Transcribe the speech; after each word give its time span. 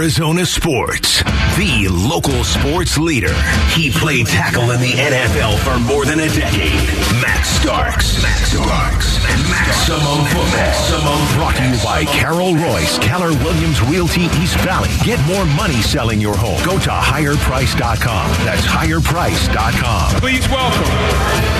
Arizona 0.00 0.46
sports, 0.46 1.22
the 1.60 1.86
local 1.92 2.42
sports 2.42 2.96
leader. 2.96 3.34
He 3.76 3.90
played 3.90 4.26
tackle 4.26 4.70
in 4.70 4.80
the 4.80 4.92
NFL 4.96 5.58
for 5.60 5.78
more 5.78 6.06
than 6.06 6.20
a 6.20 6.28
decade. 6.28 6.72
Max 7.20 7.50
Starks. 7.60 8.22
Max 8.22 8.48
Starks. 8.48 9.20
Maximum 9.50 10.24
football. 10.32 10.56
Maximum 10.56 11.20
brought 11.36 11.54
to 11.56 11.68
you 11.68 11.76
by 11.84 12.06
Carol 12.06 12.56
Royce, 12.56 12.98
Keller 13.00 13.36
Williams 13.44 13.82
Realty 13.92 14.24
East 14.40 14.56
Valley. 14.64 14.88
Get 15.04 15.20
more 15.26 15.44
money 15.44 15.82
selling 15.82 16.18
your 16.18 16.34
home. 16.34 16.64
Go 16.64 16.78
to 16.80 16.88
higherprice.com. 16.88 18.30
That's 18.48 18.64
higherprice.com. 18.64 20.16
Please 20.16 20.48
welcome 20.48 20.96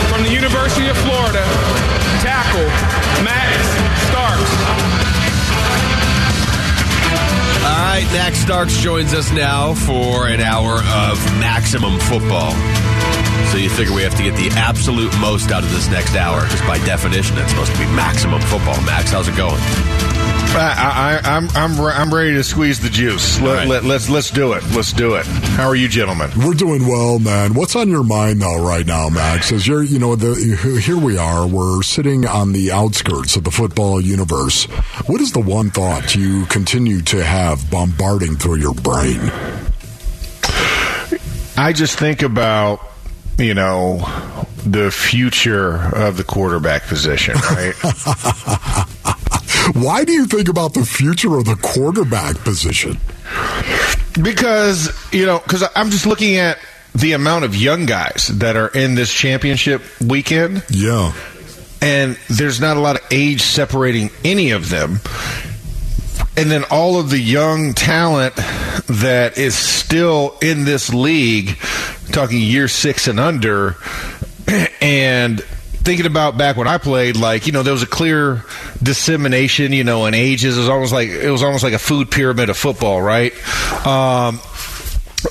from 0.08 0.24
the 0.24 0.32
University 0.32 0.88
of 0.88 0.96
Florida, 0.96 1.44
tackle 2.24 2.64
Max 3.22 3.69
right, 7.90 8.04
Max 8.12 8.38
Starks 8.38 8.76
joins 8.78 9.12
us 9.12 9.32
now 9.32 9.74
for 9.74 10.28
an 10.28 10.40
hour 10.40 10.74
of 10.74 11.18
maximum 11.40 11.98
football. 11.98 12.54
So 13.50 13.56
you 13.56 13.68
figure 13.68 13.92
we 13.92 14.02
have 14.02 14.14
to 14.14 14.22
get 14.22 14.36
the 14.36 14.48
absolute 14.56 15.12
most 15.18 15.50
out 15.50 15.64
of 15.64 15.70
this 15.70 15.88
next 15.90 16.14
hour, 16.14 16.42
because 16.42 16.60
by 16.62 16.78
definition, 16.86 17.36
it's 17.36 17.50
supposed 17.50 17.72
to 17.72 17.78
be 17.78 17.86
maximum 17.86 18.40
football. 18.42 18.80
Max, 18.82 19.10
how's 19.10 19.26
it 19.26 19.36
going? 19.36 19.60
I, 20.52 21.20
I, 21.24 21.36
I'm 21.36 21.48
I'm 21.54 21.80
I'm 21.80 22.14
ready 22.14 22.34
to 22.34 22.42
squeeze 22.42 22.80
the 22.80 22.88
juice. 22.88 23.40
Let, 23.40 23.54
right. 23.54 23.68
let, 23.68 23.84
let's 23.84 24.08
let's 24.08 24.30
do 24.30 24.52
it. 24.52 24.64
Let's 24.70 24.92
do 24.92 25.14
it. 25.14 25.26
How 25.26 25.68
are 25.68 25.76
you, 25.76 25.88
gentlemen? 25.88 26.30
We're 26.36 26.54
doing 26.54 26.86
well, 26.86 27.18
man. 27.20 27.54
What's 27.54 27.76
on 27.76 27.88
your 27.88 28.02
mind 28.02 28.42
though 28.42 28.64
right 28.64 28.86
now, 28.86 29.08
Max? 29.08 29.52
As 29.52 29.66
you're, 29.66 29.82
you 29.82 29.98
know, 29.98 30.16
the, 30.16 30.80
here 30.84 30.98
we 30.98 31.18
are. 31.18 31.46
We're 31.46 31.82
sitting 31.82 32.26
on 32.26 32.52
the 32.52 32.72
outskirts 32.72 33.36
of 33.36 33.44
the 33.44 33.50
football 33.50 34.00
universe. 34.00 34.64
What 35.06 35.20
is 35.20 35.32
the 35.32 35.40
one 35.40 35.70
thought 35.70 36.14
you 36.16 36.46
continue 36.46 37.00
to 37.02 37.22
have 37.22 37.70
bombarding 37.70 38.36
through 38.36 38.58
your 38.58 38.74
brain? 38.74 39.20
I 41.56 41.72
just 41.74 41.98
think 41.98 42.22
about 42.22 42.89
you 43.38 43.54
know 43.54 43.98
the 44.66 44.90
future 44.90 45.76
of 45.94 46.16
the 46.16 46.24
quarterback 46.24 46.82
position, 46.84 47.34
right? 47.34 47.74
Why 49.74 50.04
do 50.04 50.12
you 50.12 50.26
think 50.26 50.48
about 50.48 50.74
the 50.74 50.84
future 50.84 51.36
of 51.38 51.44
the 51.44 51.56
quarterback 51.56 52.36
position? 52.38 52.98
because 54.20 54.90
you 55.12 55.24
know, 55.26 55.38
because 55.38 55.62
I'm 55.76 55.90
just 55.90 56.06
looking 56.06 56.36
at 56.36 56.58
the 56.94 57.12
amount 57.12 57.44
of 57.44 57.54
young 57.54 57.86
guys 57.86 58.28
that 58.34 58.56
are 58.56 58.68
in 58.68 58.94
this 58.96 59.12
championship 59.12 59.82
weekend. 60.00 60.64
Yeah. 60.70 61.12
and 61.80 62.18
there's 62.28 62.60
not 62.60 62.76
a 62.76 62.80
lot 62.80 62.96
of 62.96 63.02
age 63.12 63.42
separating 63.42 64.10
any 64.24 64.50
of 64.50 64.68
them. 64.70 65.00
And 66.36 66.50
then 66.50 66.64
all 66.70 66.98
of 66.98 67.10
the 67.10 67.18
young 67.18 67.74
talent 67.74 68.34
that 68.88 69.36
is 69.38 69.54
still 69.56 70.36
in 70.42 70.64
this 70.64 70.92
league, 70.92 71.56
talking 72.10 72.40
year 72.40 72.68
six 72.68 73.06
and 73.08 73.20
under, 73.20 73.76
and 74.80 75.40
thinking 75.40 76.06
about 76.06 76.36
back 76.36 76.56
when 76.56 76.68
I 76.68 76.78
played, 76.78 77.16
like 77.16 77.46
you 77.46 77.52
know, 77.52 77.62
there 77.62 77.72
was 77.72 77.82
a 77.82 77.86
clear 77.86 78.44
dissemination, 78.82 79.72
you 79.72 79.84
know, 79.84 80.06
in 80.06 80.14
ages. 80.14 80.56
It 80.56 80.60
was 80.60 80.68
almost 80.68 80.92
like 80.92 81.08
it 81.08 81.30
was 81.30 81.42
almost 81.42 81.64
like 81.64 81.72
a 81.72 81.78
food 81.78 82.10
pyramid 82.10 82.50
of 82.50 82.56
football, 82.56 83.00
right? 83.00 83.32
Um, 83.86 84.40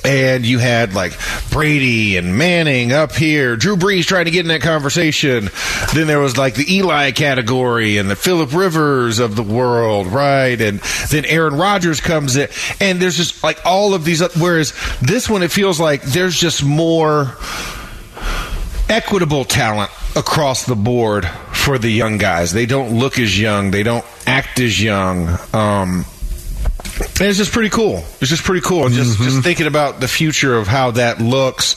and 0.04 0.44
you 0.44 0.58
had 0.58 0.94
like 0.94 1.12
Brady 1.50 2.16
and 2.16 2.36
Manning 2.36 2.92
up 2.92 3.12
here, 3.12 3.56
Drew 3.56 3.76
Brees 3.76 4.04
trying 4.04 4.26
to 4.26 4.30
get 4.30 4.40
in 4.40 4.48
that 4.48 4.62
conversation. 4.62 5.50
Then 5.94 6.06
there 6.06 6.20
was 6.20 6.36
like 6.36 6.54
the 6.54 6.72
Eli 6.72 7.10
category 7.12 7.98
and 7.98 8.10
the 8.10 8.16
Philip 8.16 8.54
Rivers 8.54 9.18
of 9.18 9.36
the 9.36 9.42
world, 9.42 10.06
right? 10.06 10.60
And 10.60 10.80
then 11.10 11.24
Aaron 11.24 11.56
Rodgers 11.56 12.00
comes 12.00 12.36
in, 12.36 12.48
and 12.80 13.00
there's 13.00 13.16
just 13.16 13.42
like 13.42 13.64
all 13.64 13.94
of 13.94 14.04
these. 14.04 14.20
Whereas 14.36 14.72
this 15.00 15.28
one, 15.28 15.42
it 15.42 15.50
feels 15.50 15.80
like 15.80 16.02
there's 16.02 16.38
just 16.38 16.64
more 16.64 17.36
equitable 18.88 19.44
talent 19.44 19.90
across 20.16 20.64
the 20.64 20.74
board 20.74 21.26
for 21.52 21.78
the 21.78 21.90
young 21.90 22.18
guys. 22.18 22.52
They 22.52 22.66
don't 22.66 22.98
look 22.98 23.18
as 23.18 23.38
young. 23.38 23.70
They 23.70 23.82
don't 23.82 24.04
act 24.26 24.58
as 24.60 24.82
young. 24.82 25.38
Um, 25.52 26.04
and 27.00 27.22
it's 27.22 27.38
just 27.38 27.52
pretty 27.52 27.70
cool. 27.70 28.04
It's 28.20 28.30
just 28.30 28.44
pretty 28.44 28.60
cool. 28.60 28.88
Just 28.88 29.18
just 29.18 29.30
mm-hmm. 29.30 29.40
thinking 29.40 29.66
about 29.66 30.00
the 30.00 30.08
future 30.08 30.54
of 30.54 30.66
how 30.66 30.92
that 30.92 31.20
looks, 31.20 31.76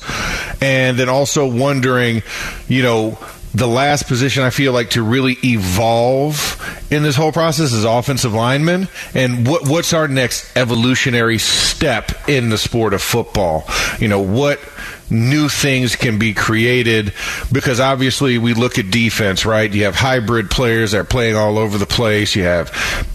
and 0.62 0.98
then 0.98 1.10
also 1.10 1.48
wondering, 1.48 2.24
you 2.68 2.84
know, 2.84 3.18
the 3.54 3.68
last 3.68 4.08
position 4.08 4.44
I 4.44 4.50
feel 4.50 4.74
like 4.74 4.92
to 4.92 5.04
really 5.04 5.38
evolve 5.44 6.60
in 6.90 7.04
this 7.04 7.16
whole 7.16 7.32
process 7.32 7.72
is 7.72 7.84
offensive 7.84 8.34
lineman, 8.34 8.88
and 9.14 9.48
what 9.48 9.68
what's 9.68 9.94
our 9.94 10.08
next 10.08 10.56
evolutionary 10.58 11.38
step 11.38 12.12
in 12.28 12.50
the 12.50 12.58
sport 12.58 12.94
of 12.94 13.02
football? 13.02 13.66
You 14.00 14.08
know, 14.08 14.22
what 14.22 14.60
new 15.10 15.48
things 15.48 15.96
can 15.96 16.18
be 16.18 16.34
created 16.34 17.14
because 17.52 17.80
obviously 17.80 18.38
we 18.38 18.54
look 18.54 18.80
at 18.80 18.90
defense, 18.90 19.46
right? 19.46 19.72
You 19.72 19.84
have 19.84 19.96
hybrid 19.96 20.50
players 20.50 20.92
that 20.92 20.98
are 21.00 21.04
playing 21.04 21.36
all 21.36 21.58
over 21.58 21.78
the 21.78 21.86
place. 21.86 22.36
You 22.36 22.44
have 22.44 22.72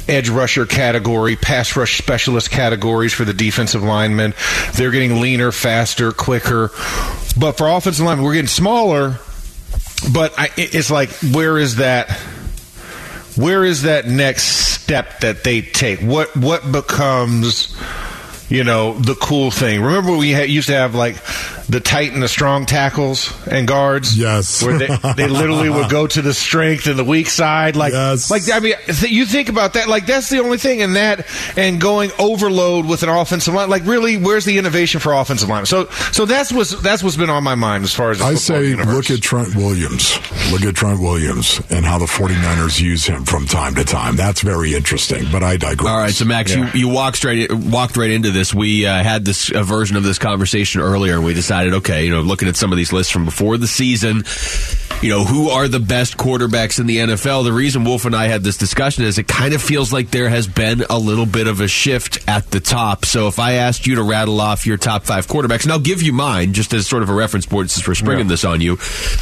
edge 0.08 0.28
rusher 0.28 0.64
category, 0.64 1.36
pass 1.36 1.76
rush 1.76 1.98
specialist 1.98 2.50
categories 2.50 3.12
for 3.12 3.24
the 3.24 3.34
defensive 3.34 3.82
linemen. 3.82 4.34
They're 4.74 4.92
getting 4.92 5.20
leaner, 5.20 5.52
faster, 5.52 6.12
quicker. 6.12 6.70
But 7.36 7.52
for 7.52 7.68
offensive 7.68 8.04
linemen, 8.04 8.24
we're 8.24 8.34
getting 8.34 8.46
smaller. 8.46 9.18
But 10.12 10.38
I, 10.38 10.50
it's 10.56 10.90
like, 10.90 11.10
where 11.32 11.58
is 11.58 11.76
that? 11.76 12.10
Where 13.36 13.64
is 13.64 13.82
that 13.82 14.06
next 14.06 14.44
step 14.44 15.20
that 15.20 15.44
they 15.44 15.62
take? 15.62 16.00
What 16.00 16.36
what 16.36 16.70
becomes? 16.70 17.76
you 18.48 18.64
know, 18.64 18.94
the 18.94 19.14
cool 19.14 19.50
thing. 19.50 19.82
Remember 19.82 20.16
we 20.16 20.34
used 20.46 20.68
to 20.68 20.74
have 20.74 20.94
like 20.94 21.16
the 21.68 21.80
tight 21.80 22.12
and 22.12 22.22
the 22.22 22.28
strong 22.28 22.64
tackles 22.66 23.32
and 23.46 23.68
guards? 23.68 24.16
Yes. 24.18 24.62
Where 24.62 24.78
they, 24.78 24.86
they 25.16 25.28
literally 25.28 25.68
would 25.70 25.90
go 25.90 26.06
to 26.06 26.22
the 26.22 26.32
strength 26.34 26.86
and 26.86 26.98
the 26.98 27.04
weak 27.04 27.28
side. 27.28 27.76
Like, 27.76 27.92
Yes. 27.92 28.30
like, 28.30 28.42
I 28.52 28.60
mean, 28.60 28.74
th- 28.86 29.12
you 29.12 29.26
think 29.26 29.48
about 29.48 29.74
that, 29.74 29.88
like 29.88 30.06
that's 30.06 30.28
the 30.30 30.38
only 30.38 30.58
thing 30.58 30.80
in 30.80 30.94
that 30.94 31.26
and 31.56 31.80
going 31.80 32.10
overload 32.18 32.86
with 32.86 33.02
an 33.02 33.08
offensive 33.08 33.52
line. 33.54 33.68
Like 33.68 33.84
really, 33.84 34.16
where's 34.16 34.44
the 34.44 34.56
innovation 34.58 35.00
for 35.00 35.12
offensive 35.12 35.48
line? 35.48 35.66
So, 35.66 35.86
so 36.12 36.24
that's 36.24 36.52
what's, 36.52 36.80
that's 36.80 37.02
what's 37.02 37.16
been 37.16 37.30
on 37.30 37.44
my 37.44 37.54
mind 37.54 37.84
as 37.84 37.94
far 37.94 38.10
as 38.10 38.18
the 38.18 38.24
I 38.24 38.34
say 38.34 38.68
universe. 38.68 38.94
look 38.94 39.10
at 39.10 39.22
Trent 39.22 39.54
Williams. 39.54 40.18
Look 40.50 40.62
at 40.62 40.74
Trent 40.74 41.00
Williams 41.00 41.60
and 41.70 41.84
how 41.84 41.98
the 41.98 42.06
49ers 42.06 42.80
use 42.80 43.04
him 43.04 43.24
from 43.24 43.46
time 43.46 43.74
to 43.74 43.84
time. 43.84 44.16
That's 44.16 44.40
very 44.40 44.74
interesting, 44.74 45.26
but 45.30 45.42
I 45.42 45.56
digress. 45.58 45.88
All 45.90 45.98
right, 45.98 46.12
so 46.12 46.24
Max, 46.24 46.54
Yeah. 46.54 46.72
you, 46.72 46.80
you 46.80 46.88
walked 46.88 47.16
straight 47.18 47.52
walked 47.52 47.96
right 47.96 48.10
into 48.10 48.30
this. 48.30 48.54
We 48.54 48.86
uh, 48.86 49.02
had 49.02 49.24
this 49.24 49.50
a 49.50 49.62
version 49.62 49.96
of 49.96 50.02
this 50.04 50.18
conversation 50.18 50.80
earlier, 50.80 51.14
and 51.14 51.24
we 51.24 51.34
decided, 51.34 51.57
okay, 51.66 52.04
you 52.04 52.10
know, 52.10 52.20
looking 52.20 52.48
at 52.48 52.56
some 52.56 52.72
of 52.72 52.76
these 52.76 52.92
lists 52.92 53.12
from 53.12 53.24
before 53.24 53.58
the 53.58 53.66
season, 53.66 54.24
you 55.00 55.10
know, 55.10 55.24
who 55.24 55.48
are 55.50 55.68
the 55.68 55.78
best 55.78 56.16
quarterbacks 56.16 56.80
in 56.80 56.86
the 56.86 56.96
NFL? 56.98 57.44
The 57.44 57.52
reason 57.52 57.84
Wolf 57.84 58.04
and 58.04 58.16
I 58.16 58.26
had 58.26 58.42
this 58.42 58.56
discussion 58.56 59.04
is 59.04 59.16
it 59.18 59.28
kind 59.28 59.54
of 59.54 59.62
feels 59.62 59.92
like 59.92 60.10
there 60.10 60.28
has 60.28 60.46
been 60.48 60.82
a 60.90 60.98
little 60.98 61.24
bit 61.26 61.46
of 61.46 61.60
a 61.60 61.68
shift 61.68 62.18
at 62.28 62.50
the 62.50 62.58
top. 62.58 63.04
So 63.04 63.28
if 63.28 63.38
I 63.38 63.52
asked 63.54 63.86
you 63.86 63.94
to 63.94 64.02
rattle 64.02 64.40
off 64.40 64.66
your 64.66 64.76
top 64.76 65.04
five 65.04 65.26
quarterbacks, 65.28 65.62
and 65.62 65.72
I'll 65.72 65.78
give 65.78 66.02
you 66.02 66.12
mine 66.12 66.52
just 66.52 66.74
as 66.74 66.86
sort 66.86 67.02
of 67.04 67.10
a 67.10 67.14
reference 67.14 67.46
point 67.46 67.70
since 67.70 67.86
we're 67.86 67.94
springing 67.94 68.26
Yeah. 68.26 68.30
this 68.30 68.44
on 68.44 68.60
you, 68.60 68.72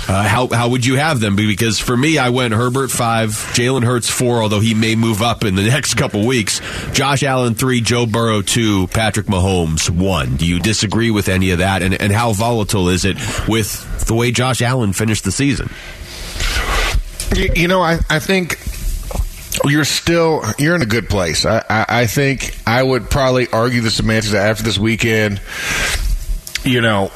uh, 0.09 0.26
how 0.26 0.48
how 0.48 0.69
would 0.70 0.86
you 0.86 0.97
have 0.97 1.20
them? 1.20 1.36
Because 1.36 1.78
for 1.78 1.97
me, 1.97 2.16
I 2.16 2.31
went 2.31 2.54
Herbert 2.54 2.91
five, 2.91 3.31
Jalen 3.54 3.84
Hurts 3.84 4.09
four, 4.09 4.41
although 4.42 4.60
he 4.60 4.72
may 4.75 4.97
move 4.97 5.20
up 5.20 5.44
in 5.44 5.56
the 5.56 5.62
next 5.69 5.94
couple 5.94 6.26
weeks. 6.26 6.60
Josh 6.92 7.22
Allen 7.22 7.54
three, 7.54 7.82
Joe 7.82 8.06
Burrow 8.06 8.41
two, 8.41 8.86
Patrick 8.88 9.26
Mahomes 9.26 9.91
one. 9.91 10.36
Do 10.36 10.47
you 10.47 10.59
disagree 10.59 11.10
with 11.10 11.28
any 11.28 11.50
of 11.50 11.59
that? 11.59 11.82
And 11.82 11.92
and 12.00 12.12
how 12.12 12.32
volatile 12.32 12.88
is 12.88 13.04
it 13.04 13.16
with 13.47 14.06
the 14.06 14.15
way 14.15 14.31
Josh 14.31 14.62
Allen 14.62 14.92
finished 14.94 15.25
the 15.25 15.32
season? 15.32 15.66
You, 17.34 17.50
you 17.54 17.69
know, 17.69 17.82
I, 17.82 17.99
I 18.09 18.19
think 18.19 18.59
you're 19.65 19.84
still 19.84 20.43
you're 20.59 20.75
in 20.75 20.82
a 20.82 20.87
good 20.87 21.09
place. 21.09 21.44
I, 21.44 21.65
I, 21.69 21.87
I 21.88 22.06
think 22.06 22.57
I 22.66 22.83
would 22.83 23.10
probably 23.10 23.48
argue 23.48 23.80
the 23.80 23.91
semantics 23.91 24.33
that 24.33 24.51
after 24.51 24.63
this 24.63 24.78
weekend. 24.78 25.41
You 26.65 26.80
know, 26.80 27.13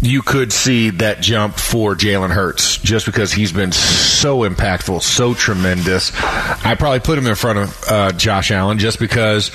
you 0.00 0.22
could 0.22 0.52
see 0.52 0.90
that 0.90 1.20
jump 1.20 1.56
for 1.56 1.94
Jalen 1.94 2.30
Hurts 2.30 2.78
just 2.78 3.06
because 3.06 3.32
he's 3.32 3.52
been 3.52 3.72
so 3.72 4.40
impactful, 4.40 5.02
so 5.02 5.34
tremendous. 5.34 6.12
I 6.22 6.74
probably 6.78 7.00
put 7.00 7.18
him 7.18 7.26
in 7.26 7.34
front 7.34 7.58
of 7.58 7.84
uh, 7.88 8.12
Josh 8.12 8.50
Allen 8.50 8.78
just 8.78 8.98
because, 8.98 9.50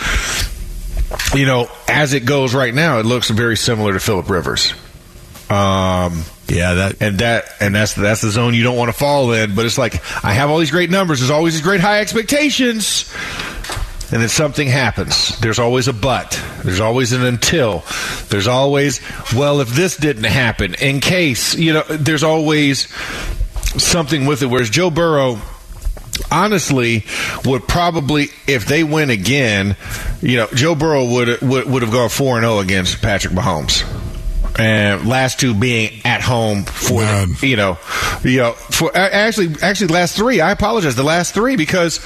you 1.33 1.45
know, 1.45 1.69
as 1.87 2.13
it 2.13 2.25
goes 2.25 2.53
right 2.53 2.73
now, 2.73 2.99
it 2.99 3.05
looks 3.05 3.29
very 3.29 3.57
similar 3.57 3.93
to 3.93 3.99
Philip 3.99 4.29
Rivers. 4.29 4.73
Um, 5.49 6.23
Yeah, 6.49 6.73
that 6.75 7.01
and 7.01 7.19
that 7.19 7.45
and 7.59 7.75
that's 7.75 7.93
that's 7.93 8.21
the 8.21 8.29
zone 8.29 8.53
you 8.53 8.63
don't 8.63 8.77
want 8.77 8.89
to 8.89 8.97
fall 8.97 9.31
in. 9.33 9.53
But 9.53 9.65
it's 9.65 9.77
like 9.77 9.95
I 10.23 10.33
have 10.33 10.49
all 10.49 10.59
these 10.59 10.71
great 10.71 10.89
numbers. 10.89 11.19
There's 11.19 11.31
always 11.31 11.53
these 11.55 11.63
great 11.63 11.81
high 11.81 11.99
expectations, 11.99 13.13
and 14.11 14.21
then 14.21 14.29
something 14.29 14.67
happens. 14.67 15.37
There's 15.39 15.59
always 15.59 15.87
a 15.89 15.93
but. 15.93 16.41
There's 16.63 16.79
always 16.79 17.11
an 17.11 17.23
until. 17.23 17.83
There's 18.29 18.47
always 18.47 19.01
well, 19.35 19.59
if 19.59 19.69
this 19.69 19.97
didn't 19.97 20.23
happen, 20.23 20.75
in 20.75 21.01
case 21.01 21.55
you 21.55 21.73
know. 21.73 21.83
There's 21.83 22.23
always 22.23 22.87
something 23.77 24.25
with 24.25 24.41
it. 24.41 24.47
Whereas 24.47 24.69
Joe 24.69 24.89
Burrow. 24.89 25.39
honestly 26.31 27.05
would 27.45 27.67
probably 27.67 28.29
if 28.47 28.65
they 28.65 28.83
win 28.83 29.09
again, 29.09 29.75
you 30.21 30.37
know, 30.37 30.47
Joe 30.53 30.73
Burrow 30.75 31.05
would 31.05 31.41
would, 31.41 31.69
would 31.69 31.81
have 31.83 31.91
gone 31.91 32.09
four 32.09 32.37
and 32.37 32.43
zero 32.43 32.59
against 32.59 33.01
Patrick 33.01 33.33
Mahomes. 33.33 33.83
And 34.59 35.07
last 35.07 35.39
two 35.39 35.53
being 35.53 36.01
at 36.05 36.21
home 36.21 36.63
for 36.63 37.01
Man. 37.01 37.33
the, 37.39 37.47
you 37.47 37.55
know, 37.57 37.77
you 38.23 38.37
know, 38.39 38.53
for 38.53 38.89
a- 38.91 39.15
actually 39.15 39.55
actually 39.61 39.87
last 39.87 40.15
three. 40.15 40.41
I 40.41 40.51
apologize, 40.51 40.95
the 40.95 41.03
last 41.03 41.33
three 41.33 41.55
because 41.55 41.99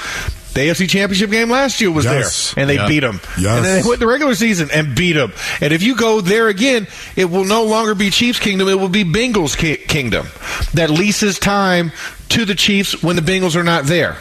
the 0.54 0.60
AFC 0.68 0.90
Championship 0.90 1.32
game 1.32 1.50
last 1.50 1.80
year 1.80 1.90
was 1.92 2.04
Yes. 2.04 2.52
there, 2.54 2.62
and 2.64 2.70
they 2.70 2.76
Yeah. 2.76 2.88
beat 2.90 3.00
them. 3.00 3.22
Yes. 3.38 3.56
And 3.56 3.66
then 3.66 3.82
they 3.82 3.88
went 3.88 4.02
the 4.02 4.08
regular 4.08 4.36
season 4.36 4.70
and 4.74 4.94
beat 4.96 5.14
them. 5.14 5.32
And 5.62 5.72
if 5.72 5.82
you 5.82 5.96
go 5.96 6.20
there 6.20 6.50
again, 6.50 6.88
it 7.16 7.30
will 7.30 7.46
no 7.46 7.64
longer 7.64 7.96
be 7.96 8.10
Chiefs 8.10 8.40
Kingdom. 8.40 8.68
It 8.68 8.78
will 8.80 8.90
be 8.90 9.06
Bengals 9.06 9.56
ki- 9.58 9.78
Kingdom 9.88 10.28
that 10.74 10.90
leases 10.90 11.40
time 11.40 11.94
to 12.30 12.44
the 12.44 12.56
Chiefs 12.56 13.02
when 13.02 13.16
the 13.16 13.22
Bengals 13.22 13.56
are 13.56 13.64
not 13.64 13.86
there. 13.86 14.18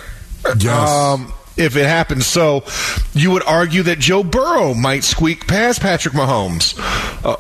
Yes. 0.57 0.89
Um, 0.89 1.33
if 1.57 1.77
it 1.77 1.87
happens, 1.87 2.27
so 2.27 2.63
you 3.13 3.33
would 3.33 3.43
argue 3.45 3.83
that 3.83 3.99
Joe 3.99 4.23
Burrow 4.23 4.73
might 4.73 5.03
squeak 5.03 5.49
past 5.49 5.81
Patrick 5.81 6.15
Mahomes 6.15 6.75
uh, 7.25 7.37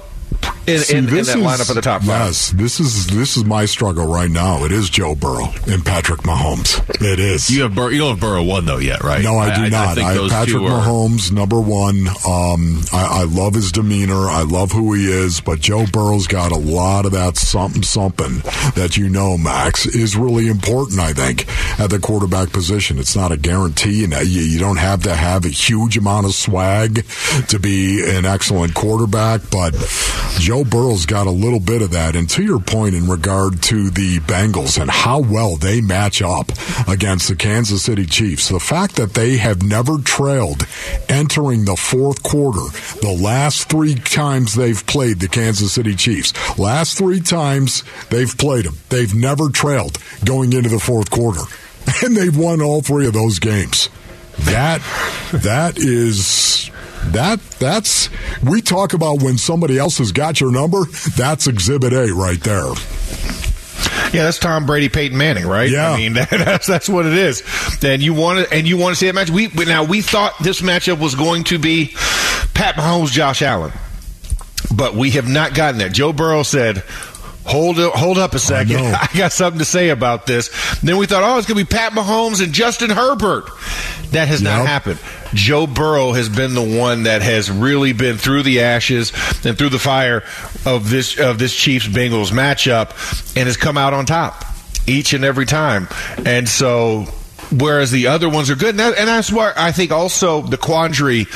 in, 0.70 0.78
See, 0.81 0.96
in, 0.96 1.08
in 1.08 1.14
that 1.14 1.20
is- 1.20 1.28
lineup 1.34 1.70
at 1.70 1.75
the 1.75 1.82
top 1.82 2.00
five. 2.02 2.08
Yes, 2.08 2.50
this 2.50 2.81
is 2.81 3.06
this 3.08 3.37
is 3.37 3.44
my 3.44 3.64
struggle 3.67 4.06
right 4.06 4.31
now. 4.31 4.64
It 4.64 4.72
is 4.72 4.90
Joe 4.90 5.14
Burrow 5.14 5.52
and 5.67 5.84
Patrick 5.84 6.20
Mahomes. 6.20 6.78
It 7.02 7.19
is. 7.19 7.50
You 7.50 7.62
have 7.62 7.75
Bur- 7.75 7.90
you 7.90 7.99
don't 7.99 8.11
have 8.11 8.20
Burrow 8.20 8.43
one 8.43 8.64
though 8.67 8.78
yet, 8.78 9.02
right? 9.02 9.22
No, 9.22 9.38
I 9.38 9.55
do 9.55 9.70
not. 9.70 9.99
I, 9.99 10.12
have 10.12 10.31
Patrick 10.31 10.62
are, 10.62 10.81
Mahomes, 10.82 11.32
number 11.32 11.61
one. 11.61 12.08
Um, 12.26 12.82
I, 12.93 13.20
I 13.20 13.25
love 13.25 13.55
his 13.55 13.72
demeanor. 13.72 14.28
I 14.28 14.43
love 14.43 14.72
who 14.72 14.94
he 14.94 15.06
is. 15.11 15.40
But 15.40 15.61
Joe 15.61 15.87
Burrow's 15.93 16.26
got 16.26 16.52
a 16.52 16.58
lot 16.58 17.06
of 17.06 17.12
that 17.12 17.37
something, 17.37 17.82
something 17.82 18.38
that 18.75 18.96
you 18.96 19.08
know, 19.08 19.37
Max, 19.38 19.87
is 19.87 20.17
really 20.17 20.49
important, 20.49 21.00
I 21.00 21.12
think, 21.12 21.46
at 21.81 21.90
the 21.90 21.99
quarterback 21.99 22.52
position. 22.52 22.99
It's 22.99 23.17
not 23.17 23.32
a 23.32 23.37
guarantee, 23.37 24.05
and 24.05 24.12
you, 24.12 24.43
you 24.43 24.58
don't 24.58 24.78
have 24.78 25.02
to 25.05 25.14
have 25.14 25.44
a 25.44 25.49
huge 25.49 25.96
amount 25.96 26.26
of 26.26 26.34
swag 26.34 27.05
to 27.49 27.58
be 27.58 28.02
an 28.08 28.25
excellent 28.26 28.75
quarterback. 28.75 29.43
But 29.50 29.72
Joe 30.38 30.60
Burrow's 30.65 31.07
got 31.07 31.27
a 31.27 31.31
little 31.31 31.61
bit 31.61 31.83
of 31.83 31.93
that. 31.93 32.17
And 32.17 32.29
to 32.31 32.43
your 32.43 32.61
point 32.61 32.95
in 32.95 33.09
regard 33.09 33.62
to 33.65 33.91
the 33.91 34.19
Bengals 34.21 34.81
and 34.81 34.91
how 34.91 35.21
well 35.21 35.57
they 35.57 35.81
match 35.81 36.23
up 36.23 36.51
against 36.89 37.29
the 37.29 37.37
Kansas 37.37 37.83
City 37.83 38.07
Chiefs, 38.07 38.49
the 38.49 38.61
fact 38.61 38.97
that 38.97 39.15
they 39.15 39.37
have 39.37 39.62
never 39.62 39.99
trailed 39.99 40.67
entering 41.09 41.65
the 41.65 41.77
fourth 41.77 42.23
quarter, 42.23 42.67
the 43.01 43.19
last 43.21 43.69
three 43.69 43.95
times 43.95 44.55
they've 44.55 44.87
played 44.87 45.21
the 45.21 45.29
Kansas 45.29 45.73
City 45.73 45.95
Chiefs, 45.95 46.33
last 46.59 46.99
three 46.99 47.21
times 47.21 47.85
they've 48.11 48.37
played 48.37 48.67
them, 48.67 48.77
they've 48.89 49.15
never 49.15 49.49
trailed 49.49 49.99
going 50.25 50.53
into 50.53 50.69
the 50.69 50.81
fourth 50.81 51.11
quarter. 51.11 51.43
And 52.05 52.17
they've 52.17 52.37
won 52.37 52.63
all 52.63 52.83
three 52.83 53.06
of 53.06 53.15
those 53.15 53.41
games. 53.41 53.89
That 54.41 54.81
that 55.33 55.77
is 55.77 56.71
that 57.06 57.41
that's 57.58 58.08
we 58.43 58.61
talk 58.61 58.93
about 58.93 59.23
when 59.23 59.38
somebody 59.38 59.79
else 59.79 59.99
has 59.99 60.12
got 60.12 60.41
your 60.41 60.52
number. 60.52 60.85
That's 61.17 61.47
Exhibit 61.47 61.93
A 61.93 62.12
right 62.14 62.41
there. 62.41 62.73
Yeah, 64.12 64.25
that's 64.25 64.38
Tom 64.38 64.67
Brady, 64.67 64.88
Peyton 64.88 65.17
Manning, 65.17 65.47
right? 65.47 65.70
Yeah. 65.70 65.93
I 65.93 65.97
mean, 65.97 66.12
that's 66.31 66.67
that's 66.67 66.88
what 66.88 67.06
it 67.06 67.14
is. 67.14 67.43
And 67.82 68.02
you 68.02 68.14
want 68.14 68.47
to 68.47 68.55
and 68.55 68.69
you 68.69 68.76
want 68.76 68.94
to 68.94 68.97
see 68.99 69.06
that 69.06 69.14
match. 69.14 69.31
We 69.31 69.49
now 69.49 69.85
we 69.85 70.02
thought 70.02 70.35
this 70.41 70.61
matchup 70.61 71.00
was 71.00 71.14
going 71.14 71.44
to 71.44 71.58
be 71.58 71.94
Pat 72.55 72.75
Mahomes, 72.75 73.11
Josh 73.11 73.43
Allen, 73.43 73.73
but 74.75 74.94
we 74.94 75.11
have 75.12 75.29
not 75.29 75.55
gotten 75.55 75.79
that. 75.79 75.93
Joe 75.93 76.12
Burrow 76.12 76.43
said. 76.43 76.82
Hold 77.50 77.81
up, 77.81 77.94
hold 77.94 78.17
up 78.17 78.35
a 78.35 78.38
second. 78.38 78.76
know. 78.76 78.85
I, 79.00 79.08
got 79.17 79.32
something 79.32 79.58
to 79.58 79.64
say 79.64 79.88
about 79.88 80.25
this. 80.25 80.50
Then 80.81 80.99
we 80.99 81.06
thought, 81.06 81.25
oh, 81.25 81.37
it's 81.37 81.49
going 81.49 81.58
to 81.58 81.64
be 81.64 81.76
Pat 81.76 81.93
Mahomes 81.93 82.43
and 82.43 82.52
Justin 82.52 82.91
Herbert. 82.91 83.50
That 84.12 84.29
has 84.29 84.41
not 84.41 84.67
happened. 84.67 85.00
Joe 85.35 85.67
Burrow 85.67 86.12
has 86.12 86.29
been 86.29 86.55
the 86.55 86.79
one 86.79 87.05
that 87.05 87.23
has 87.23 87.50
really 87.50 87.93
been 87.93 88.19
through 88.19 88.44
the 88.44 88.61
ashes 88.61 89.12
and 89.44 89.58
through 89.58 89.69
the 89.70 89.79
fire 89.79 90.23
of 90.64 90.91
this 90.91 91.19
of 91.19 91.38
this 91.38 91.55
Chiefs 91.55 91.87
Bengals 91.87 92.31
matchup 92.31 92.91
and 93.37 93.47
has 93.47 93.56
come 93.56 93.76
out 93.76 93.94
on 93.94 94.06
top 94.06 94.44
each 94.87 95.12
and 95.12 95.25
every 95.25 95.46
time. 95.46 95.88
And 96.25 96.49
so 96.49 97.06
whereas 97.53 97.91
the 97.91 98.08
other 98.08 98.29
ones 98.29 98.50
are 98.50 98.55
good 98.55 98.70
and, 98.70 98.79
that, 98.79 98.96
and 98.96 99.08
that's 99.08 99.32
why 99.32 99.53
I 99.56 99.73
think 99.73 99.91
also 99.91 100.41
the 100.41 100.56
quandary 100.56 101.26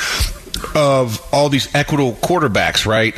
of 0.75 1.21
all 1.33 1.49
these 1.49 1.73
equitable 1.75 2.13
quarterbacks, 2.13 2.85
right? 2.85 3.15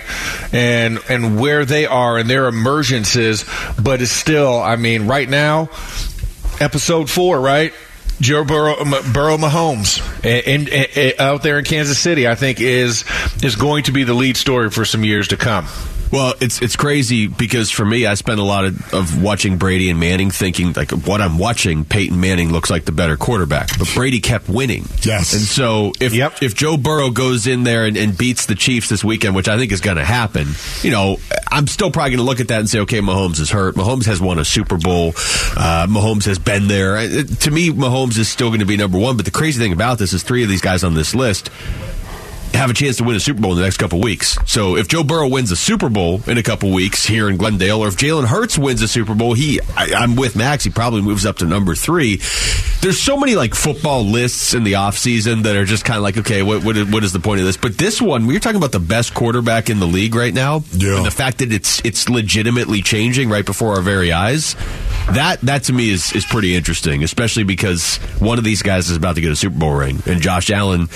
And 0.53 0.99
and 1.09 1.39
where 1.39 1.65
they 1.65 1.85
are 1.85 2.17
and 2.17 2.29
their 2.29 2.49
emergences, 2.51 3.45
but 3.83 4.01
it's 4.01 4.11
still, 4.11 4.61
I 4.61 4.75
mean, 4.75 5.07
right 5.07 5.29
now, 5.29 5.69
episode 6.59 7.09
four, 7.09 7.39
right? 7.39 7.73
Joe 8.19 8.43
Burrow, 8.43 8.75
Burrow 9.13 9.37
Mahomes 9.37 10.01
and, 10.25 10.67
and- 10.69 10.97
and 10.97 11.13
out 11.19 11.43
there 11.43 11.59
in 11.59 11.65
Kansas 11.65 11.99
City, 11.99 12.27
I 12.27 12.33
think 12.33 12.59
is 12.59 13.03
is 13.43 13.55
going 13.55 13.83
to 13.83 13.91
be 13.91 14.03
the 14.03 14.15
lead 14.15 14.37
story 14.37 14.71
for 14.71 14.85
some 14.85 15.03
years 15.03 15.27
to 15.27 15.37
come. 15.37 15.67
Well, 16.11 16.33
it's 16.39 16.61
it's 16.61 16.75
crazy 16.75 17.27
because 17.27 17.69
for 17.71 17.85
me, 17.85 18.05
I 18.05 18.13
spent 18.13 18.39
a 18.39 18.43
lot 18.43 18.65
of, 18.65 18.93
of 18.93 19.21
watching 19.21 19.57
Brady 19.57 19.89
and 19.89 19.99
Manning, 19.99 20.31
thinking 20.31 20.73
like 20.73 20.91
what 20.91 21.21
I'm 21.21 21.37
watching. 21.37 21.85
Peyton 21.85 22.19
Manning 22.19 22.51
looks 22.51 22.69
like 22.69 22.85
the 22.85 22.91
better 22.91 23.17
quarterback, 23.17 23.77
but 23.77 23.89
Brady 23.93 24.19
kept 24.19 24.47
winning. 24.49 24.85
Yes. 25.01 25.33
and 25.33 25.41
so 25.41 25.91
if 25.99 26.13
Yep. 26.13 26.41
if 26.41 26.55
Joe 26.55 26.77
Burrow 26.77 27.09
goes 27.09 27.47
in 27.47 27.63
there 27.63 27.85
and, 27.85 27.97
and 27.97 28.17
beats 28.17 28.45
the 28.45 28.55
Chiefs 28.55 28.89
this 28.89 29.03
weekend, 29.03 29.35
which 29.35 29.47
I 29.47 29.57
think 29.57 29.71
is 29.71 29.81
going 29.81 29.97
to 29.97 30.05
happen, 30.05 30.47
you 30.81 30.91
know, 30.91 31.17
I'm 31.51 31.67
still 31.67 31.91
probably 31.91 32.11
going 32.11 32.19
to 32.19 32.23
look 32.25 32.39
at 32.39 32.47
that 32.49 32.59
and 32.59 32.69
say, 32.69 32.79
okay, 32.79 32.99
Mahomes 32.99 33.39
is 33.39 33.49
hurt. 33.49 33.75
Mahomes 33.75 34.05
has 34.05 34.21
won 34.21 34.39
a 34.39 34.45
Super 34.45 34.77
Bowl. 34.77 35.09
Uh, 35.55 35.87
Mahomes 35.89 36.25
has 36.25 36.39
been 36.39 36.67
there. 36.67 36.97
Uh, 36.97 37.23
To 37.41 37.51
me, 37.51 37.69
Mahomes 37.69 38.17
is 38.17 38.27
still 38.29 38.49
going 38.49 38.59
to 38.59 38.65
be 38.65 38.77
number 38.77 38.97
one. 38.97 39.15
But 39.17 39.25
the 39.25 39.31
crazy 39.31 39.59
thing 39.61 39.73
about 39.73 39.97
this 39.99 40.13
is 40.13 40.23
three 40.23 40.43
of 40.43 40.49
these 40.49 40.61
guys 40.61 40.83
on 40.83 40.93
this 40.93 41.13
list 41.15 41.49
have 42.53 42.69
a 42.69 42.73
chance 42.73 42.97
to 42.97 43.03
win 43.03 43.15
a 43.15 43.19
Super 43.19 43.41
Bowl 43.41 43.51
in 43.51 43.57
the 43.57 43.63
next 43.63 43.77
couple 43.77 43.99
weeks. 44.01 44.37
So 44.45 44.77
if 44.77 44.87
Joe 44.87 45.03
Burrow 45.03 45.27
wins 45.27 45.51
a 45.51 45.55
Super 45.55 45.89
Bowl 45.89 46.21
in 46.27 46.37
a 46.37 46.43
couple 46.43 46.71
weeks 46.71 47.05
here 47.05 47.29
in 47.29 47.37
Glendale, 47.37 47.83
or 47.83 47.87
if 47.87 47.95
Jalen 47.97 48.25
Hurts 48.25 48.57
wins 48.57 48.81
a 48.81 48.87
Super 48.87 49.13
Bowl, 49.13 49.33
he 49.33 49.59
I, 49.75 49.93
I'm 49.95 50.15
with 50.15 50.35
Max. 50.35 50.63
He 50.63 50.69
probably 50.69 51.01
moves 51.01 51.25
up 51.25 51.37
to 51.37 51.45
number 51.45 51.75
three. 51.75 52.17
There's 52.81 52.99
so 52.99 53.17
many 53.17 53.35
like 53.35 53.53
football 53.55 54.03
lists 54.03 54.53
in 54.53 54.63
the 54.63 54.73
offseason 54.73 55.43
that 55.43 55.55
are 55.55 55.65
just 55.65 55.83
kind 55.85 55.97
of 55.97 56.03
like, 56.03 56.17
okay, 56.17 56.41
what 56.41 56.63
what 56.63 56.77
is, 56.77 56.87
what 56.91 57.03
is 57.03 57.11
the 57.13 57.19
point 57.19 57.39
of 57.39 57.45
this? 57.45 57.57
But 57.57 57.77
this 57.77 58.01
one, 58.01 58.27
we're 58.27 58.39
talking 58.39 58.57
about 58.57 58.71
the 58.71 58.79
best 58.79 59.13
quarterback 59.13 59.69
in 59.69 59.79
the 59.79 59.87
league 59.87 60.15
right 60.15 60.33
now, 60.33 60.63
Yeah. 60.73 60.97
and 60.97 61.05
the 61.05 61.11
fact 61.11 61.39
that 61.39 61.51
it's 61.51 61.83
it's 61.85 62.09
legitimately 62.09 62.81
changing 62.81 63.29
right 63.29 63.45
before 63.45 63.73
our 63.75 63.81
very 63.81 64.11
eyes. 64.11 64.55
That 65.11 65.39
that 65.41 65.63
to 65.65 65.73
me 65.73 65.89
is 65.89 66.11
is 66.13 66.25
pretty 66.25 66.55
interesting, 66.55 67.03
especially 67.03 67.43
because 67.43 67.97
one 68.19 68.37
of 68.37 68.43
these 68.43 68.61
guys 68.61 68.89
is 68.89 68.97
about 68.97 69.15
to 69.15 69.21
get 69.21 69.31
a 69.31 69.35
Super 69.35 69.57
Bowl 69.57 69.73
ring, 69.73 70.01
and 70.05 70.21
Josh 70.21 70.49
Allen, 70.51 70.87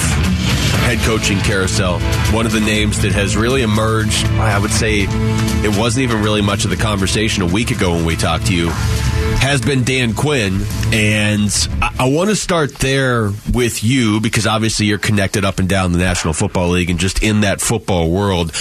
head 0.85 1.01
coaching 1.01 1.39
carousel. 1.39 1.99
One 2.33 2.47
of 2.47 2.53
the 2.53 2.61
names 2.61 3.03
that 3.03 3.11
has 3.11 3.37
really 3.37 3.63
emerged, 3.63 4.27
I 4.27 4.61
would 4.61 4.71
say 4.71 5.07
it 5.09 5.77
wasn't 5.77 6.05
even 6.05 6.23
really 6.23 6.41
much 6.41 6.63
of 6.63 6.71
the 6.71 6.77
conversation 6.77 7.43
a 7.43 7.47
week 7.47 7.73
ago 7.73 7.97
when 7.97 8.05
we 8.05 8.15
talked 8.15 8.47
to 8.47 8.55
you, 8.55 8.69
has 8.69 9.61
been 9.61 9.83
Dan 9.83 10.15
Quinn. 10.15 10.61
And 10.93 11.51
I, 11.83 11.97
I 11.99 12.11
want 12.11 12.31
to 12.31 12.37
start 12.37 12.75
there 12.75 13.33
with 13.53 13.83
you 13.83 14.21
because 14.21 14.47
obviously 14.47 14.87
you're 14.87 14.99
connected 14.99 15.45
up 15.45 15.59
and 15.59 15.69
down 15.69 15.91
the 15.91 15.99
National 15.99 16.33
Football 16.33 16.69
League 16.69 16.91
and 16.91 17.01
just 17.01 17.25
in 17.25 17.41
that 17.41 17.61
football 17.61 18.09
world. 18.09 18.53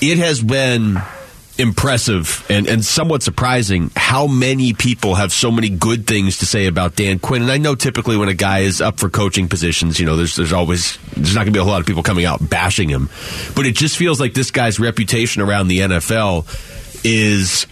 It 0.00 0.18
has 0.18 0.40
been 0.40 1.02
impressive 1.58 2.46
and, 2.48 2.68
and 2.68 2.84
somewhat 2.84 3.22
surprising 3.22 3.90
how 3.96 4.28
many 4.28 4.72
people 4.72 5.16
have 5.16 5.32
so 5.32 5.50
many 5.50 5.68
good 5.68 6.06
things 6.06 6.38
to 6.38 6.46
say 6.46 6.66
about 6.66 6.94
Dan 6.94 7.18
Quinn. 7.18 7.42
And 7.42 7.50
I 7.50 7.58
know 7.58 7.74
typically 7.74 8.16
when 8.16 8.28
a 8.28 8.34
guy 8.34 8.60
is 8.60 8.80
up 8.80 8.98
for 8.98 9.10
coaching 9.10 9.48
positions, 9.48 9.98
you 9.98 10.06
know, 10.06 10.16
there's 10.16 10.36
there's 10.36 10.52
always 10.52 10.98
there's 11.16 11.34
not 11.34 11.40
going 11.40 11.52
to 11.52 11.52
be 11.52 11.58
a 11.58 11.64
whole 11.64 11.72
lot 11.72 11.80
of 11.80 11.86
people 11.86 12.02
coming 12.04 12.24
out 12.24 12.48
bashing 12.48 12.88
him, 12.88 13.10
but 13.56 13.66
it 13.66 13.74
just 13.74 13.96
feels 13.96 14.20
like 14.20 14.34
this 14.34 14.50
guy's 14.50 14.78
reputation 14.78 15.42
around 15.42 15.68
the 15.68 15.80
NFL 15.80 16.46
is 17.04 17.66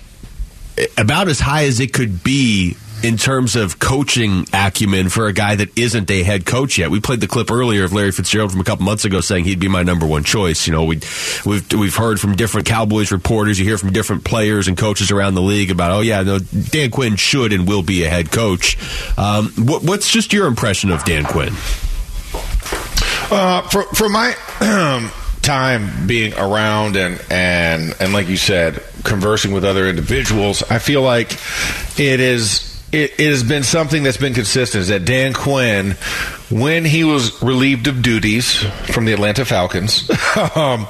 about 0.99 1.28
as 1.28 1.40
high 1.40 1.64
as 1.64 1.81
it 1.81 1.93
could 1.93 2.23
be 2.23 2.76
in 3.03 3.17
terms 3.17 3.57
of 3.57 3.79
coaching 3.79 4.47
acumen 4.53 5.09
for 5.09 5.26
a 5.26 5.33
guy 5.33 5.55
that 5.55 5.76
isn't 5.79 6.11
a 6.11 6.23
head 6.23 6.47
coach 6.47 6.79
yet. 6.79 6.91
We 6.91 7.00
played 7.00 7.21
the 7.21 7.26
clip 7.26 7.50
earlier 7.50 7.85
of 7.85 7.93
Larry 7.93 8.12
Fitzgerald 8.12 8.53
from 8.53 8.61
a 8.61 8.65
couple 8.65 8.85
months 8.85 9.05
ago 9.05 9.21
saying 9.21 9.45
he'd 9.45 9.61
be 9.61 9.69
my 9.69 9.83
number 9.83 10.07
one 10.07 10.25
choice. 10.25 10.67
You 10.67 10.73
know, 10.73 10.85
we 10.85 11.00
we've 11.45 11.73
we've 11.73 11.95
heard 11.95 12.19
from 12.19 12.37
different 12.37 12.67
Cowboys 12.67 13.12
reporters, 13.12 13.59
you 13.59 13.65
hear 13.65 13.79
from 13.79 13.93
different 13.93 14.25
players 14.25 14.69
and 14.69 14.76
coaches 14.76 15.11
around 15.11 15.35
the 15.35 15.43
league 15.43 15.71
about, 15.71 15.91
oh 15.91 16.00
yeah, 16.00 16.23
no, 16.23 16.38
Dan 16.38 16.91
Quinn 16.91 17.17
should 17.17 17.53
and 17.53 17.69
will 17.69 17.83
be 17.83 18.05
a 18.05 18.09
head 18.09 18.31
coach. 18.31 18.76
Um, 19.19 19.53
what, 19.57 19.83
what's 19.83 20.11
just 20.11 20.33
your 20.33 20.47
impression 20.47 20.91
of 20.91 21.05
Dan 21.05 21.25
Quinn? 21.25 21.53
Uh, 23.31 23.62
for 23.69 23.83
for 23.95 24.09
my 24.09 24.35
time 25.43 26.07
being 26.07 26.33
around 26.35 26.97
and 26.97 27.23
and 27.31 27.95
and 28.00 28.12
like 28.12 28.29
you 28.29 28.37
said, 28.37 28.83
conversing 29.05 29.53
with 29.53 29.65
other 29.65 29.87
individuals, 29.87 30.62
I 30.65 30.79
feel 30.79 31.03
like 31.03 31.33
it 31.99 32.21
is 32.21 32.75
it, 32.97 33.21
it, 33.21 33.31
has 33.31 33.43
been 33.43 33.62
something 33.62 34.03
that's 34.03 34.17
been 34.17 34.33
consistent 34.33 34.83
is 34.83 34.88
that 34.88 35.05
Dan 35.05 35.35
Quinn, 35.35 35.93
when 36.50 36.85
he 36.85 37.05
was 37.05 37.43
relieved 37.43 37.88
of 37.88 38.00
duties 38.00 38.55
from 38.87 39.05
the 39.05 39.12
Atlanta 39.12 39.45
Falcons, 39.45 40.11
um, 40.57 40.87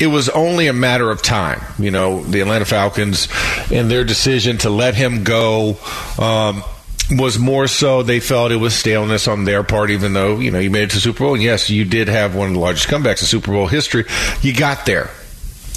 it 0.00 0.08
was 0.08 0.28
only 0.30 0.66
a 0.66 0.72
matter 0.72 1.10
of 1.10 1.22
time. 1.22 1.60
You 1.78 1.92
know, 1.92 2.24
the 2.24 2.40
Atlanta 2.40 2.64
Falcons 2.64 3.28
and 3.70 3.88
their 3.88 4.04
decision 4.04 4.58
to 4.58 4.70
let 4.70 4.94
him 4.94 5.22
go. 5.24 5.78
Um, 6.18 6.64
was 7.10 7.38
more 7.38 7.66
so 7.66 8.02
they 8.02 8.18
felt 8.18 8.50
it 8.50 8.56
was 8.56 8.74
staleness 8.74 9.28
on 9.28 9.44
their 9.44 9.62
part, 9.62 9.90
even 9.90 10.14
though, 10.14 10.38
you 10.38 10.50
know, 10.50 10.58
you 10.58 10.70
made 10.70 10.84
it 10.84 10.90
to 10.92 11.00
Super 11.00 11.18
Bowl. 11.18 11.34
And 11.34 11.42
yes, 11.42 11.68
you 11.68 11.84
did 11.84 12.08
have 12.08 12.34
one 12.34 12.48
of 12.48 12.54
the 12.54 12.60
largest 12.60 12.88
comebacks 12.88 13.20
in 13.20 13.26
Super 13.26 13.52
Bowl 13.52 13.66
history. 13.66 14.06
You 14.40 14.54
got 14.54 14.86
there 14.86 15.10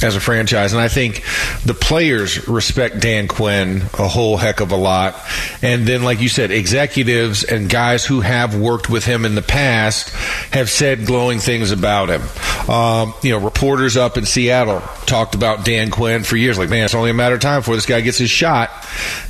as 0.02 0.16
a 0.16 0.20
franchise. 0.20 0.74
And 0.74 0.82
I 0.82 0.88
think 0.88 1.24
the 1.66 1.74
players 1.74 2.48
respect 2.48 3.00
Dan 3.00 3.28
Quinn 3.28 3.84
a 3.98 4.08
whole 4.08 4.38
heck 4.38 4.60
of 4.60 4.72
a 4.72 4.76
lot. 4.76 5.16
And 5.62 5.88
then, 5.88 6.04
like 6.04 6.22
you 6.22 6.30
said, 6.30 6.52
executives 6.52 7.44
and 7.44 7.70
guys 7.70 8.06
who 8.06 8.22
have 8.22 8.56
worked 8.56 8.90
with 8.90 9.06
him 9.06 9.26
in 9.26 9.36
the 9.36 9.42
past 9.42 10.10
have 10.52 10.70
said 10.70 11.06
glowing 11.06 11.40
things 11.40 11.72
about 11.72 12.10
him. 12.10 12.22
Um, 12.70 13.14
you 13.24 13.32
know, 13.32 13.40
reporters 13.40 13.98
up 13.98 14.18
in 14.18 14.26
Seattle 14.26 14.82
talked 15.06 15.36
about 15.36 15.66
Dan 15.66 15.90
Quinn 15.90 16.24
for 16.24 16.38
years. 16.38 16.58
Like, 16.58 16.70
man, 16.70 16.86
it's 16.86 16.96
only 16.96 17.10
a 17.10 17.16
matter 17.16 17.36
of 17.36 17.42
time 17.42 17.62
before 17.62 17.76
this 17.76 17.86
guy 17.86 18.02
gets 18.02 18.18
his 18.18 18.30
shot. 18.30 18.70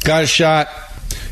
Got 0.03 0.21
his 0.21 0.29
shot, 0.29 0.67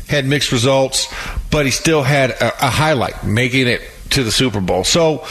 had 0.08 0.24
mixed 0.24 0.52
results, 0.52 1.12
but 1.50 1.66
he 1.66 1.72
still 1.72 2.02
had 2.02 2.30
a, 2.30 2.66
a 2.66 2.70
highlight, 2.70 3.24
making 3.24 3.66
it 3.66 3.82
to 4.10 4.22
the 4.22 4.32
Super 4.32 4.60
Bowl. 4.60 4.84
So, 4.84 5.26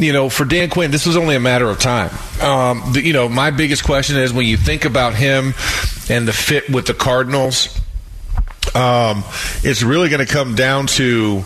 you 0.00 0.12
know, 0.12 0.30
for 0.30 0.44
Dan 0.44 0.70
Quinn, 0.70 0.90
this 0.90 1.06
was 1.06 1.16
only 1.16 1.36
a 1.36 1.40
matter 1.40 1.68
of 1.68 1.78
time. 1.78 2.10
Um, 2.40 2.92
the, 2.92 3.02
you 3.02 3.12
know, 3.12 3.28
my 3.28 3.50
biggest 3.50 3.84
question 3.84 4.16
is 4.16 4.32
when 4.32 4.46
you 4.46 4.56
think 4.56 4.84
about 4.84 5.14
him 5.14 5.54
and 6.08 6.26
the 6.26 6.32
fit 6.32 6.70
with 6.70 6.86
the 6.86 6.94
Cardinals, 6.94 7.78
um, 8.74 9.24
it's 9.62 9.82
really 9.82 10.08
going 10.08 10.24
to 10.24 10.32
come 10.32 10.54
down 10.54 10.86
to 10.86 11.44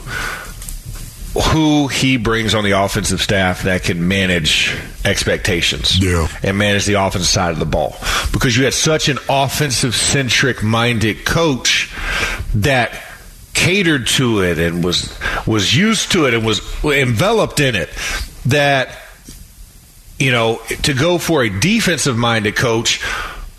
who 1.35 1.89
he 1.89 2.17
brings 2.17 2.55
on 2.55 2.63
the 2.63 2.71
offensive 2.71 3.21
staff 3.21 3.65
that 3.65 3.83
can 3.83 4.07
manage 4.07 4.77
expectations 5.05 5.99
yeah. 5.99 6.29
and 6.45 6.57
manage 6.57 6.87
the 6.87 6.95
offensive 6.95 7.29
side 7.29 7.51
of 7.51 7.59
the 7.59 7.67
ball. 7.67 7.97
Because 8.33 8.57
you 8.57 8.65
had 8.65 8.75
such 8.75 9.09
an 9.09 9.19
offensive 9.29 9.97
centric 9.97 10.63
minded 10.63 11.25
coach 11.25 11.93
that 12.55 13.03
catered 13.55 14.07
to 14.07 14.43
it 14.43 14.59
and 14.59 14.85
was 14.85 15.17
was 15.47 15.75
used 15.75 16.13
to 16.13 16.27
it 16.27 16.35
and 16.35 16.45
was 16.45 16.61
enveloped 16.85 17.61
in 17.61 17.75
it 17.75 17.89
that 18.47 18.99
you 20.19 20.33
know 20.33 20.61
to 20.83 20.93
go 20.93 21.19
for 21.19 21.43
a 21.43 21.49
defensive 21.49 22.17
minded 22.17 22.57
coach 22.57 23.01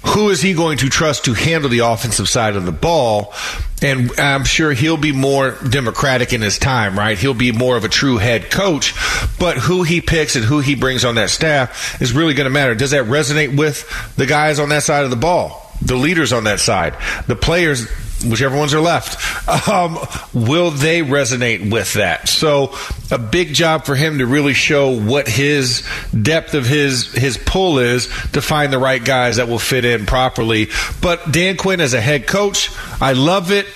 who 0.05 0.29
is 0.29 0.41
he 0.41 0.53
going 0.53 0.77
to 0.77 0.89
trust 0.89 1.25
to 1.25 1.33
handle 1.33 1.69
the 1.69 1.79
offensive 1.79 2.29
side 2.29 2.55
of 2.55 2.65
the 2.65 2.71
ball 2.71 3.33
and 3.81 4.11
I'm 4.19 4.45
sure 4.45 4.73
he'll 4.73 4.97
be 4.97 5.11
more 5.11 5.51
democratic 5.69 6.31
in 6.33 6.41
his 6.41 6.57
time, 6.57 6.97
right? 6.97 7.17
He'll 7.17 7.33
be 7.33 7.51
more 7.51 7.75
of 7.75 7.83
a 7.83 7.89
true 7.89 8.17
head 8.17 8.49
coach, 8.49 8.93
but 9.37 9.57
who 9.57 9.83
he 9.83 9.99
picks 10.01 10.35
and 10.35 10.45
who 10.45 10.59
he 10.59 10.75
brings 10.75 11.03
on 11.03 11.15
that 11.15 11.29
staff 11.29 12.01
is 12.01 12.13
really 12.13 12.33
going 12.33 12.45
to 12.45 12.51
matter. 12.51 12.73
Does 12.73 12.91
that 12.91 13.05
resonate 13.05 13.57
with 13.57 14.15
the 14.15 14.25
guys 14.25 14.59
on 14.59 14.69
that 14.69 14.83
side 14.83 15.03
of 15.03 15.09
the 15.09 15.17
ball? 15.17 15.69
The 15.81 15.95
leaders 15.95 16.31
on 16.31 16.45
that 16.45 16.61
side, 16.61 16.95
the 17.27 17.35
players 17.35 17.87
whichever 18.29 18.57
ones 18.57 18.73
are 18.73 18.81
left, 18.81 19.69
um, 19.69 19.97
will 20.33 20.71
they 20.71 21.01
resonate 21.01 21.71
with 21.71 21.93
that? 21.93 22.27
So, 22.27 22.75
a 23.11 23.17
big 23.17 23.53
job 23.53 23.85
for 23.85 23.95
him 23.95 24.19
to 24.19 24.25
really 24.25 24.53
show 24.53 24.99
what 24.99 25.27
his 25.27 25.87
depth 26.19 26.53
of 26.53 26.65
his 26.65 27.11
his 27.13 27.37
pull 27.37 27.79
is 27.79 28.05
to 28.33 28.41
find 28.41 28.71
the 28.73 28.79
right 28.79 29.03
guys 29.03 29.37
that 29.37 29.47
will 29.47 29.59
fit 29.59 29.85
in 29.85 30.05
properly. 30.05 30.69
But 31.01 31.31
Dan 31.31 31.57
Quinn 31.57 31.81
as 31.81 31.93
a 31.93 32.01
head 32.01 32.27
coach, 32.27 32.69
I 33.01 33.13
love 33.13 33.51
it. 33.51 33.67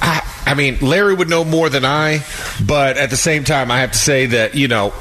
I, 0.00 0.22
I 0.46 0.54
mean, 0.54 0.78
Larry 0.80 1.14
would 1.14 1.28
know 1.28 1.44
more 1.44 1.68
than 1.68 1.84
I, 1.84 2.24
but 2.66 2.96
at 2.96 3.10
the 3.10 3.16
same 3.16 3.44
time, 3.44 3.70
I 3.70 3.80
have 3.80 3.92
to 3.92 3.98
say 3.98 4.26
that 4.26 4.54
you 4.54 4.68
know 4.68 4.92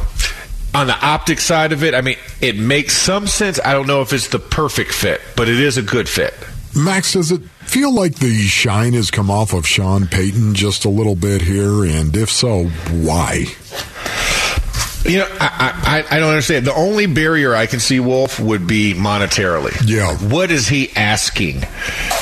on 0.74 0.88
the 0.88 1.06
optic 1.06 1.40
side 1.40 1.74
of 1.74 1.84
it, 1.84 1.94
I 1.94 2.02
mean, 2.02 2.18
it 2.40 2.58
makes 2.58 2.96
some 2.96 3.28
sense. 3.28 3.60
I 3.64 3.74
don't 3.74 3.88
know 3.88 4.02
if 4.02 4.14
it's 4.14 4.30
the 4.30 4.40
perfect 4.40 4.94
fit, 4.94 5.22
but 5.36 5.50
it 5.50 5.60
is 5.60 5.78
a 5.78 5.82
good 5.82 6.08
fit. 6.08 6.34
Max, 6.76 7.14
does 7.14 7.32
it 7.32 7.42
feel 7.66 7.94
like 7.94 8.16
the 8.16 8.34
shine 8.44 8.94
has 8.94 9.12
come 9.12 9.30
off 9.30 9.54
of 9.54 9.68
Sean 9.68 10.08
Payton 10.08 10.54
just 10.56 10.86
a 10.86 10.90
little 10.90 11.16
bit 11.16 11.42
here? 11.42 11.84
And 11.84 12.16
if 12.16 12.30
so, 12.30 12.66
why? 12.66 13.46
You 15.04 15.20
know, 15.20 15.28
I, 15.40 16.04
I, 16.10 16.16
I, 16.16 16.20
don't 16.20 16.30
understand. 16.30 16.68
The 16.68 16.76
only 16.76 17.08
barrier 17.08 17.56
I 17.56 17.66
can 17.66 17.80
see, 17.80 18.00
Wolf, 18.00 18.40
would 18.40 18.68
be 18.68 18.94
monetarily. 18.94 19.76
Yeah. 19.86 20.16
What 20.16 20.52
is 20.52 20.68
he 20.68 20.92
asking? 20.96 21.64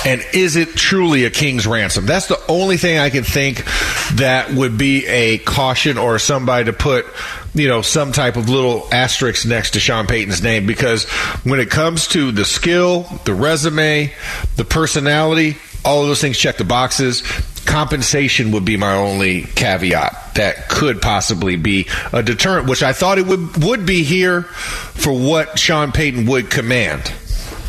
And 0.06 0.26
is 0.34 0.56
it 0.56 0.70
truly 0.76 1.26
a 1.26 1.30
king's 1.30 1.68
ransom? 1.68 2.06
That's 2.06 2.28
the 2.28 2.40
only 2.48 2.78
thing 2.78 2.98
I 2.98 3.10
can 3.10 3.26
think 3.26 3.66
that 4.14 4.52
would 4.52 4.78
be 4.78 5.06
a 5.08 5.40
caution 5.40 5.98
or 5.98 6.20
somebody 6.20 6.66
to 6.66 6.74
put, 6.74 7.06
you 7.54 7.68
know, 7.68 7.82
some 7.82 8.14
type 8.14 8.38
of 8.38 8.48
little 8.48 8.88
asterisk 8.94 9.46
next 9.46 9.72
to 9.72 9.82
Sean 9.82 10.08
Payton's 10.08 10.42
name 10.42 10.66
because 10.66 11.04
when 11.44 11.60
it 11.60 11.70
comes 11.70 12.08
to 12.10 12.32
the 12.32 12.46
skill, 12.46 13.02
the 13.26 13.34
resume, 13.34 14.14
the 14.56 14.66
personality, 14.66 15.58
all 15.84 16.02
of 16.02 16.08
those 16.08 16.22
things 16.22 16.38
check 16.38 16.58
the 16.58 16.64
boxes. 16.64 17.24
Compensation 17.66 18.52
would 18.52 18.66
be 18.66 18.78
my 18.78 18.94
only 18.96 19.44
caveat. 19.44 20.36
That 20.36 20.70
could 20.70 21.02
possibly 21.02 21.56
be 21.56 21.88
a 22.14 22.24
deterrent, 22.24 22.68
which 22.68 22.84
I 22.84 22.94
thought 22.94 23.18
it 23.18 23.28
would 23.28 23.64
would 23.64 23.86
be 23.86 24.04
here 24.04 24.44
for 24.44 25.14
what 25.14 25.60
Sean 25.60 25.92
Payton 25.92 26.26
would 26.28 26.50
command 26.50 27.12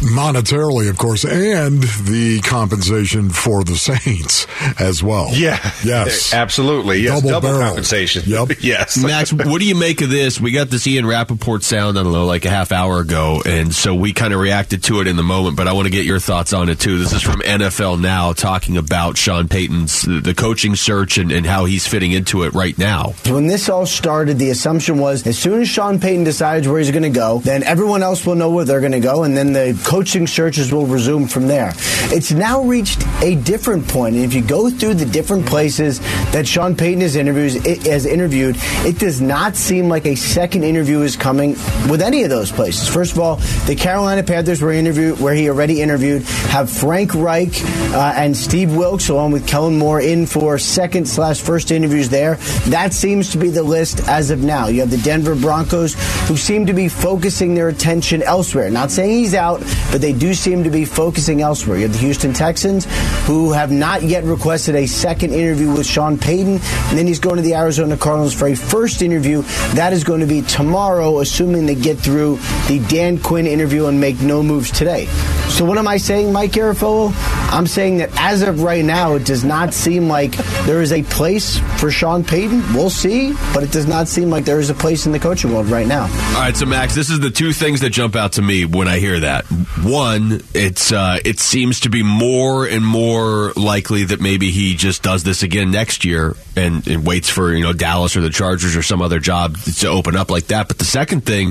monetarily, 0.00 0.88
of 0.88 0.98
course, 0.98 1.24
and 1.24 1.82
the 1.82 2.40
compensation 2.42 3.30
for 3.30 3.64
the 3.64 3.76
Saints 3.76 4.46
as 4.80 5.02
well. 5.02 5.28
Yeah. 5.32 5.58
Yes. 5.84 6.32
Absolutely. 6.40 6.98
Yes. 7.00 7.22
Double, 7.22 7.40
Double 7.40 7.58
compensation. 7.60 8.22
Yep. 8.26 8.52
yes. 8.60 9.02
Max, 9.02 9.32
what 9.32 9.60
do 9.60 9.66
you 9.66 9.74
make 9.74 10.00
of 10.00 10.10
this? 10.10 10.40
We 10.40 10.52
got 10.52 10.70
this 10.70 10.86
Ian 10.86 11.06
Rapoport 11.06 11.62
sound, 11.62 11.98
I 11.98 12.02
don't 12.02 12.12
know, 12.12 12.26
like 12.26 12.44
a 12.44 12.50
half 12.50 12.72
hour 12.72 13.00
ago, 13.00 13.42
and 13.44 13.74
so 13.74 13.94
we 13.94 14.12
kind 14.12 14.32
of 14.32 14.40
reacted 14.40 14.84
to 14.84 15.00
it 15.00 15.06
in 15.06 15.16
the 15.16 15.22
moment, 15.22 15.56
but 15.56 15.68
I 15.68 15.72
want 15.72 15.86
to 15.86 15.90
get 15.90 16.06
your 16.06 16.18
thoughts 16.18 16.52
on 16.52 16.68
it 16.68 16.80
too. 16.80 16.98
This 16.98 17.12
is 17.12 17.22
from 17.22 17.40
NFL 17.40 18.00
Now 18.00 18.32
talking 18.32 18.76
about 18.76 19.16
Sean 19.16 19.48
Payton's 19.48 20.02
the 20.02 20.34
coaching 20.34 20.76
search 20.76 21.18
and, 21.18 21.30
and 21.30 21.46
how 21.46 21.64
he's 21.64 21.86
fitting 21.86 22.12
into 22.12 22.42
it 22.44 22.54
right 22.54 22.76
now. 22.78 23.14
When 23.26 23.46
this 23.46 23.68
all 23.68 23.86
started, 23.86 24.38
the 24.38 24.50
assumption 24.50 24.98
was 24.98 25.26
as 25.26 25.38
soon 25.38 25.60
as 25.60 25.68
Sean 25.68 26.00
Payton 26.00 26.24
decides 26.24 26.66
where 26.66 26.78
he's 26.78 26.90
going 26.90 27.02
to 27.02 27.10
go, 27.10 27.40
then 27.40 27.62
everyone 27.62 28.02
else 28.02 28.24
will 28.24 28.34
know 28.34 28.50
where 28.50 28.64
they're 28.64 28.80
going 28.80 28.92
to 28.92 29.00
go, 29.00 29.24
and 29.24 29.36
then 29.36 29.52
the 29.52 29.78
coaching 29.90 30.24
searches 30.24 30.72
will 30.72 30.86
resume 30.86 31.26
from 31.26 31.48
there. 31.48 31.72
It's 32.14 32.30
now 32.30 32.62
reached 32.62 33.04
a 33.22 33.34
different 33.34 33.88
point, 33.88 34.14
and 34.14 34.24
if 34.24 34.32
you 34.32 34.40
go 34.40 34.70
through 34.70 34.94
the 34.94 35.04
different 35.04 35.46
places 35.46 35.98
that 36.30 36.46
Sean 36.46 36.76
Payton 36.76 37.00
has 37.00 37.16
interviewed, 37.16 37.66
has 37.86 38.06
interviewed, 38.06 38.54
it 38.86 39.00
does 39.00 39.20
not 39.20 39.56
seem 39.56 39.88
like 39.88 40.06
a 40.06 40.14
second 40.14 40.62
interview 40.62 41.00
is 41.00 41.16
coming 41.16 41.50
with 41.90 42.02
any 42.02 42.22
of 42.22 42.30
those 42.30 42.52
places. 42.52 42.88
First 42.88 43.14
of 43.14 43.18
all, 43.18 43.36
the 43.66 43.74
Carolina 43.74 44.22
Panthers 44.22 44.62
were 44.62 44.70
interviewed 44.70 45.18
where 45.18 45.34
he 45.34 45.48
already 45.48 45.82
interviewed 45.82 46.22
have 46.22 46.70
Frank 46.70 47.12
Reich 47.12 47.60
uh, 47.92 48.14
and 48.16 48.36
Steve 48.36 48.76
Wilks 48.76 49.08
along 49.08 49.32
with 49.32 49.44
Kellen 49.48 49.76
Moore 49.76 50.00
in 50.00 50.24
for 50.24 50.56
second 50.56 51.08
slash 51.08 51.40
first 51.40 51.72
interviews 51.72 52.08
there. 52.08 52.36
That 52.68 52.92
seems 52.92 53.32
to 53.32 53.38
be 53.38 53.48
the 53.48 53.64
list 53.64 54.06
as 54.06 54.30
of 54.30 54.44
now. 54.44 54.68
You 54.68 54.82
have 54.82 54.90
the 54.90 54.98
Denver 54.98 55.34
Broncos 55.34 55.94
who 56.28 56.36
seem 56.36 56.64
to 56.66 56.72
be 56.72 56.88
focusing 56.88 57.56
their 57.56 57.68
attention 57.70 58.22
elsewhere. 58.22 58.70
Not 58.70 58.92
saying 58.92 59.18
he's 59.18 59.34
out, 59.34 59.60
but 59.90 60.00
they 60.00 60.12
do 60.12 60.34
seem 60.34 60.64
to 60.64 60.70
be 60.70 60.84
focusing 60.84 61.40
elsewhere. 61.40 61.76
You 61.76 61.84
have 61.84 61.92
the 61.92 61.98
Houston 61.98 62.32
Texans, 62.32 62.86
who 63.26 63.52
have 63.52 63.70
not 63.70 64.02
yet 64.02 64.24
requested 64.24 64.74
a 64.74 64.86
second 64.86 65.32
interview 65.32 65.72
with 65.72 65.86
Sean 65.86 66.18
Payton, 66.18 66.54
and 66.54 66.98
then 66.98 67.06
he's 67.06 67.18
going 67.18 67.36
to 67.36 67.42
the 67.42 67.54
Arizona 67.54 67.96
Cardinals 67.96 68.34
for 68.34 68.48
a 68.48 68.54
first 68.54 69.02
interview. 69.02 69.42
That 69.74 69.92
is 69.92 70.04
going 70.04 70.20
to 70.20 70.26
be 70.26 70.42
tomorrow, 70.42 71.20
assuming 71.20 71.66
they 71.66 71.74
get 71.74 71.98
through 71.98 72.36
the 72.68 72.84
Dan 72.88 73.18
Quinn 73.18 73.46
interview 73.46 73.86
and 73.86 74.00
make 74.00 74.20
no 74.20 74.42
moves 74.42 74.70
today. 74.70 75.06
So 75.48 75.64
what 75.64 75.78
am 75.78 75.88
I 75.88 75.96
saying, 75.96 76.32
Mike 76.32 76.52
Garafolo? 76.52 77.12
I'm 77.52 77.66
saying 77.66 77.98
that 77.98 78.10
as 78.16 78.42
of 78.42 78.62
right 78.62 78.84
now, 78.84 79.14
it 79.14 79.26
does 79.26 79.44
not 79.44 79.74
seem 79.74 80.08
like 80.08 80.32
there 80.64 80.80
is 80.80 80.92
a 80.92 81.02
place 81.02 81.58
for 81.78 81.90
Sean 81.90 82.22
Payton. 82.22 82.72
We'll 82.72 82.90
see, 82.90 83.34
but 83.52 83.64
it 83.64 83.72
does 83.72 83.86
not 83.86 84.08
seem 84.08 84.30
like 84.30 84.44
there 84.44 84.60
is 84.60 84.70
a 84.70 84.74
place 84.74 85.06
in 85.06 85.12
the 85.12 85.18
coaching 85.18 85.52
world 85.52 85.66
right 85.66 85.86
now. 85.86 86.02
All 86.02 86.40
right, 86.40 86.56
so 86.56 86.66
Max, 86.66 86.94
this 86.94 87.10
is 87.10 87.20
the 87.20 87.30
two 87.30 87.52
things 87.52 87.80
that 87.80 87.90
jump 87.90 88.14
out 88.14 88.32
to 88.32 88.42
me 88.42 88.64
when 88.64 88.86
I 88.86 88.98
hear 88.98 89.20
that. 89.20 89.44
One, 89.78 90.42
it's 90.52 90.92
uh, 90.92 91.20
it 91.24 91.38
seems 91.38 91.80
to 91.80 91.90
be 91.90 92.02
more 92.02 92.66
and 92.66 92.84
more 92.84 93.52
likely 93.56 94.04
that 94.04 94.20
maybe 94.20 94.50
he 94.50 94.74
just 94.74 95.02
does 95.02 95.22
this 95.22 95.42
again 95.42 95.70
next 95.70 96.04
year 96.04 96.36
and, 96.56 96.86
and 96.86 97.06
waits 97.06 97.30
for 97.30 97.54
you 97.54 97.62
know 97.62 97.72
Dallas 97.72 98.16
or 98.16 98.20
the 98.20 98.30
Chargers 98.30 98.76
or 98.76 98.82
some 98.82 99.00
other 99.00 99.20
job 99.20 99.56
to 99.58 99.88
open 99.88 100.16
up 100.16 100.30
like 100.30 100.46
that. 100.48 100.68
But 100.68 100.78
the 100.78 100.84
second 100.84 101.24
thing 101.24 101.48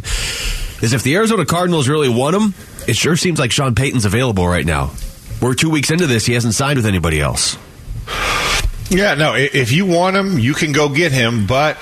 is 0.81 0.93
if 0.93 1.01
the 1.01 1.15
Arizona 1.15 1.45
Cardinals 1.45 1.87
really 1.87 2.09
want 2.09 2.35
him, 2.35 2.53
it 2.87 2.95
sure 2.95 3.15
seems 3.15 3.39
like 3.39 3.51
Sean 3.51 3.73
Payton's 3.73 4.05
available 4.05 4.47
right 4.47 4.65
now. 4.65 4.91
We're 5.41 5.55
two 5.55 5.69
weeks 5.69 5.89
into 5.89 6.05
this. 6.05 6.25
He 6.25 6.33
hasn't 6.33 6.53
signed 6.53 6.77
with 6.77 6.85
anybody 6.85 7.21
else. 7.21 7.57
Yeah, 8.89 9.13
no. 9.13 9.35
If 9.35 9.71
you 9.71 9.85
want 9.85 10.15
him, 10.15 10.39
you 10.39 10.53
can 10.53 10.71
go 10.71 10.89
get 10.89 11.11
him, 11.11 11.45
but 11.45 11.77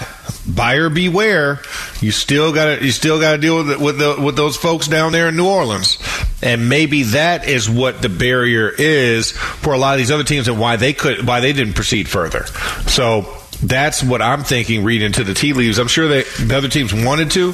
buyer 0.46 0.90
beware. 0.90 1.62
You 2.02 2.12
still 2.12 2.54
got 2.54 2.78
to 2.78 2.86
you 2.86 2.92
still 2.92 3.20
got 3.20 3.32
to 3.32 3.38
deal 3.38 3.64
with 3.64 3.82
with, 3.82 3.98
the, 3.98 4.18
with 4.22 4.36
those 4.36 4.58
folks 4.58 4.88
down 4.88 5.14
there 5.14 5.30
in 5.30 5.38
New 5.38 5.48
Orleans, 5.48 5.98
and 6.42 6.68
maybe 6.68 7.04
that 7.04 7.48
is 7.48 7.70
what 7.70 8.02
the 8.02 8.10
barrier 8.10 8.70
is 8.70 9.32
for 9.32 9.74
a 9.74 9.78
lot 9.78 9.94
of 9.94 10.00
these 10.00 10.12
other 10.12 10.26
teams 10.26 10.48
and 10.50 10.60
why 10.60 10.76
they 10.76 10.94
could 10.94 11.26
why 11.26 11.40
they 11.40 11.54
didn't 11.54 11.74
proceed 11.74 12.10
further. 12.10 12.46
So 12.88 13.38
that's 13.64 14.04
what 14.04 14.22
I'm 14.22 14.44
thinking. 14.44 14.84
Reading 14.84 15.08
into 15.08 15.24
the 15.24 15.34
tea 15.34 15.54
leaves. 15.54 15.80
I'm 15.80 15.88
sure 15.88 16.10
that 16.10 16.26
the 16.40 16.58
other 16.58 16.70
teams 16.70 16.94
wanted 16.94 17.32
to, 17.32 17.54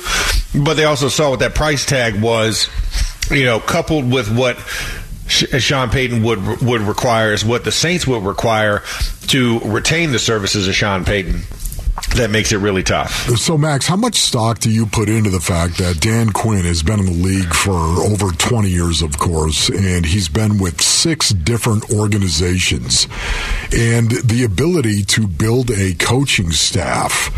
but 0.56 0.74
they 0.74 0.86
also 0.86 1.10
saw 1.10 1.30
what 1.30 1.40
that 1.40 1.54
price 1.54 1.86
tag 1.86 2.20
was. 2.20 2.70
You 3.32 3.46
know, 3.46 3.60
coupled 3.60 4.12
with 4.12 4.36
what 4.36 4.58
Uh, 5.42 5.60
Sean 5.60 5.90
Payton 5.90 6.24
would 6.24 6.62
would 6.62 6.82
require 6.82 7.34
is 7.34 7.44
what 7.46 7.64
the 7.64 7.72
Saints 7.72 8.06
would 8.06 8.24
require 8.24 8.84
to 9.28 9.60
retain 9.62 10.12
the 10.12 10.20
services 10.20 10.68
of 10.68 10.76
Sean 10.76 11.06
Payton 11.06 11.42
that 12.16 12.30
makes 12.30 12.52
it 12.52 12.58
really 12.58 12.84
tough. 12.84 13.12
So, 13.38 13.58
Max, 13.58 13.88
how 13.88 13.96
much 13.96 14.16
stock 14.16 14.60
do 14.60 14.70
you 14.70 14.86
put 14.86 15.10
into 15.10 15.30
the 15.30 15.40
fact 15.40 15.78
that 15.80 16.00
Dan 16.00 16.30
Quinn 16.30 16.66
has 16.66 16.84
been 16.84 17.00
in 17.00 17.06
the 17.06 17.12
league 17.12 17.54
for 17.54 17.72
over 17.72 18.32
20 18.32 18.70
years, 18.70 19.02
of 19.02 19.18
course, 19.18 19.70
and 19.70 20.06
he's 20.06 20.30
been 20.30 20.60
with 20.60 20.82
six 20.82 21.30
different 21.30 21.92
organizations, 21.92 23.08
and 23.72 24.12
the 24.12 24.44
ability 24.46 25.04
to 25.04 25.28
build 25.28 25.72
a 25.72 25.94
coaching 25.96 26.52
staff? 26.52 27.32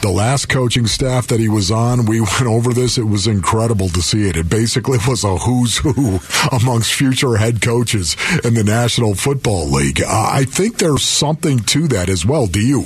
The 0.00 0.10
last 0.10 0.50
coaching 0.50 0.86
staff 0.86 1.28
that 1.28 1.40
he 1.40 1.48
was 1.48 1.70
on, 1.70 2.04
we 2.04 2.20
went 2.20 2.46
over 2.46 2.72
this. 2.72 2.98
It 2.98 3.04
was 3.04 3.26
incredible 3.26 3.88
to 3.88 4.02
see 4.02 4.28
it. 4.28 4.36
It 4.36 4.48
basically 4.48 4.98
was 5.06 5.24
a 5.24 5.36
who's 5.36 5.78
who 5.78 6.20
amongst 6.52 6.94
future 6.94 7.36
head 7.36 7.62
coaches 7.62 8.16
in 8.44 8.54
the 8.54 8.64
National 8.64 9.14
Football 9.14 9.70
League. 9.70 10.02
I 10.02 10.44
think 10.44 10.78
there's 10.78 11.04
something 11.04 11.60
to 11.60 11.88
that 11.88 12.08
as 12.08 12.24
well. 12.26 12.46
Do 12.46 12.60
you? 12.60 12.84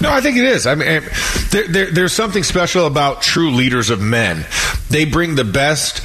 No, 0.00 0.10
I 0.10 0.20
think 0.20 0.36
it 0.36 0.44
is. 0.44 0.66
I 0.66 0.74
mean, 0.74 0.88
eh, 0.88 1.00
there, 1.50 1.68
there, 1.68 1.90
there's 1.90 2.12
something 2.12 2.42
special 2.42 2.86
about 2.86 3.22
true 3.22 3.50
leaders 3.50 3.90
of 3.90 4.00
men. 4.00 4.46
They 4.90 5.04
bring 5.04 5.34
the 5.34 5.44
best 5.44 6.02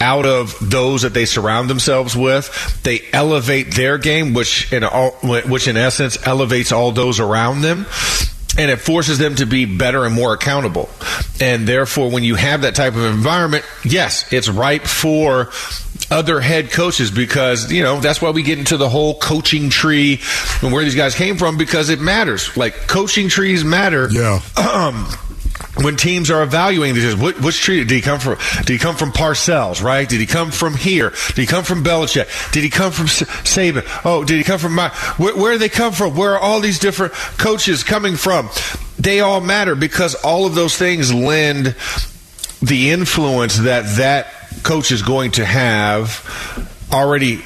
out 0.00 0.26
of 0.26 0.56
those 0.60 1.02
that 1.02 1.14
they 1.14 1.24
surround 1.24 1.70
themselves 1.70 2.16
with. 2.16 2.82
They 2.82 3.00
elevate 3.12 3.74
their 3.74 3.98
game, 3.98 4.34
which 4.34 4.72
in 4.72 4.84
all, 4.84 5.12
which 5.22 5.68
in 5.68 5.76
essence 5.76 6.18
elevates 6.26 6.72
all 6.72 6.92
those 6.92 7.20
around 7.20 7.62
them 7.62 7.86
and 8.58 8.70
it 8.70 8.76
forces 8.80 9.18
them 9.18 9.34
to 9.36 9.46
be 9.46 9.64
better 9.64 10.04
and 10.04 10.14
more 10.14 10.34
accountable. 10.34 10.88
And 11.40 11.66
therefore, 11.66 12.10
when 12.10 12.22
you 12.22 12.34
have 12.34 12.62
that 12.62 12.74
type 12.74 12.94
of 12.94 13.04
environment, 13.04 13.64
yes, 13.84 14.30
it's 14.32 14.48
ripe 14.48 14.82
for 14.82 15.50
other 16.12 16.40
head 16.40 16.70
coaches 16.70 17.10
because 17.10 17.72
you 17.72 17.82
know 17.82 17.98
that's 18.00 18.20
why 18.20 18.30
we 18.30 18.42
get 18.42 18.58
into 18.58 18.76
the 18.76 18.88
whole 18.88 19.18
coaching 19.18 19.70
tree 19.70 20.20
and 20.60 20.72
where 20.72 20.84
these 20.84 20.94
guys 20.94 21.14
came 21.14 21.36
from 21.36 21.56
because 21.56 21.88
it 21.88 22.00
matters. 22.00 22.56
Like 22.56 22.74
coaching 22.86 23.28
trees 23.28 23.64
matter. 23.64 24.08
Yeah. 24.10 24.40
Um, 24.72 25.06
when 25.76 25.96
teams 25.96 26.30
are 26.30 26.42
evaluating 26.42 26.94
this, 26.94 27.14
what, 27.14 27.40
which 27.40 27.60
tree 27.60 27.78
did 27.78 27.90
he 27.90 28.00
come 28.00 28.20
from? 28.20 28.38
Did 28.58 28.70
he 28.70 28.78
come 28.78 28.96
from 28.96 29.10
Parcells, 29.12 29.82
right? 29.82 30.08
Did 30.08 30.20
he 30.20 30.26
come 30.26 30.50
from 30.50 30.74
here? 30.74 31.10
Did 31.28 31.36
he 31.36 31.46
come 31.46 31.64
from 31.64 31.84
Belichick? 31.84 32.52
Did 32.52 32.62
he 32.62 32.70
come 32.70 32.92
from 32.92 33.06
Saban? 33.06 33.84
Oh, 34.04 34.24
did 34.24 34.36
he 34.36 34.44
come 34.44 34.58
from 34.58 34.74
my? 34.74 34.88
Where, 35.16 35.36
where 35.36 35.52
do 35.52 35.58
they 35.58 35.68
come 35.68 35.92
from? 35.92 36.16
Where 36.16 36.34
are 36.34 36.38
all 36.38 36.60
these 36.60 36.78
different 36.78 37.12
coaches 37.12 37.84
coming 37.84 38.16
from? 38.16 38.48
They 38.98 39.20
all 39.20 39.40
matter 39.40 39.74
because 39.74 40.14
all 40.16 40.46
of 40.46 40.54
those 40.54 40.76
things 40.76 41.12
lend 41.12 41.74
the 42.60 42.90
influence 42.90 43.58
that 43.58 43.96
that 43.96 44.41
coach 44.62 44.92
is 44.92 45.02
going 45.02 45.32
to 45.32 45.44
have 45.44 46.88
already 46.92 47.42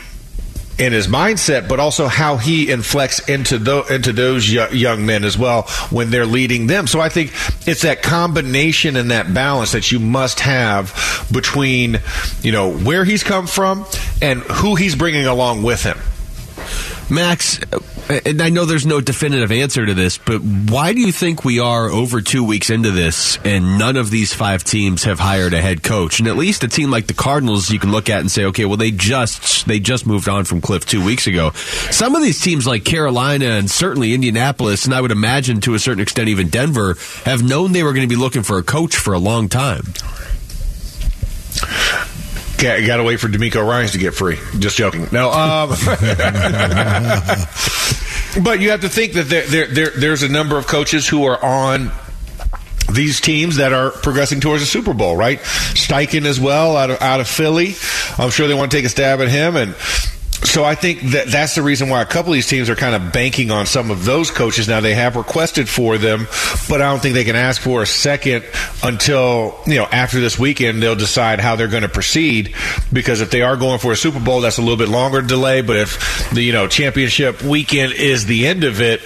in 0.79 0.92
his 0.92 1.07
mindset, 1.07 1.68
but 1.68 1.81
also 1.81 2.07
how 2.07 2.37
he 2.37 2.70
inflects 2.70 3.26
into 3.29 3.59
those 3.59 3.90
into 3.90 4.12
those 4.12 4.50
young 4.50 5.07
men 5.07 5.24
as 5.24 5.38
well 5.38 5.62
when 5.90 6.11
they're 6.11 6.26
leading 6.26 6.66
them. 6.66 6.87
So 6.87 7.00
I 7.00 7.09
think 7.09 7.33
it's 7.66 7.83
that 7.83 8.02
combination 8.02 8.96
and 8.96 9.11
that 9.11 9.33
balance 9.33 9.72
that 9.72 9.90
you 9.90 9.98
must 9.98 10.40
have 10.40 11.26
between 11.33 12.00
you 12.42 12.52
know 12.52 12.72
where 12.72 13.05
he's 13.05 13.24
come 13.24 13.46
from 13.46 13.87
and 14.20 14.40
who 14.40 14.74
he's 14.74 14.94
bringing 14.94 15.26
along 15.26 15.62
with 15.62 15.83
him. 15.83 15.98
Max, 17.09 17.61
and 18.09 18.40
I 18.40 18.51
know 18.51 18.64
there's 18.64 18.87
no 18.87 19.01
definitive 19.01 19.51
answer 19.51 19.85
to 19.85 19.95
this, 19.95 20.19
but 20.19 20.40
why 20.40 20.92
do 20.92 21.01
you 21.01 21.12
think 21.12 21.45
we 21.45 21.59
are 21.59 21.90
over 21.90 22.21
two 22.21 22.45
weeks 22.45 22.71
into 22.71 22.90
this 22.90 23.38
and 23.45 23.79
none 23.79 23.97
of 23.97 24.11
these 24.11 24.33
five 24.33 24.62
teams 24.62 25.05
have 25.05 25.19
hired 25.19 25.55
a 25.55 25.61
head 25.61 25.83
coach? 25.83 26.21
And 26.21 26.29
at 26.29 26.37
least 26.37 26.62
a 26.64 26.69
team 26.69 26.90
like 26.90 27.09
the 27.09 27.14
Cardinals, 27.14 27.71
you 27.71 27.79
can 27.79 27.90
look 27.90 28.09
at 28.09 28.21
and 28.21 28.31
say, 28.31 28.45
okay, 28.47 28.64
well 28.64 28.77
they 28.77 28.90
just 28.90 29.66
they 29.66 29.81
just 29.81 30.07
moved 30.07 30.29
on 30.29 30.45
from 30.45 30.61
Cliff 30.61 30.87
two 30.87 31.05
weeks 31.05 31.27
ago. 31.27 31.51
Some 31.90 32.14
of 32.14 32.23
these 32.23 32.40
teams 32.40 32.66
like 32.66 32.85
Carolina 32.85 33.47
and 33.47 33.71
certainly 33.71 34.14
Indianapolis, 34.14 34.85
and 34.85 34.95
I 34.95 35.01
would 35.01 35.12
imagine 35.12 35.61
to 35.62 35.75
a 35.75 35.79
certain 35.79 36.03
extent 36.03 36.29
even 36.29 36.49
Denver, 36.49 36.97
have 37.25 37.42
known 37.42 37.73
they 37.73 37.83
were 37.83 37.92
going 37.92 38.09
to 38.09 38.14
be 38.14 38.21
looking 38.21 38.42
for 38.42 38.59
a 38.59 38.62
coach 38.62 38.97
for 38.97 39.14
a 39.14 39.19
long 39.19 39.49
time. 39.49 39.83
Got 42.59 42.97
to 42.97 43.05
wait 43.05 43.21
for 43.21 43.29
DeMeco 43.29 43.66
Ryans 43.66 43.92
to 43.92 43.99
get 43.99 44.14
free. 44.14 44.38
Just 44.59 44.77
joking. 44.77 45.09
No, 45.12 45.31
um, 45.31 45.69
but 48.42 48.61
you 48.61 48.71
have 48.71 48.81
to 48.81 48.88
think 48.88 49.12
that 49.12 49.27
there, 49.29 49.47
there, 49.47 49.66
there, 49.66 49.90
there's 49.90 50.23
a 50.23 50.29
number 50.29 50.57
of 50.57 50.66
coaches 50.66 51.07
who 51.07 51.25
are 51.25 51.42
on 51.45 51.92
these 52.92 53.21
teams 53.21 53.57
that 53.57 53.73
are 53.73 53.90
progressing 53.90 54.40
towards 54.40 54.62
a 54.62 54.66
Super 54.66 54.95
Bowl, 54.95 55.16
right? 55.16 55.38
Steichen 55.40 56.25
as 56.25 56.40
well 56.40 56.77
out 56.77 56.90
of 56.90 57.03
out 57.03 57.21
of 57.21 57.29
Philly. 57.29 57.75
I'm 58.19 58.31
sure 58.31 58.49
they 58.49 58.55
want 58.55 58.71
to 58.71 58.77
take 58.77 58.87
a 58.87 58.88
stab 58.88 59.21
at 59.21 59.29
him 59.29 59.57
and 59.57 59.75
so 60.47 60.65
I 60.65 60.75
think 60.75 61.01
that 61.11 61.29
that's 61.29 61.55
the 61.55 61.63
reason 61.63 61.89
why 61.89 62.01
a 62.03 62.07
couple 62.07 62.33
of 62.33 62.35
these 62.35 62.47
teams 62.47 62.71
are 62.71 62.77
kind 62.77 62.95
of 62.95 63.13
banking 63.13 63.51
on 63.51 63.67
some 63.67 63.91
of 63.91 64.05
those 64.05 64.31
coaches. 64.31 64.69
Now 64.69 64.81
they 64.81 64.95
have 64.95 65.17
requested 65.17 65.69
for 65.69 65.99
them, 65.99 66.27
but 66.69 66.81
I 66.81 66.91
don't 66.91 67.01
think 67.01 67.15
they 67.15 67.25
can 67.25 67.37
ask 67.37 67.61
for 67.61 67.83
a 67.83 67.87
second 67.87 68.45
until 68.83 69.59
you 69.67 69.75
know 69.75 69.85
after 69.85 70.21
this 70.21 70.39
weekend 70.39 70.83
they'll 70.83 70.95
decide 70.95 71.41
how 71.41 71.57
they're 71.57 71.69
going 71.69 71.83
to 71.83 71.89
proceed. 71.89 72.55
Because 72.93 73.21
if 73.21 73.31
they 73.31 73.43
are 73.43 73.57
going 73.57 73.79
for 73.81 73.93
a 73.93 73.97
Super 73.97 74.21
Bowl, 74.21 74.41
that's 74.41 74.59
a 74.59 74.63
little 74.63 74.77
bit 74.77 74.89
longer 74.89 75.21
delay. 75.21 75.63
But 75.63 75.77
if 75.77 76.31
the 76.31 76.43
you 76.43 76.53
know 76.53 76.69
championship 76.69 77.43
weekend 77.43 77.93
is 77.93 78.27
the 78.27 78.47
end 78.47 78.65
of 78.65 78.81
it, 78.81 79.03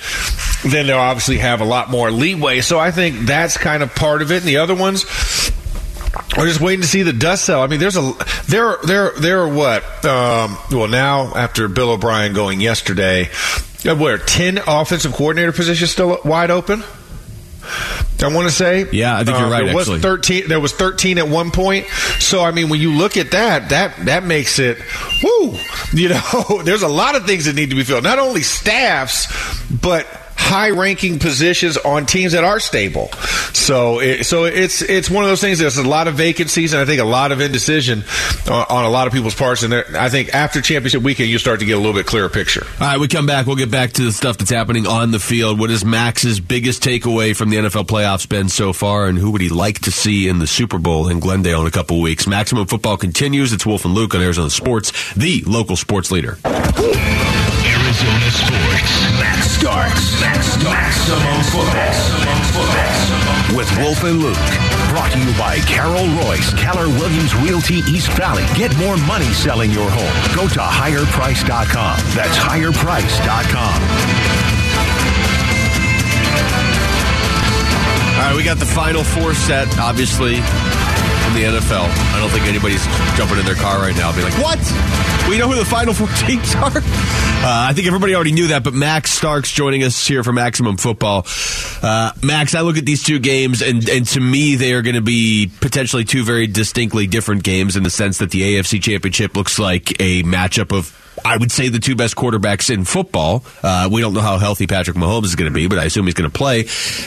then 0.64 0.86
they'll 0.86 0.98
obviously 0.98 1.38
have 1.38 1.60
a 1.60 1.64
lot 1.64 1.90
more 1.90 2.10
leeway. 2.10 2.60
So 2.60 2.78
I 2.78 2.90
think 2.90 3.20
that's 3.26 3.56
kind 3.56 3.82
of 3.82 3.94
part 3.94 4.22
of 4.22 4.30
it. 4.30 4.38
And 4.38 4.46
the 4.46 4.58
other 4.58 4.74
ones, 4.74 5.04
we're 6.36 6.46
just 6.46 6.60
waiting 6.60 6.82
to 6.82 6.86
see 6.86 7.02
the 7.02 7.12
dust 7.12 7.44
settle. 7.44 7.62
I 7.62 7.66
mean, 7.66 7.80
there's 7.80 7.96
a 7.96 8.12
there 8.46 8.76
there 8.84 9.10
there 9.18 9.40
are 9.40 9.48
what? 9.48 9.82
Um, 10.04 10.56
well, 10.70 10.88
now 10.88 11.34
after 11.34 11.68
Bill 11.68 11.90
O'Brien 11.90 12.34
going 12.34 12.60
yesterday, 12.60 13.28
where 13.84 14.18
ten 14.18 14.58
offensive 14.58 15.12
coordinator 15.12 15.52
positions 15.52 15.90
still 15.90 16.18
wide 16.24 16.50
open. 16.50 16.84
I 18.22 18.34
want 18.34 18.48
to 18.48 18.54
say, 18.54 18.86
yeah, 18.92 19.16
I 19.16 19.24
think 19.24 19.38
you're 19.38 19.46
uh, 19.46 19.50
right. 19.50 19.64
There 19.64 19.74
was 19.74 19.88
actually. 19.88 20.00
thirteen. 20.00 20.48
There 20.48 20.60
was 20.60 20.72
thirteen 20.72 21.18
at 21.18 21.28
one 21.28 21.50
point. 21.50 21.86
So 22.18 22.42
I 22.42 22.50
mean, 22.50 22.68
when 22.68 22.80
you 22.80 22.92
look 22.92 23.16
at 23.16 23.30
that, 23.30 23.70
that 23.70 23.96
that 24.06 24.24
makes 24.24 24.58
it, 24.58 24.78
whoo. 25.22 25.56
You 25.92 26.10
know, 26.10 26.62
there's 26.64 26.82
a 26.82 26.88
lot 26.88 27.16
of 27.16 27.26
things 27.26 27.46
that 27.46 27.54
need 27.54 27.70
to 27.70 27.76
be 27.76 27.84
filled. 27.84 28.04
Not 28.04 28.18
only 28.18 28.42
staffs, 28.42 29.26
but 29.70 30.06
high 30.50 30.70
ranking 30.70 31.18
positions 31.20 31.76
on 31.76 32.06
teams 32.06 32.32
that 32.32 32.42
are 32.42 32.58
stable. 32.58 33.08
So, 33.52 34.00
it, 34.00 34.24
so 34.24 34.44
it's 34.44 34.82
it's 34.82 35.08
one 35.08 35.22
of 35.22 35.30
those 35.30 35.40
things. 35.40 35.60
There's 35.60 35.78
a 35.78 35.88
lot 35.88 36.08
of 36.08 36.14
vacancies, 36.14 36.72
and 36.72 36.82
I 36.82 36.84
think 36.84 37.00
a 37.00 37.04
lot 37.04 37.30
of 37.30 37.40
indecision 37.40 38.02
on, 38.48 38.66
on 38.68 38.84
a 38.84 38.90
lot 38.90 39.06
of 39.06 39.12
people's 39.12 39.34
parts. 39.34 39.62
And 39.62 39.72
I 39.72 40.08
think 40.08 40.34
after 40.34 40.60
championship 40.60 41.02
weekend, 41.02 41.30
you 41.30 41.38
start 41.38 41.60
to 41.60 41.66
get 41.66 41.74
a 41.74 41.78
little 41.78 41.94
bit 41.94 42.06
clearer 42.06 42.28
picture. 42.28 42.66
All 42.80 42.86
right, 42.88 42.98
we 42.98 43.06
come 43.06 43.26
back. 43.26 43.46
We'll 43.46 43.56
get 43.56 43.70
back 43.70 43.92
to 43.92 44.02
the 44.02 44.12
stuff 44.12 44.38
that's 44.38 44.50
happening 44.50 44.86
on 44.86 45.12
the 45.12 45.20
field. 45.20 45.60
What 45.60 45.70
is 45.70 45.84
Max's 45.84 46.40
biggest 46.40 46.82
takeaway 46.82 47.34
from 47.34 47.50
the 47.50 47.56
NFL 47.56 47.86
playoffs 47.86 48.28
been 48.28 48.48
so 48.48 48.72
far, 48.72 49.06
and 49.06 49.16
who 49.16 49.30
would 49.30 49.40
he 49.40 49.48
like 49.48 49.78
to 49.80 49.92
see 49.92 50.28
in 50.28 50.40
the 50.40 50.48
Super 50.48 50.78
Bowl 50.78 51.08
in 51.08 51.20
Glendale 51.20 51.60
in 51.60 51.66
a 51.68 51.70
couple 51.70 52.00
weeks? 52.00 52.26
Maximum 52.26 52.66
football 52.66 52.96
continues. 52.96 53.52
It's 53.52 53.64
Wolf 53.64 53.84
and 53.84 53.94
Luke 53.94 54.14
on 54.16 54.20
Arizona 54.20 54.50
Sports, 54.50 55.14
the 55.14 55.44
local 55.46 55.76
sports 55.76 56.10
leader. 56.10 56.38
Arizona 58.00 58.30
Sports. 58.30 59.00
Max 59.20 59.50
Starks. 59.50 60.20
Max 60.20 60.46
Starks. 60.46 60.72
Maximum 60.72 61.42
football. 61.52 61.74
Maximum 61.74 62.42
football. 62.48 63.56
With 63.56 63.78
Wolf 63.78 64.04
and 64.04 64.18
Luke. 64.22 64.36
Brought 64.88 65.12
to 65.12 65.18
you 65.18 65.32
by 65.36 65.58
Carol 65.68 66.08
Royce, 66.24 66.54
Keller 66.54 66.88
Williams 66.88 67.34
Realty 67.36 67.82
East 67.90 68.10
Valley. 68.12 68.46
Get 68.56 68.74
more 68.78 68.96
money 68.96 69.30
selling 69.34 69.70
your 69.70 69.90
home. 69.90 70.34
Go 70.34 70.48
to 70.48 70.60
higherprice.com. 70.60 71.98
That's 72.16 72.38
higherprice.com. 72.38 73.82
All 78.16 78.26
right, 78.26 78.36
we 78.36 78.42
got 78.42 78.58
the 78.58 78.66
final 78.66 79.04
four 79.04 79.34
set, 79.34 79.78
obviously, 79.78 80.36
the 81.34 81.44
NFL. 81.44 81.88
I 82.14 82.20
don't 82.20 82.30
think 82.30 82.46
anybody's 82.46 82.84
jumping 83.16 83.38
in 83.38 83.44
their 83.44 83.54
car 83.54 83.78
right 83.78 83.96
now 83.96 84.14
be 84.14 84.22
like, 84.22 84.34
what? 84.42 84.58
We 85.28 85.38
know 85.38 85.48
who 85.48 85.54
the 85.56 85.64
final 85.64 85.94
four 85.94 86.08
teams 86.26 86.54
are? 86.56 86.70
Uh, 86.76 87.68
I 87.68 87.72
think 87.72 87.86
everybody 87.86 88.14
already 88.14 88.32
knew 88.32 88.48
that, 88.48 88.64
but 88.64 88.74
Max 88.74 89.10
Starks 89.10 89.50
joining 89.50 89.82
us 89.82 90.06
here 90.06 90.22
for 90.24 90.32
Maximum 90.32 90.76
Football. 90.76 91.26
Uh, 91.82 92.12
Max, 92.22 92.54
I 92.54 92.60
look 92.60 92.76
at 92.76 92.84
these 92.84 93.02
two 93.02 93.18
games, 93.18 93.62
and, 93.62 93.88
and 93.88 94.06
to 94.08 94.20
me, 94.20 94.56
they 94.56 94.72
are 94.72 94.82
going 94.82 94.96
to 94.96 95.00
be 95.02 95.50
potentially 95.60 96.04
two 96.04 96.24
very 96.24 96.46
distinctly 96.46 97.06
different 97.06 97.42
games 97.42 97.76
in 97.76 97.82
the 97.82 97.90
sense 97.90 98.18
that 98.18 98.30
the 98.30 98.42
AFC 98.42 98.82
Championship 98.82 99.36
looks 99.36 99.58
like 99.58 99.92
a 100.00 100.22
matchup 100.22 100.76
of 100.76 100.96
I 101.24 101.36
would 101.36 101.52
say 101.52 101.68
the 101.68 101.78
two 101.78 101.96
best 101.96 102.16
quarterbacks 102.16 102.72
in 102.72 102.84
football. 102.84 103.44
Uh, 103.62 103.88
we 103.92 104.00
don't 104.00 104.14
know 104.14 104.20
how 104.20 104.38
healthy 104.38 104.66
Patrick 104.66 104.96
Mahomes 104.96 105.26
is 105.26 105.36
going 105.36 105.50
to 105.50 105.54
be, 105.54 105.66
but 105.66 105.78
I 105.78 105.84
assume 105.84 106.06
he's 106.06 106.14
going 106.14 106.30
to 106.30 106.36
play. 106.36 106.62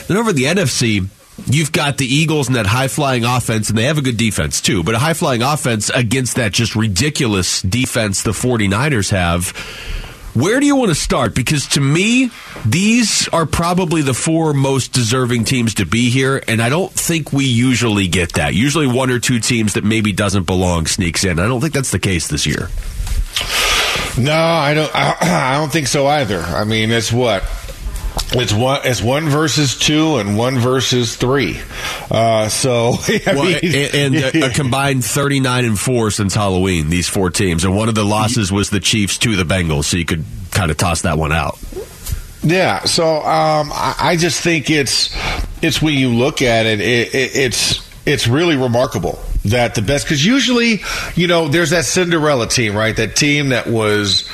Then 0.06 0.16
over 0.16 0.32
the 0.32 0.44
NFC, 0.44 1.08
You've 1.46 1.72
got 1.72 1.98
the 1.98 2.06
Eagles 2.06 2.46
and 2.46 2.56
that 2.56 2.66
high 2.66 2.88
flying 2.88 3.24
offense, 3.24 3.68
and 3.68 3.76
they 3.76 3.84
have 3.84 3.98
a 3.98 4.02
good 4.02 4.16
defense 4.16 4.60
too, 4.60 4.84
but 4.84 4.94
a 4.94 4.98
high 4.98 5.14
flying 5.14 5.42
offense 5.42 5.90
against 5.90 6.36
that 6.36 6.52
just 6.52 6.76
ridiculous 6.76 7.60
defense 7.60 8.22
the 8.22 8.30
49ers 8.30 9.10
have. 9.10 9.48
Where 10.34 10.58
do 10.58 10.66
you 10.66 10.74
want 10.74 10.90
to 10.90 10.96
start? 10.96 11.34
Because 11.34 11.68
to 11.70 11.80
me, 11.80 12.30
these 12.66 13.28
are 13.28 13.46
probably 13.46 14.02
the 14.02 14.14
four 14.14 14.52
most 14.52 14.92
deserving 14.92 15.44
teams 15.44 15.74
to 15.74 15.86
be 15.86 16.10
here, 16.10 16.42
and 16.48 16.60
I 16.60 16.68
don't 16.68 16.92
think 16.92 17.32
we 17.32 17.44
usually 17.44 18.08
get 18.08 18.32
that. 18.34 18.54
Usually 18.54 18.86
one 18.86 19.10
or 19.10 19.20
two 19.20 19.38
teams 19.38 19.74
that 19.74 19.84
maybe 19.84 20.12
doesn't 20.12 20.44
belong 20.44 20.86
sneaks 20.86 21.24
in. 21.24 21.38
I 21.38 21.46
don't 21.46 21.60
think 21.60 21.72
that's 21.72 21.92
the 21.92 22.00
case 22.00 22.26
this 22.26 22.46
year. 22.46 22.68
No, 24.18 24.34
I 24.34 24.74
don't. 24.74 24.94
I, 24.94 25.16
I 25.54 25.58
don't 25.58 25.70
think 25.70 25.86
so 25.86 26.06
either. 26.06 26.40
I 26.40 26.64
mean, 26.64 26.90
it's 26.90 27.12
what 27.12 27.42
it's 28.32 28.52
one. 28.52 28.80
It's 28.84 29.02
one 29.02 29.28
versus 29.28 29.78
two 29.78 30.16
and 30.16 30.36
one 30.36 30.58
versus 30.58 31.16
three. 31.16 31.58
Uh, 32.10 32.48
so, 32.48 32.94
I 33.08 33.20
well, 33.26 33.44
mean, 33.44 33.58
and, 33.62 33.94
and 33.94 34.14
a, 34.16 34.46
a, 34.46 34.50
combined 34.50 35.04
thirty-nine 35.04 35.64
and 35.64 35.78
four 35.78 36.10
since 36.10 36.34
Halloween. 36.34 36.90
These 36.90 37.08
four 37.08 37.30
teams, 37.30 37.64
and 37.64 37.76
one 37.76 37.88
of 37.88 37.94
the 37.94 38.04
losses 38.04 38.50
was 38.50 38.70
the 38.70 38.80
Chiefs 38.80 39.18
to 39.18 39.36
the 39.36 39.44
Bengals. 39.44 39.84
So 39.84 39.96
you 39.96 40.04
could 40.04 40.24
kind 40.50 40.70
of 40.70 40.76
toss 40.76 41.02
that 41.02 41.18
one 41.18 41.32
out. 41.32 41.58
Yeah. 42.42 42.84
So 42.84 43.16
um, 43.16 43.70
I, 43.72 43.94
I, 43.98 44.16
just 44.16 44.42
think 44.42 44.70
it's 44.70 45.14
it's 45.62 45.80
when 45.80 45.94
you 45.94 46.10
look 46.10 46.42
at 46.42 46.66
it, 46.66 46.80
it, 46.80 47.14
it 47.14 47.36
it's 47.36 47.83
it's 48.06 48.26
really 48.28 48.56
remarkable 48.56 49.18
that 49.44 49.74
the 49.74 49.82
best 49.82 50.04
because 50.04 50.24
usually 50.24 50.80
you 51.14 51.26
know 51.26 51.48
there's 51.48 51.70
that 51.70 51.84
Cinderella 51.84 52.46
team, 52.48 52.76
right? 52.76 52.96
That 52.96 53.16
team 53.16 53.50
that 53.50 53.66
was 53.66 54.28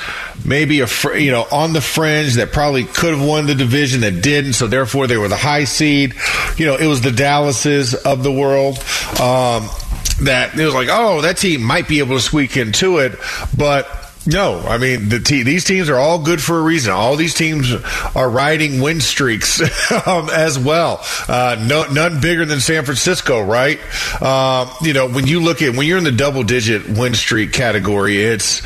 maybe 0.44 0.80
a 0.80 0.86
fr- 0.86 1.14
you 1.14 1.30
know 1.30 1.46
on 1.50 1.72
the 1.72 1.80
fringe 1.80 2.34
that 2.34 2.52
probably 2.52 2.84
could 2.84 3.14
have 3.14 3.26
won 3.26 3.46
the 3.46 3.54
division 3.54 4.02
that 4.02 4.22
didn't, 4.22 4.54
so 4.54 4.66
therefore 4.66 5.06
they 5.06 5.16
were 5.16 5.28
the 5.28 5.36
high 5.36 5.64
seed. 5.64 6.14
You 6.56 6.66
know, 6.66 6.76
it 6.76 6.86
was 6.86 7.00
the 7.00 7.12
Dallases 7.12 7.94
of 7.94 8.22
the 8.22 8.32
world. 8.32 8.78
Um, 9.20 9.68
that 10.22 10.58
it 10.58 10.64
was 10.64 10.74
like, 10.74 10.88
oh, 10.90 11.22
that 11.22 11.38
team 11.38 11.62
might 11.62 11.88
be 11.88 11.98
able 11.98 12.16
to 12.16 12.20
squeak 12.20 12.56
into 12.56 12.98
it, 12.98 13.18
but 13.56 13.99
no, 14.26 14.60
I 14.60 14.78
mean 14.78 15.08
the 15.08 15.18
te- 15.18 15.42
these 15.42 15.64
teams 15.64 15.88
are 15.88 15.96
all 15.96 16.22
good 16.22 16.42
for 16.42 16.58
a 16.58 16.62
reason. 16.62 16.92
All 16.92 17.16
these 17.16 17.34
teams 17.34 17.72
are 18.14 18.28
riding 18.28 18.80
win 18.82 19.00
streaks 19.00 19.60
um, 20.06 20.28
as 20.30 20.58
well. 20.58 21.00
Uh, 21.26 21.56
no, 21.66 21.90
none 21.90 22.20
bigger 22.20 22.44
than 22.44 22.60
San 22.60 22.84
Francisco, 22.84 23.40
right? 23.42 23.80
Uh, 24.20 24.72
you 24.82 24.92
know, 24.92 25.08
when 25.08 25.26
you 25.26 25.40
look 25.40 25.62
at 25.62 25.74
when 25.74 25.86
you're 25.86 25.98
in 25.98 26.04
the 26.04 26.12
double 26.12 26.42
digit 26.42 26.88
win 26.88 27.14
streak 27.14 27.52
category, 27.52 28.18
it's 28.18 28.62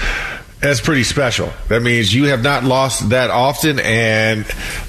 that's 0.64 0.81
pretty 0.81 1.05
special. 1.05 1.53
That 1.68 1.83
means 1.83 2.14
you 2.14 2.24
have 2.24 2.42
not 2.42 2.64
lost 2.64 3.11
that 3.11 3.29
often, 3.29 3.79
and 3.81 4.46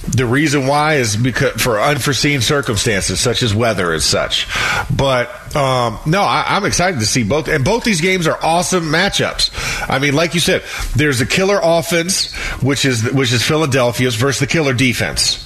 the 0.08 0.26
reason 0.26 0.68
why 0.68 0.96
is 0.96 1.18
because 1.18 1.62
for 1.62 1.82
unforeseen 1.82 2.40
circumstances 2.40 3.20
such 3.20 3.44
as 3.44 3.54
weather 3.54 3.92
and 3.92 4.02
such. 4.02 4.48
But 4.96 5.28
um, 5.54 6.00
no, 6.06 6.22
I, 6.22 6.56
am 6.56 6.64
excited 6.64 7.02
to 7.02 7.06
see 7.06 7.24
both, 7.24 7.50
and 7.50 7.66
both 7.66 7.84
these 7.84 8.00
games 8.00 8.26
are 8.26 8.40
awesome 8.42 8.86
matchups. 8.86 9.52
I 9.90 10.00
mean, 10.00 10.14
like 10.14 10.34
you 10.34 10.40
said, 10.40 10.64
there's 10.96 11.20
a 11.20 11.26
killer 11.26 11.60
offense, 11.62 12.34
which 12.64 12.86
is 12.86 13.12
which 13.12 13.34
is 13.34 13.44
Philadelphia's 13.44 14.16
versus 14.16 14.40
the 14.40 14.48
killer 14.48 14.74
defense, 14.74 15.46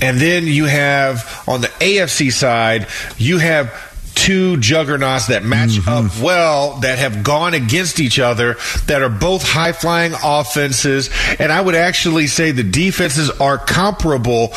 and 0.00 0.18
then 0.18 0.48
you 0.48 0.64
have 0.64 1.44
on 1.46 1.60
the 1.60 1.68
AFC 1.68 2.32
side, 2.32 2.88
you 3.16 3.38
have 3.38 3.91
two 4.22 4.56
juggernauts 4.58 5.26
that 5.26 5.42
match 5.42 5.70
mm-hmm. 5.70 6.06
up 6.06 6.22
well, 6.22 6.78
that 6.80 6.98
have 7.00 7.24
gone 7.24 7.54
against 7.54 7.98
each 7.98 8.20
other, 8.20 8.56
that 8.86 9.02
are 9.02 9.08
both 9.08 9.42
high 9.42 9.72
flying 9.72 10.12
offenses. 10.22 11.10
And 11.40 11.50
I 11.50 11.60
would 11.60 11.74
actually 11.74 12.28
say 12.28 12.52
the 12.52 12.62
defenses 12.62 13.30
are 13.30 13.58
comparable 13.58 14.52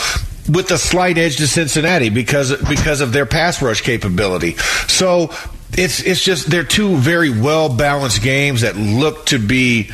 with 0.48 0.70
a 0.70 0.78
slight 0.78 1.18
edge 1.18 1.38
to 1.38 1.48
Cincinnati 1.48 2.10
because 2.10 2.56
because 2.70 3.02
of 3.02 3.12
their 3.12 3.26
pass 3.26 3.60
rush 3.64 3.82
capability. 3.82 4.56
So 4.88 5.34
it's 5.74 6.00
it's 6.02 6.24
just 6.24 6.48
they're 6.48 6.64
two 6.64 6.98
very 6.98 7.32
well 7.32 7.76
balanced 7.76 8.22
games 8.22 8.62
that 8.62 8.76
look 8.76 9.26
to 9.28 9.40
be 9.40 9.90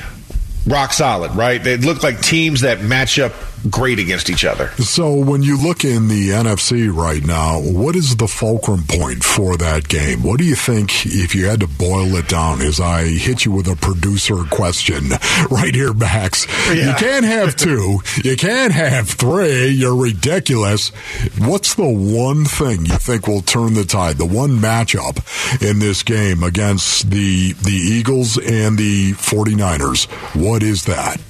rock 0.67 0.91
solid, 0.91 1.31
right? 1.31 1.63
They 1.63 1.77
look 1.77 2.03
like 2.03 2.21
teams 2.21 2.62
that 2.62 2.81
match 2.81 3.17
up 3.19 3.31
great 3.69 4.00
against 4.00 4.30
each 4.30 4.45
other. 4.45 4.69
So 4.78 5.13
when 5.13 5.43
you 5.43 5.58
look 5.62 5.84
in 5.84 6.08
the 6.08 6.30
NFC 6.30 6.93
right 6.93 7.24
now, 7.24 7.60
what 7.60 7.95
is 7.95 8.15
the 8.15 8.28
fulcrum 8.28 8.84
point 8.88 9.24
for 9.24 9.58
that 9.58 9.88
game? 9.88 10.24
What 10.24 10.39
do 10.39 10.45
you 10.45 10.56
think 10.56 11.06
if 11.06 11.36
you 11.36 11.47
had 11.47 11.60
to 11.62 11.67
boil 11.67 12.15
it 12.15 12.28
down 12.28 12.62
as 12.62 12.80
I 12.80 13.06
hit 13.06 13.45
you 13.45 13.52
with 13.52 13.67
a 13.67 13.76
producer 13.76 14.43
question 14.50 15.10
right 15.52 15.74
here, 15.74 15.93
Max? 15.93 16.47
Yeah. 16.69 16.89
You 16.89 16.93
can't 16.95 17.26
have 17.26 17.56
two. 17.56 18.00
you 18.24 18.36
can't 18.36 18.74
have 18.74 19.10
three. 19.10 19.67
You're 19.67 19.95
ridiculous. 19.95 20.89
What's 21.38 21.76
the 21.76 21.89
one 21.89 22.45
thing 22.45 22.86
you 22.86 22.95
think 22.97 23.28
will 23.28 23.41
turn 23.41 23.74
the 23.74 23.86
tide? 23.86 24.17
The 24.17 24.26
one 24.26 24.58
matchup 24.58 25.19
in 25.62 25.80
this 25.80 26.04
game 26.04 26.43
against 26.43 27.10
the 27.10 27.54
the 27.54 27.71
Eagles 27.71 28.38
and 28.38 28.78
the 28.78 29.13
49ers. 29.13 30.10
What 30.36 30.63
is 30.63 30.86
that? 30.86 31.21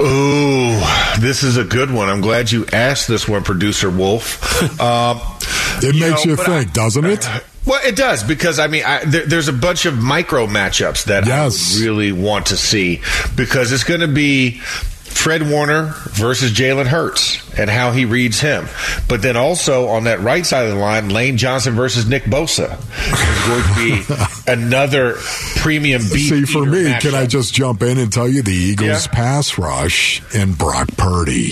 Ooh, 0.00 0.80
this 1.20 1.42
is 1.42 1.56
a 1.56 1.64
good 1.64 1.90
one. 1.90 2.08
I'm 2.08 2.20
glad 2.20 2.50
you 2.50 2.64
asked 2.72 3.06
this 3.06 3.28
one, 3.28 3.42
producer 3.44 3.90
Wolf. 3.90 4.80
Um, 4.80 5.20
it 5.82 5.94
you 5.94 6.00
makes 6.00 6.24
know, 6.24 6.32
you 6.32 6.36
think, 6.36 6.48
I, 6.70 6.72
doesn't 6.72 7.04
it? 7.04 7.28
Well, 7.66 7.80
it 7.86 7.94
does 7.94 8.24
because 8.24 8.58
I 8.58 8.68
mean, 8.68 8.84
I, 8.86 9.04
there, 9.04 9.26
there's 9.26 9.48
a 9.48 9.52
bunch 9.52 9.84
of 9.84 10.02
micro 10.02 10.46
matchups 10.46 11.04
that 11.04 11.26
yes. 11.26 11.78
I 11.78 11.84
really 11.84 12.10
want 12.10 12.46
to 12.46 12.56
see 12.56 13.02
because 13.36 13.70
it's 13.70 13.84
going 13.84 14.00
to 14.00 14.08
be 14.08 14.62
Fred 15.10 15.50
Warner 15.50 15.92
versus 16.12 16.52
Jalen 16.52 16.86
Hurts 16.86 17.40
and 17.58 17.68
how 17.68 17.92
he 17.92 18.06
reads 18.06 18.40
him. 18.40 18.66
But 19.06 19.20
then 19.20 19.36
also 19.36 19.88
on 19.88 20.04
that 20.04 20.20
right 20.20 20.46
side 20.46 20.66
of 20.66 20.74
the 20.74 20.78
line, 20.78 21.10
Lane 21.10 21.36
Johnson 21.36 21.74
versus 21.74 22.08
Nick 22.08 22.24
Bosa 22.24 22.78
is 23.12 23.46
going 23.46 24.06
to 24.06 24.46
be 24.46 24.52
another 24.52 25.16
premium 25.56 26.02
beat. 26.02 26.28
See, 26.28 26.44
for 26.44 26.64
me, 26.64 26.84
matchup. 26.84 27.00
can 27.00 27.14
I 27.14 27.26
just 27.26 27.52
jump 27.52 27.82
in 27.82 27.98
and 27.98 28.10
tell 28.10 28.28
you 28.28 28.42
the 28.42 28.52
Eagles 28.52 29.06
yeah. 29.06 29.12
pass 29.12 29.58
rush 29.58 30.22
and 30.34 30.56
Brock 30.56 30.88
Purdy? 30.96 31.50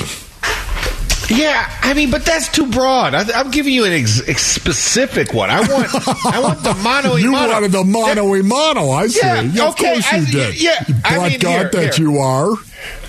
Yeah, 1.28 1.70
I 1.82 1.92
mean, 1.92 2.10
but 2.10 2.24
that's 2.24 2.48
too 2.48 2.70
broad. 2.70 3.14
I, 3.14 3.40
am 3.40 3.50
giving 3.50 3.74
you 3.74 3.84
an 3.84 3.92
ex, 3.92 4.26
ex 4.26 4.46
specific 4.46 5.34
one. 5.34 5.50
I 5.50 5.60
want, 5.60 6.24
I 6.24 6.40
want 6.40 6.62
the 6.62 6.72
mono. 6.74 7.16
you 7.16 7.32
wanted 7.32 7.70
the 7.70 7.84
mono 7.84 8.42
mono. 8.42 8.90
I 8.92 9.08
see. 9.08 9.20
Yeah, 9.20 9.68
of 9.68 9.76
course 9.76 10.10
you 10.10 10.18
I, 10.18 10.24
did. 10.24 10.62
Yeah, 10.62 10.84
black 10.86 11.04
I 11.04 11.28
mean, 11.28 11.38
God 11.38 11.50
here, 11.50 11.68
that 11.70 11.94
here. 11.96 12.08
you 12.08 12.18
are. 12.18 12.54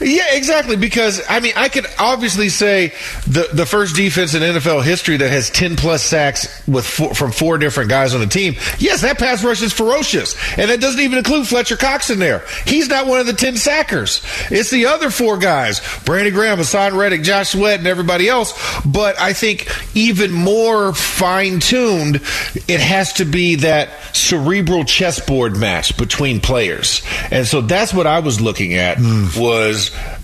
Yeah, 0.01 0.33
exactly. 0.33 0.75
Because 0.75 1.21
I 1.29 1.39
mean, 1.39 1.53
I 1.55 1.69
could 1.69 1.85
obviously 1.97 2.49
say 2.49 2.93
the 3.27 3.49
the 3.53 3.65
first 3.65 3.95
defense 3.95 4.33
in 4.33 4.41
NFL 4.41 4.83
history 4.83 5.17
that 5.17 5.29
has 5.29 5.49
ten 5.49 5.75
plus 5.75 6.03
sacks 6.03 6.65
with 6.67 6.85
four, 6.85 7.13
from 7.13 7.31
four 7.31 7.57
different 7.57 7.89
guys 7.89 8.13
on 8.13 8.21
the 8.21 8.27
team. 8.27 8.55
Yes, 8.77 9.01
that 9.01 9.17
pass 9.17 9.43
rush 9.43 9.61
is 9.61 9.73
ferocious, 9.73 10.35
and 10.57 10.69
that 10.69 10.79
doesn't 10.79 11.01
even 11.01 11.17
include 11.17 11.47
Fletcher 11.47 11.77
Cox 11.77 12.09
in 12.09 12.19
there. 12.19 12.45
He's 12.65 12.87
not 12.87 13.07
one 13.07 13.19
of 13.19 13.25
the 13.25 13.33
ten 13.33 13.57
sackers. 13.57 14.21
It's 14.49 14.69
the 14.69 14.85
other 14.85 15.09
four 15.09 15.37
guys: 15.37 15.81
Brandon 16.05 16.33
Graham, 16.33 16.59
Haason 16.59 16.97
Reddick, 16.97 17.23
Josh 17.23 17.49
Sweat, 17.49 17.79
and 17.79 17.87
everybody 17.87 18.29
else. 18.29 18.53
But 18.85 19.19
I 19.19 19.33
think 19.33 19.67
even 19.95 20.31
more 20.31 20.93
fine 20.93 21.59
tuned, 21.59 22.17
it 22.67 22.79
has 22.79 23.13
to 23.13 23.25
be 23.25 23.55
that 23.55 23.89
cerebral 24.15 24.85
chessboard 24.85 25.57
match 25.57 25.97
between 25.97 26.39
players, 26.39 27.01
And 27.31 27.45
so 27.45 27.61
that's 27.61 27.93
what 27.93 28.07
I 28.07 28.19
was 28.19 28.41
looking 28.41 28.75
at 28.75 28.97
hmm. 28.97 29.27
was 29.39 29.58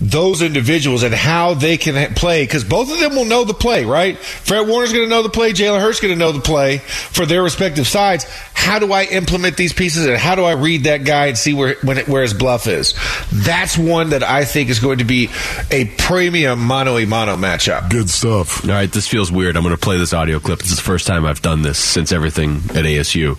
those 0.00 0.42
individuals 0.42 1.02
and 1.02 1.14
how 1.14 1.54
they 1.54 1.76
can 1.76 2.14
play 2.14 2.44
because 2.44 2.64
both 2.64 2.92
of 2.92 2.98
them 2.98 3.14
will 3.14 3.24
know 3.24 3.44
the 3.44 3.54
play, 3.54 3.84
right? 3.84 4.18
Fred 4.18 4.68
Warner's 4.68 4.92
going 4.92 5.04
to 5.04 5.10
know 5.10 5.22
the 5.22 5.28
play. 5.28 5.52
Jalen 5.52 5.80
Hurts 5.80 6.00
going 6.00 6.14
to 6.14 6.18
know 6.18 6.32
the 6.32 6.40
play 6.40 6.78
for 6.78 7.26
their 7.26 7.42
respective 7.42 7.86
sides. 7.86 8.24
How 8.54 8.78
do 8.78 8.92
I 8.92 9.04
implement 9.04 9.56
these 9.56 9.72
pieces 9.72 10.06
and 10.06 10.16
how 10.16 10.34
do 10.34 10.42
I 10.44 10.52
read 10.52 10.84
that 10.84 11.04
guy 11.04 11.26
and 11.26 11.38
see 11.38 11.54
where 11.54 11.76
when 11.82 11.98
it, 11.98 12.08
where 12.08 12.22
his 12.22 12.34
bluff 12.34 12.66
is? 12.66 12.94
That's 13.32 13.78
one 13.78 14.10
that 14.10 14.22
I 14.22 14.44
think 14.44 14.70
is 14.70 14.80
going 14.80 14.98
to 14.98 15.04
be 15.04 15.30
a 15.70 15.84
premium 15.84 16.60
mano 16.60 16.96
a 16.98 17.06
mano 17.06 17.36
matchup. 17.36 17.90
Good 17.90 18.10
stuff. 18.10 18.64
All 18.64 18.70
right, 18.70 18.90
this 18.90 19.06
feels 19.06 19.30
weird. 19.30 19.56
I'm 19.56 19.62
going 19.62 19.74
to 19.74 19.80
play 19.80 19.98
this 19.98 20.12
audio 20.12 20.40
clip. 20.40 20.60
This 20.60 20.70
is 20.70 20.76
the 20.76 20.82
first 20.82 21.06
time 21.06 21.24
I've 21.24 21.42
done 21.42 21.62
this 21.62 21.78
since 21.78 22.12
everything 22.12 22.56
at 22.56 22.84
ASU. 22.84 23.38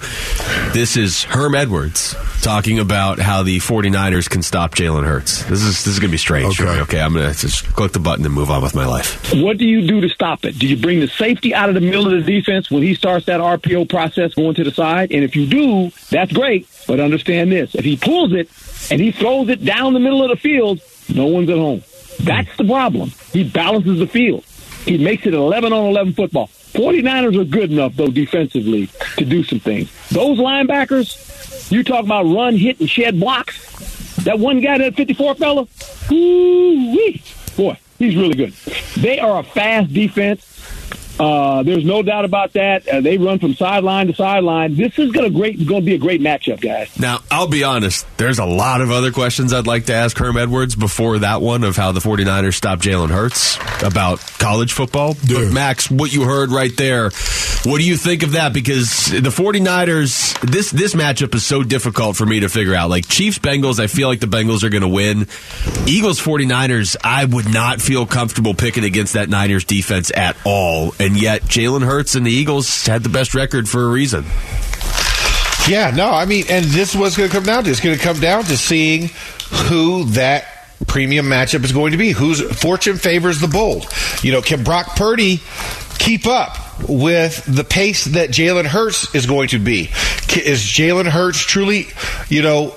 This 0.73 0.95
is 0.95 1.23
Herm 1.23 1.55
Edwards 1.55 2.15
talking 2.41 2.79
about 2.79 3.19
how 3.19 3.43
the 3.43 3.57
49ers 3.57 4.29
can 4.29 4.41
stop 4.41 4.75
Jalen 4.75 5.05
Hurts. 5.05 5.43
This 5.43 5.61
is 5.61 5.83
this 5.87 5.93
is 5.95 5.99
going 5.99 6.09
to 6.09 6.13
be 6.13 6.17
strange. 6.17 6.59
Okay. 6.59 6.81
Okay, 6.81 6.99
I'm 6.99 7.13
going 7.13 7.33
to 7.33 7.39
just 7.39 7.65
click 7.73 7.93
the 7.93 7.99
button 7.99 8.25
and 8.25 8.33
move 8.33 8.51
on 8.51 8.61
with 8.61 8.75
my 8.75 8.85
life. 8.85 9.33
What 9.33 9.57
do 9.57 9.65
you 9.65 9.87
do 9.87 10.01
to 10.01 10.09
stop 10.09 10.43
it? 10.43 10.59
Do 10.59 10.67
you 10.67 10.75
bring 10.75 10.99
the 10.99 11.07
safety 11.07 11.53
out 11.53 11.69
of 11.69 11.75
the 11.75 11.81
middle 11.81 12.05
of 12.05 12.25
the 12.25 12.39
defense 12.39 12.69
when 12.69 12.83
he 12.83 12.93
starts 12.93 13.25
that 13.27 13.39
RPO 13.39 13.89
process 13.89 14.33
going 14.33 14.55
to 14.55 14.65
the 14.65 14.71
side? 14.71 15.11
And 15.11 15.23
if 15.23 15.35
you 15.35 15.47
do, 15.47 15.91
that's 16.09 16.33
great. 16.33 16.67
But 16.87 16.99
understand 16.99 17.51
this: 17.53 17.73
if 17.73 17.85
he 17.85 17.95
pulls 17.95 18.33
it 18.33 18.49
and 18.91 18.99
he 18.99 19.11
throws 19.11 19.47
it 19.47 19.63
down 19.63 19.93
the 19.93 19.99
middle 19.99 20.21
of 20.23 20.29
the 20.29 20.35
field, 20.35 20.81
no 21.07 21.27
one's 21.27 21.49
at 21.49 21.57
home. 21.57 21.83
That's 22.19 22.55
the 22.57 22.65
problem. 22.65 23.11
He 23.31 23.49
balances 23.49 23.99
the 23.99 24.07
field. 24.07 24.43
He 24.83 24.97
makes 24.97 25.25
it 25.25 25.33
11 25.33 25.71
on 25.71 25.85
11 25.85 26.13
football. 26.13 26.47
49ers 26.47 27.39
are 27.39 27.45
good 27.45 27.71
enough, 27.71 27.95
though, 27.95 28.07
defensively 28.07 28.87
to 29.17 29.25
do 29.25 29.43
some 29.43 29.59
things. 29.59 29.89
Those 30.09 30.37
linebackers, 30.37 31.71
you 31.71 31.83
talk 31.83 32.05
about 32.05 32.23
run, 32.23 32.57
hit, 32.57 32.79
and 32.79 32.89
shed 32.89 33.19
blocks. 33.19 33.96
That 34.27 34.39
one 34.39 34.59
guy, 34.59 34.77
that 34.79 34.93
54 34.93 35.35
fella, 35.35 35.67
woo-wee. 36.11 37.23
boy, 37.55 37.79
he's 37.97 38.13
really 38.17 38.33
good. 38.33 38.51
They 38.97 39.19
are 39.19 39.39
a 39.39 39.43
fast 39.43 39.93
defense. 39.93 40.56
Uh, 41.19 41.63
there's 41.63 41.85
no 41.85 42.03
doubt 42.03 42.25
about 42.25 42.53
that. 42.53 42.87
Uh, 42.87 43.01
they 43.01 43.17
run 43.17 43.39
from 43.39 43.53
sideline 43.55 44.07
to 44.07 44.13
sideline. 44.13 44.75
This 44.75 44.97
is 44.99 45.11
going 45.11 45.31
to 45.31 45.37
great 45.37 45.57
going 45.65 45.81
to 45.81 45.85
be 45.85 45.95
a 45.95 45.97
great 45.97 46.21
matchup, 46.21 46.61
guys. 46.61 46.97
Now, 46.99 47.21
I'll 47.31 47.47
be 47.47 47.63
honest, 47.63 48.05
there's 48.17 48.39
a 48.39 48.45
lot 48.45 48.81
of 48.81 48.91
other 48.91 49.11
questions 49.11 49.53
I'd 49.53 49.67
like 49.67 49.85
to 49.85 49.93
ask 49.93 50.17
Herm 50.17 50.37
Edwards 50.37 50.75
before 50.75 51.19
that 51.19 51.41
one 51.41 51.63
of 51.63 51.75
how 51.75 51.91
the 51.91 51.99
49ers 51.99 52.53
stopped 52.53 52.83
Jalen 52.83 53.09
Hurts 53.09 53.57
about 53.83 54.19
college 54.37 54.73
football. 54.73 55.15
Yeah. 55.23 55.45
But, 55.45 55.53
Max, 55.53 55.89
what 55.89 56.13
you 56.13 56.23
heard 56.23 56.51
right 56.51 56.75
there, 56.77 57.09
what 57.63 57.79
do 57.79 57.83
you 57.83 57.97
think 57.97 58.23
of 58.23 58.33
that? 58.33 58.53
Because 58.53 59.07
the 59.07 59.29
49ers, 59.29 60.39
this, 60.41 60.71
this 60.71 60.93
matchup 60.93 61.33
is 61.33 61.45
so 61.45 61.63
difficult 61.63 62.15
for 62.15 62.25
me 62.25 62.41
to 62.41 62.49
figure 62.49 62.75
out. 62.75 62.89
Like 62.89 63.07
Chiefs 63.07 63.39
Bengals, 63.39 63.79
I 63.79 63.87
feel 63.87 64.07
like 64.07 64.19
the 64.19 64.27
Bengals 64.27 64.63
are 64.63 64.69
going 64.69 64.81
to 64.81 64.87
win. 64.87 65.27
Eagles 65.87 66.19
49ers, 66.21 66.95
I 67.03 67.25
would 67.25 67.51
not 67.51 67.81
feel 67.81 68.05
comfortable 68.05 68.53
picking 68.53 68.83
against 68.83 69.13
that 69.13 69.29
Niners 69.29 69.65
defense 69.65 70.11
at 70.15 70.37
all. 70.45 70.93
And 70.99 71.06
yet, 71.15 71.43
Jalen 71.43 71.85
Hurts 71.85 72.15
and 72.15 72.25
the 72.25 72.31
Eagles 72.31 72.85
had 72.85 73.03
the 73.03 73.09
best 73.09 73.35
record 73.35 73.69
for 73.69 73.83
a 73.83 73.87
reason. 73.87 74.25
Yeah, 75.69 75.91
no, 75.95 76.09
I 76.09 76.25
mean, 76.25 76.45
and 76.49 76.65
this 76.65 76.91
is 76.91 76.97
what's 76.97 77.17
going 77.17 77.29
to 77.29 77.35
come 77.35 77.43
down 77.43 77.65
to. 77.65 77.69
It's 77.69 77.81
going 77.81 77.97
to 77.97 78.03
come 78.03 78.19
down 78.19 78.45
to 78.45 78.57
seeing 78.57 79.09
who 79.69 80.05
that 80.11 80.45
premium 80.87 81.25
matchup 81.27 81.63
is 81.63 81.71
going 81.71 81.91
to 81.91 81.97
be. 81.97 82.11
Whose 82.11 82.41
fortune 82.59 82.97
favors 82.97 83.39
the 83.41 83.47
bold. 83.47 83.85
You 84.21 84.31
know, 84.31 84.41
can 84.41 84.63
Brock 84.63 84.95
Purdy 84.95 85.41
keep 85.99 86.25
up 86.25 86.57
with 86.87 87.43
the 87.45 87.63
pace 87.63 88.05
that 88.05 88.29
Jalen 88.29 88.65
Hurts 88.65 89.13
is 89.13 89.25
going 89.25 89.49
to 89.49 89.59
be? 89.59 89.89
Is 90.35 90.61
Jalen 90.63 91.07
Hurts 91.07 91.39
truly, 91.39 91.87
you 92.29 92.41
know, 92.41 92.75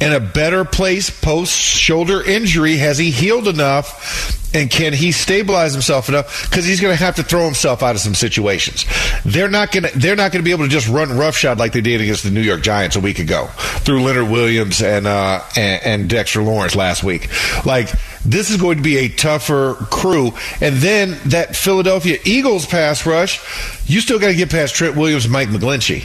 in 0.00 0.12
a 0.12 0.20
better 0.20 0.64
place 0.64 1.10
post 1.10 1.56
shoulder 1.58 2.22
injury? 2.22 2.76
Has 2.76 2.98
he 2.98 3.10
healed 3.10 3.48
enough? 3.48 4.42
And 4.54 4.70
can 4.70 4.94
he 4.94 5.12
stabilize 5.12 5.72
himself 5.72 6.08
enough? 6.08 6.48
Because 6.48 6.64
he's 6.64 6.80
going 6.80 6.96
to 6.96 7.02
have 7.02 7.16
to 7.16 7.22
throw 7.22 7.44
himself 7.44 7.82
out 7.82 7.94
of 7.94 8.00
some 8.00 8.14
situations. 8.14 8.86
They're 9.24 9.50
not 9.50 9.70
going 9.70 9.84
to. 9.84 9.98
They're 9.98 10.16
not 10.16 10.32
going 10.32 10.42
to 10.42 10.44
be 10.44 10.52
able 10.52 10.64
to 10.64 10.70
just 10.70 10.88
run 10.88 11.16
roughshod 11.16 11.58
like 11.58 11.72
they 11.72 11.82
did 11.82 12.00
against 12.00 12.22
the 12.22 12.30
New 12.30 12.40
York 12.40 12.62
Giants 12.62 12.96
a 12.96 13.00
week 13.00 13.18
ago 13.18 13.48
through 13.80 14.02
Leonard 14.02 14.30
Williams 14.30 14.80
and 14.80 15.06
uh, 15.06 15.42
and, 15.56 15.82
and 15.84 16.08
Dexter 16.08 16.42
Lawrence 16.42 16.74
last 16.74 17.04
week. 17.04 17.28
Like 17.66 17.90
this 18.24 18.50
is 18.50 18.56
going 18.56 18.78
to 18.78 18.82
be 18.82 18.98
a 18.98 19.08
tougher 19.08 19.74
crew. 19.90 20.32
And 20.60 20.76
then 20.76 21.16
that 21.26 21.54
Philadelphia 21.54 22.18
Eagles 22.24 22.66
pass 22.66 23.04
rush, 23.04 23.40
you 23.88 24.00
still 24.00 24.18
got 24.18 24.28
to 24.28 24.34
get 24.34 24.50
past 24.50 24.74
Trent 24.74 24.96
Williams 24.96 25.24
and 25.24 25.32
Mike 25.32 25.48
McGlinchey. 25.48 26.04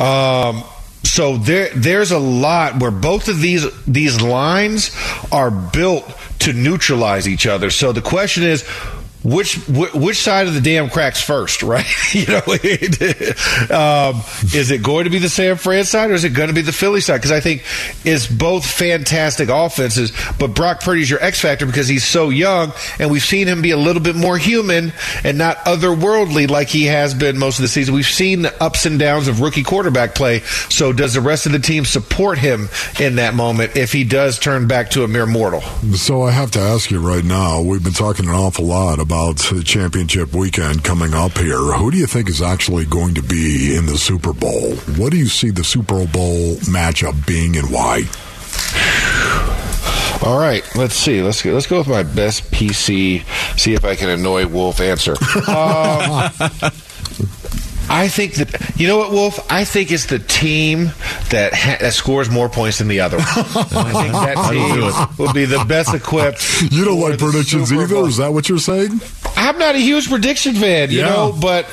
Um, 0.00 0.64
so 1.02 1.36
there, 1.36 1.70
there's 1.74 2.12
a 2.12 2.18
lot 2.18 2.80
where 2.80 2.90
both 2.90 3.28
of 3.28 3.40
these 3.40 3.66
these 3.84 4.20
lines 4.20 4.94
are 5.32 5.50
built 5.50 6.04
to 6.40 6.52
neutralize 6.52 7.28
each 7.28 7.46
other. 7.46 7.70
So 7.70 7.92
the 7.92 8.02
question 8.02 8.42
is, 8.42 8.62
which 9.22 9.56
which 9.68 10.16
side 10.16 10.46
of 10.46 10.54
the 10.54 10.62
dam 10.62 10.88
cracks 10.88 11.22
first, 11.22 11.62
right? 11.62 11.84
you 12.14 12.26
know, 12.26 12.40
um, 13.76 14.22
is 14.54 14.70
it 14.70 14.82
going 14.82 15.04
to 15.04 15.10
be 15.10 15.18
the 15.18 15.28
San 15.28 15.56
Fran 15.56 15.84
side 15.84 16.10
or 16.10 16.14
is 16.14 16.24
it 16.24 16.30
going 16.30 16.48
to 16.48 16.54
be 16.54 16.62
the 16.62 16.72
Philly 16.72 17.02
side? 17.02 17.18
Because 17.18 17.32
I 17.32 17.40
think 17.40 17.64
it's 18.04 18.26
both 18.26 18.64
fantastic 18.64 19.50
offenses, 19.50 20.12
but 20.38 20.54
Brock 20.54 20.80
Purdy's 20.80 21.10
your 21.10 21.22
X 21.22 21.40
factor 21.40 21.66
because 21.66 21.86
he's 21.86 22.04
so 22.04 22.30
young, 22.30 22.72
and 22.98 23.10
we've 23.10 23.22
seen 23.22 23.46
him 23.46 23.60
be 23.60 23.72
a 23.72 23.76
little 23.76 24.02
bit 24.02 24.16
more 24.16 24.38
human 24.38 24.92
and 25.22 25.36
not 25.36 25.58
otherworldly 25.58 26.48
like 26.48 26.68
he 26.68 26.86
has 26.86 27.12
been 27.12 27.38
most 27.38 27.58
of 27.58 27.62
the 27.62 27.68
season. 27.68 27.94
We've 27.94 28.06
seen 28.06 28.42
the 28.42 28.62
ups 28.62 28.86
and 28.86 28.98
downs 28.98 29.28
of 29.28 29.40
rookie 29.40 29.62
quarterback 29.62 30.14
play. 30.14 30.40
So 30.70 30.94
does 30.94 31.12
the 31.12 31.20
rest 31.20 31.44
of 31.44 31.52
the 31.52 31.58
team 31.58 31.84
support 31.84 32.38
him 32.38 32.70
in 32.98 33.16
that 33.16 33.34
moment 33.34 33.76
if 33.76 33.92
he 33.92 34.04
does 34.04 34.38
turn 34.38 34.66
back 34.66 34.90
to 34.90 35.04
a 35.04 35.08
mere 35.08 35.26
mortal? 35.26 35.60
So 35.92 36.22
I 36.22 36.30
have 36.30 36.50
to 36.52 36.58
ask 36.60 36.90
you 36.90 37.00
right 37.00 37.24
now. 37.24 37.60
We've 37.60 37.84
been 37.84 37.92
talking 37.92 38.26
an 38.26 38.34
awful 38.34 38.64
lot 38.64 38.98
about 38.98 39.09
the 39.10 39.62
championship 39.64 40.32
weekend 40.34 40.84
coming 40.84 41.14
up 41.14 41.36
here. 41.36 41.58
Who 41.58 41.90
do 41.90 41.96
you 41.96 42.06
think 42.06 42.28
is 42.28 42.40
actually 42.40 42.84
going 42.84 43.14
to 43.14 43.22
be 43.22 43.74
in 43.74 43.86
the 43.86 43.98
Super 43.98 44.32
Bowl? 44.32 44.76
What 44.96 45.10
do 45.10 45.18
you 45.18 45.26
see 45.26 45.50
the 45.50 45.64
Super 45.64 46.06
Bowl 46.06 46.54
matchup 46.70 47.26
being, 47.26 47.56
and 47.56 47.68
why? 47.70 48.04
All 50.22 50.38
right, 50.38 50.62
let's 50.76 50.94
see. 50.94 51.22
Let's 51.22 51.42
go, 51.42 51.52
let's 51.52 51.66
go 51.66 51.78
with 51.78 51.88
my 51.88 52.04
best 52.04 52.52
PC. 52.52 53.24
See 53.58 53.74
if 53.74 53.84
I 53.84 53.96
can 53.96 54.10
annoy 54.10 54.46
Wolf. 54.46 54.80
Answer. 54.80 55.16
Um, 55.48 56.30
I 57.92 58.06
think 58.08 58.34
that 58.34 58.78
you 58.78 58.86
know 58.86 58.98
what, 58.98 59.10
Wolf. 59.10 59.50
I 59.50 59.64
think 59.64 59.90
it's 59.90 60.06
the 60.06 60.20
team 60.20 60.92
that 61.30 61.52
ha- 61.52 61.78
that 61.80 61.92
scores 61.92 62.30
more 62.30 62.48
points 62.48 62.78
than 62.78 62.86
the 62.88 63.00
other. 63.00 63.16
one. 63.16 63.26
I 63.28 64.02
think 64.02 64.12
that 64.12 64.48
team 65.16 65.16
will 65.26 65.32
be 65.32 65.44
the 65.44 65.64
best 65.64 65.92
equipped. 65.92 66.62
You 66.70 66.84
don't 66.84 67.00
like 67.00 67.18
predictions 67.18 67.72
either. 67.72 67.96
Is 68.06 68.18
that 68.18 68.32
what 68.32 68.48
you're 68.48 68.58
saying? 68.58 69.00
I'm 69.36 69.58
not 69.58 69.74
a 69.74 69.78
huge 69.78 70.08
prediction 70.08 70.54
fan, 70.54 70.90
you 70.90 71.00
Yeah. 71.00 71.06
know, 71.10 71.36
but 71.40 71.66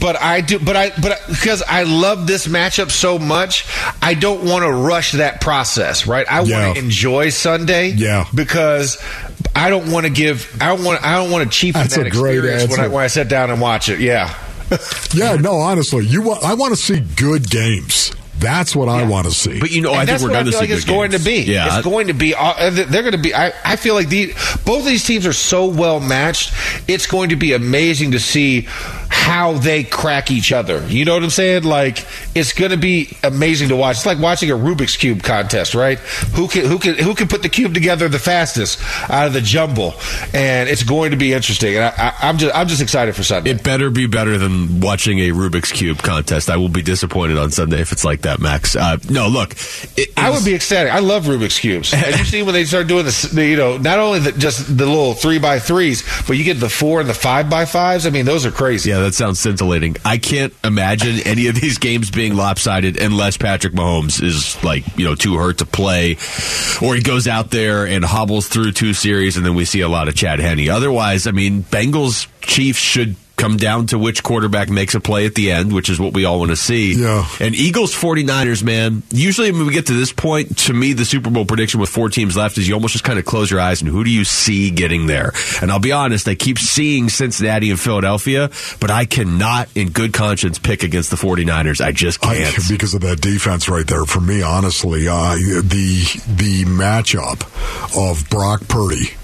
but 0.00 0.20
I 0.20 0.42
do, 0.42 0.58
but 0.58 0.76
I 0.76 0.90
but 1.00 1.12
I- 1.12 1.26
because 1.30 1.62
I 1.62 1.84
love 1.84 2.26
this 2.26 2.46
matchup 2.46 2.90
so 2.90 3.18
much, 3.18 3.64
I 4.02 4.12
don't 4.14 4.44
want 4.44 4.64
to 4.64 4.70
rush 4.72 5.12
that 5.12 5.40
process, 5.40 6.06
right? 6.06 6.26
I 6.30 6.42
Yeah. 6.42 6.66
want 6.66 6.76
to 6.78 6.84
enjoy 6.84 7.30
Sunday, 7.30 7.88
Yeah. 7.92 8.26
because 8.34 8.98
I 9.56 9.70
don't 9.70 9.90
want 9.90 10.04
to 10.06 10.10
give, 10.12 10.54
I 10.60 10.68
don't 10.68 10.84
want, 10.84 11.02
I 11.04 11.16
don't 11.16 11.30
want 11.30 11.50
to 11.50 11.56
cheapen 11.58 11.80
That's 11.82 11.96
that 11.96 12.06
a 12.06 12.10
great 12.10 12.36
experience 12.38 12.70
when 12.70 12.80
I, 12.80 12.88
when 12.88 13.04
I 13.04 13.06
sit 13.06 13.28
down 13.28 13.50
and 13.50 13.60
watch 13.60 13.88
it. 13.88 14.00
Yeah, 14.00 14.34
Yeah, 15.14 15.36
no, 15.36 15.54
honestly, 15.56 16.06
you. 16.06 16.22
Want, 16.22 16.42
I 16.44 16.54
want 16.54 16.72
to 16.74 16.80
see 16.80 17.00
good 17.16 17.48
games. 17.50 18.12
That's 18.38 18.74
what 18.74 18.88
I 18.88 19.04
want 19.06 19.26
to 19.28 19.32
see. 19.32 19.60
But 19.60 19.70
you 19.70 19.82
know, 19.82 19.90
And 19.92 20.00
I 20.00 20.04
think 20.04 20.08
that's 20.10 20.22
we're 20.24 20.30
what 20.30 20.34
going 20.34 20.40
I 20.40 20.44
to 20.46 20.50
feel 20.50 20.60
see 20.60 20.66
like 20.66 20.76
it's 20.76 20.84
good 20.84 20.92
going 20.92 21.10
to 21.12 21.18
be. 21.20 21.42
Yeah, 21.42 21.76
it's 21.76 21.84
going 21.84 22.06
to 22.08 22.12
be. 22.12 22.34
uh, 22.34 22.70
They're 22.70 23.02
going 23.02 23.12
to 23.12 23.18
be. 23.18 23.32
I, 23.34 23.52
I 23.64 23.76
feel 23.76 23.94
like 23.94 24.08
the 24.08 24.32
both 24.64 24.80
of 24.80 24.84
these 24.86 25.04
teams 25.04 25.26
are 25.26 25.32
so 25.32 25.66
well 25.66 26.00
matched. 26.00 26.52
It's 26.88 27.06
going 27.06 27.28
to 27.28 27.36
be 27.36 27.52
amazing 27.52 28.12
to 28.12 28.18
see 28.18 28.66
how 29.12 29.52
they 29.52 29.84
crack 29.84 30.30
each 30.30 30.52
other. 30.52 30.84
You 30.88 31.04
know 31.04 31.12
what 31.14 31.22
I'm 31.22 31.30
saying? 31.30 31.64
Like 31.64 32.06
it's 32.34 32.54
going 32.54 32.70
to 32.70 32.78
be 32.78 33.16
amazing 33.22 33.68
to 33.68 33.76
watch. 33.76 33.96
It's 33.96 34.06
like 34.06 34.18
watching 34.18 34.50
a 34.50 34.54
Rubik's 34.54 34.96
cube 34.96 35.22
contest, 35.22 35.74
right? 35.74 35.98
Who 35.98 36.48
can 36.48 36.64
who 36.64 36.78
can 36.78 36.94
who 36.94 37.14
can 37.14 37.28
put 37.28 37.42
the 37.42 37.50
cube 37.50 37.74
together 37.74 38.08
the 38.08 38.18
fastest 38.18 38.80
out 39.10 39.26
of 39.26 39.34
the 39.34 39.42
jumble? 39.42 39.94
And 40.32 40.68
it's 40.68 40.82
going 40.82 41.10
to 41.10 41.18
be 41.18 41.34
interesting. 41.34 41.76
And 41.76 41.84
I, 41.84 41.92
I, 41.98 42.28
I'm 42.28 42.38
just 42.38 42.54
I'm 42.56 42.66
just 42.68 42.80
excited 42.80 43.14
for 43.14 43.22
Sunday. 43.22 43.50
It 43.50 43.62
better 43.62 43.90
be 43.90 44.06
better 44.06 44.38
than 44.38 44.80
watching 44.80 45.18
a 45.18 45.28
Rubik's 45.30 45.72
Cube 45.72 45.98
contest. 45.98 46.48
I 46.48 46.56
will 46.56 46.70
be 46.70 46.82
disappointed 46.82 47.36
on 47.36 47.50
Sunday 47.50 47.80
if 47.82 47.92
it's 47.92 48.04
like 48.04 48.22
that, 48.22 48.40
Max. 48.40 48.74
Uh, 48.74 48.96
no, 49.10 49.28
look. 49.28 49.52
It, 49.96 50.08
I 50.16 50.30
would 50.30 50.44
be 50.44 50.54
ecstatic. 50.54 50.90
I 50.90 51.00
love 51.00 51.24
Rubik's 51.24 51.58
cubes. 51.58 51.92
Have 51.92 52.18
you 52.18 52.24
seen 52.24 52.46
when 52.46 52.54
they 52.54 52.64
start 52.64 52.86
doing 52.86 53.04
this? 53.04 53.22
The, 53.22 53.46
you 53.46 53.56
know, 53.56 53.76
not 53.76 53.98
only 53.98 54.20
the, 54.20 54.32
just 54.32 54.66
the 54.66 54.86
little 54.86 55.12
three 55.14 55.38
by 55.38 55.58
threes, 55.58 56.02
but 56.26 56.38
you 56.38 56.44
get 56.44 56.60
the 56.60 56.70
four 56.70 57.00
and 57.00 57.08
the 57.08 57.14
five 57.14 57.50
by 57.50 57.66
fives. 57.66 58.06
I 58.06 58.10
mean, 58.10 58.24
those 58.24 58.46
are 58.46 58.50
crazy. 58.50 58.90
Yeah, 58.90 59.01
that 59.02 59.14
sounds 59.14 59.38
scintillating. 59.40 59.96
I 60.04 60.18
can't 60.18 60.54
imagine 60.64 61.20
any 61.26 61.48
of 61.48 61.54
these 61.60 61.78
games 61.78 62.10
being 62.10 62.34
lopsided 62.34 62.96
unless 62.96 63.36
Patrick 63.36 63.72
Mahomes 63.72 64.22
is 64.22 64.62
like, 64.62 64.84
you 64.96 65.04
know, 65.04 65.14
too 65.14 65.36
hurt 65.36 65.58
to 65.58 65.66
play 65.66 66.16
or 66.80 66.94
he 66.94 67.02
goes 67.02 67.28
out 67.28 67.50
there 67.50 67.86
and 67.86 68.04
hobbles 68.04 68.48
through 68.48 68.72
two 68.72 68.94
series 68.94 69.36
and 69.36 69.44
then 69.44 69.54
we 69.54 69.64
see 69.64 69.80
a 69.80 69.88
lot 69.88 70.08
of 70.08 70.14
Chad 70.14 70.40
Henne. 70.40 70.68
Otherwise, 70.68 71.26
I 71.26 71.32
mean, 71.32 71.62
Bengals 71.64 72.28
Chiefs 72.40 72.78
should 72.78 73.16
come 73.42 73.56
down 73.56 73.88
to 73.88 73.98
which 73.98 74.22
quarterback 74.22 74.70
makes 74.70 74.94
a 74.94 75.00
play 75.00 75.26
at 75.26 75.34
the 75.34 75.50
end, 75.50 75.72
which 75.72 75.90
is 75.90 75.98
what 75.98 76.12
we 76.14 76.24
all 76.24 76.38
want 76.38 76.52
to 76.52 76.56
see. 76.56 76.94
Yeah. 76.94 77.26
And 77.40 77.56
Eagles 77.56 77.92
49ers, 77.92 78.62
man, 78.62 79.02
usually 79.10 79.50
when 79.50 79.66
we 79.66 79.72
get 79.72 79.86
to 79.86 79.94
this 79.94 80.12
point, 80.12 80.58
to 80.58 80.72
me, 80.72 80.92
the 80.92 81.04
Super 81.04 81.28
Bowl 81.28 81.44
prediction 81.44 81.80
with 81.80 81.88
four 81.88 82.08
teams 82.08 82.36
left 82.36 82.56
is 82.56 82.68
you 82.68 82.74
almost 82.74 82.92
just 82.92 83.02
kind 83.02 83.18
of 83.18 83.24
close 83.24 83.50
your 83.50 83.58
eyes 83.58 83.82
and 83.82 83.90
who 83.90 84.04
do 84.04 84.10
you 84.10 84.22
see 84.24 84.70
getting 84.70 85.08
there? 85.08 85.32
And 85.60 85.72
I'll 85.72 85.80
be 85.80 85.90
honest, 85.90 86.28
I 86.28 86.36
keep 86.36 86.56
seeing 86.56 87.08
Cincinnati 87.08 87.70
and 87.70 87.80
Philadelphia, 87.80 88.48
but 88.78 88.92
I 88.92 89.06
cannot, 89.06 89.68
in 89.74 89.90
good 89.90 90.12
conscience, 90.12 90.60
pick 90.60 90.84
against 90.84 91.10
the 91.10 91.16
49ers. 91.16 91.84
I 91.84 91.90
just 91.90 92.20
can't. 92.20 92.56
because 92.70 92.94
of 92.94 93.00
that 93.00 93.20
defense 93.20 93.68
right 93.68 93.86
there. 93.88 94.04
For 94.04 94.20
me, 94.20 94.42
honestly, 94.42 95.08
uh, 95.08 95.34
the 95.34 96.04
the 96.28 96.64
matchup 96.66 97.42
of 97.96 98.30
Brock 98.30 98.68
Purdy. 98.68 99.16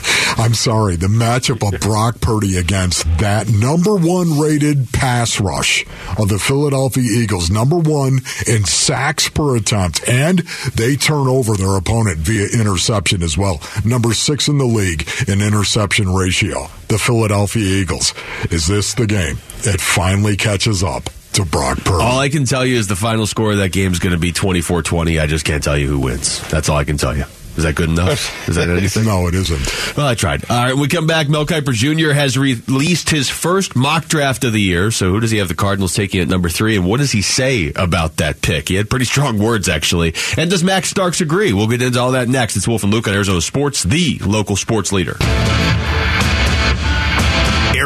I'm 0.38 0.54
sorry, 0.54 0.96
the 0.96 1.08
matchup 1.08 1.66
of 1.66 1.80
Brock 1.80 2.20
Purdy 2.20 2.56
against 2.56 3.04
that 3.18 3.48
number 3.48 3.94
one 3.94 4.38
rated 4.38 4.92
pass 4.92 5.40
rush 5.40 5.84
of 6.18 6.28
the 6.28 6.38
Philadelphia 6.38 7.02
Eagles, 7.02 7.50
number 7.50 7.76
one 7.78 8.20
in 8.46 8.64
sacks 8.64 9.28
per 9.28 9.56
attempt, 9.56 10.08
and 10.08 10.40
they 10.74 10.96
turn 10.96 11.26
over 11.26 11.54
their 11.54 11.76
opponent 11.76 12.18
via 12.18 12.48
interception 12.58 13.22
as 13.22 13.36
well. 13.36 13.60
Number 13.84 14.14
six 14.14 14.48
in 14.48 14.58
the 14.58 14.64
league 14.64 15.08
in 15.28 15.40
interception 15.40 16.12
ratio. 16.12 16.68
The 16.88 16.98
Philadelphia 16.98 17.62
Eagles. 17.62 18.14
Is 18.50 18.66
this 18.66 18.94
the 18.94 19.06
game? 19.06 19.38
It 19.62 19.80
finally 19.80 20.36
catches 20.36 20.82
up 20.82 21.04
to 21.34 21.44
Brock 21.44 21.78
Purdy. 21.78 22.02
All 22.02 22.18
I 22.18 22.28
can 22.28 22.44
tell 22.44 22.66
you 22.66 22.76
is 22.76 22.88
the 22.88 22.96
final 22.96 23.26
score 23.26 23.52
of 23.52 23.58
that 23.58 23.72
game 23.72 23.92
is 23.92 23.98
going 23.98 24.14
to 24.14 24.18
be 24.18 24.32
24 24.32 24.82
20. 24.82 25.18
I 25.18 25.26
just 25.26 25.44
can't 25.44 25.62
tell 25.62 25.76
you 25.76 25.86
who 25.86 26.00
wins. 26.00 26.40
That's 26.48 26.68
all 26.68 26.76
I 26.76 26.84
can 26.84 26.96
tell 26.96 27.16
you. 27.16 27.24
Is 27.56 27.64
that 27.64 27.74
good 27.74 27.88
enough? 27.90 28.48
Is 28.48 28.56
that 28.56 28.68
anything? 28.68 29.04
no, 29.04 29.26
it 29.26 29.34
isn't. 29.34 29.96
Well, 29.96 30.06
I 30.06 30.14
tried. 30.14 30.48
All 30.50 30.64
right, 30.64 30.74
we 30.74 30.88
come 30.88 31.06
back. 31.06 31.28
Mel 31.28 31.44
Kiper 31.46 31.72
Jr. 31.72 32.12
has 32.12 32.38
released 32.38 33.10
his 33.10 33.28
first 33.28 33.76
mock 33.76 34.06
draft 34.06 34.44
of 34.44 34.52
the 34.52 34.60
year. 34.60 34.90
So, 34.90 35.10
who 35.10 35.20
does 35.20 35.30
he 35.30 35.38
have 35.38 35.48
the 35.48 35.54
Cardinals 35.54 35.94
taking 35.94 36.20
at 36.20 36.28
number 36.28 36.48
three? 36.48 36.76
And 36.76 36.86
what 36.86 37.00
does 37.00 37.12
he 37.12 37.22
say 37.22 37.72
about 37.74 38.16
that 38.16 38.40
pick? 38.40 38.68
He 38.68 38.76
had 38.76 38.88
pretty 38.88 39.04
strong 39.04 39.38
words, 39.38 39.68
actually. 39.68 40.14
And 40.36 40.50
does 40.50 40.64
Max 40.64 40.88
Starks 40.90 41.20
agree? 41.20 41.52
We'll 41.52 41.68
get 41.68 41.82
into 41.82 42.00
all 42.00 42.12
that 42.12 42.28
next. 42.28 42.56
It's 42.56 42.68
Wolf 42.68 42.82
and 42.82 42.92
Luke 42.92 43.08
on 43.08 43.14
Arizona 43.14 43.40
Sports, 43.40 43.82
the 43.82 44.18
local 44.24 44.56
sports 44.56 44.92
leader. 44.92 45.16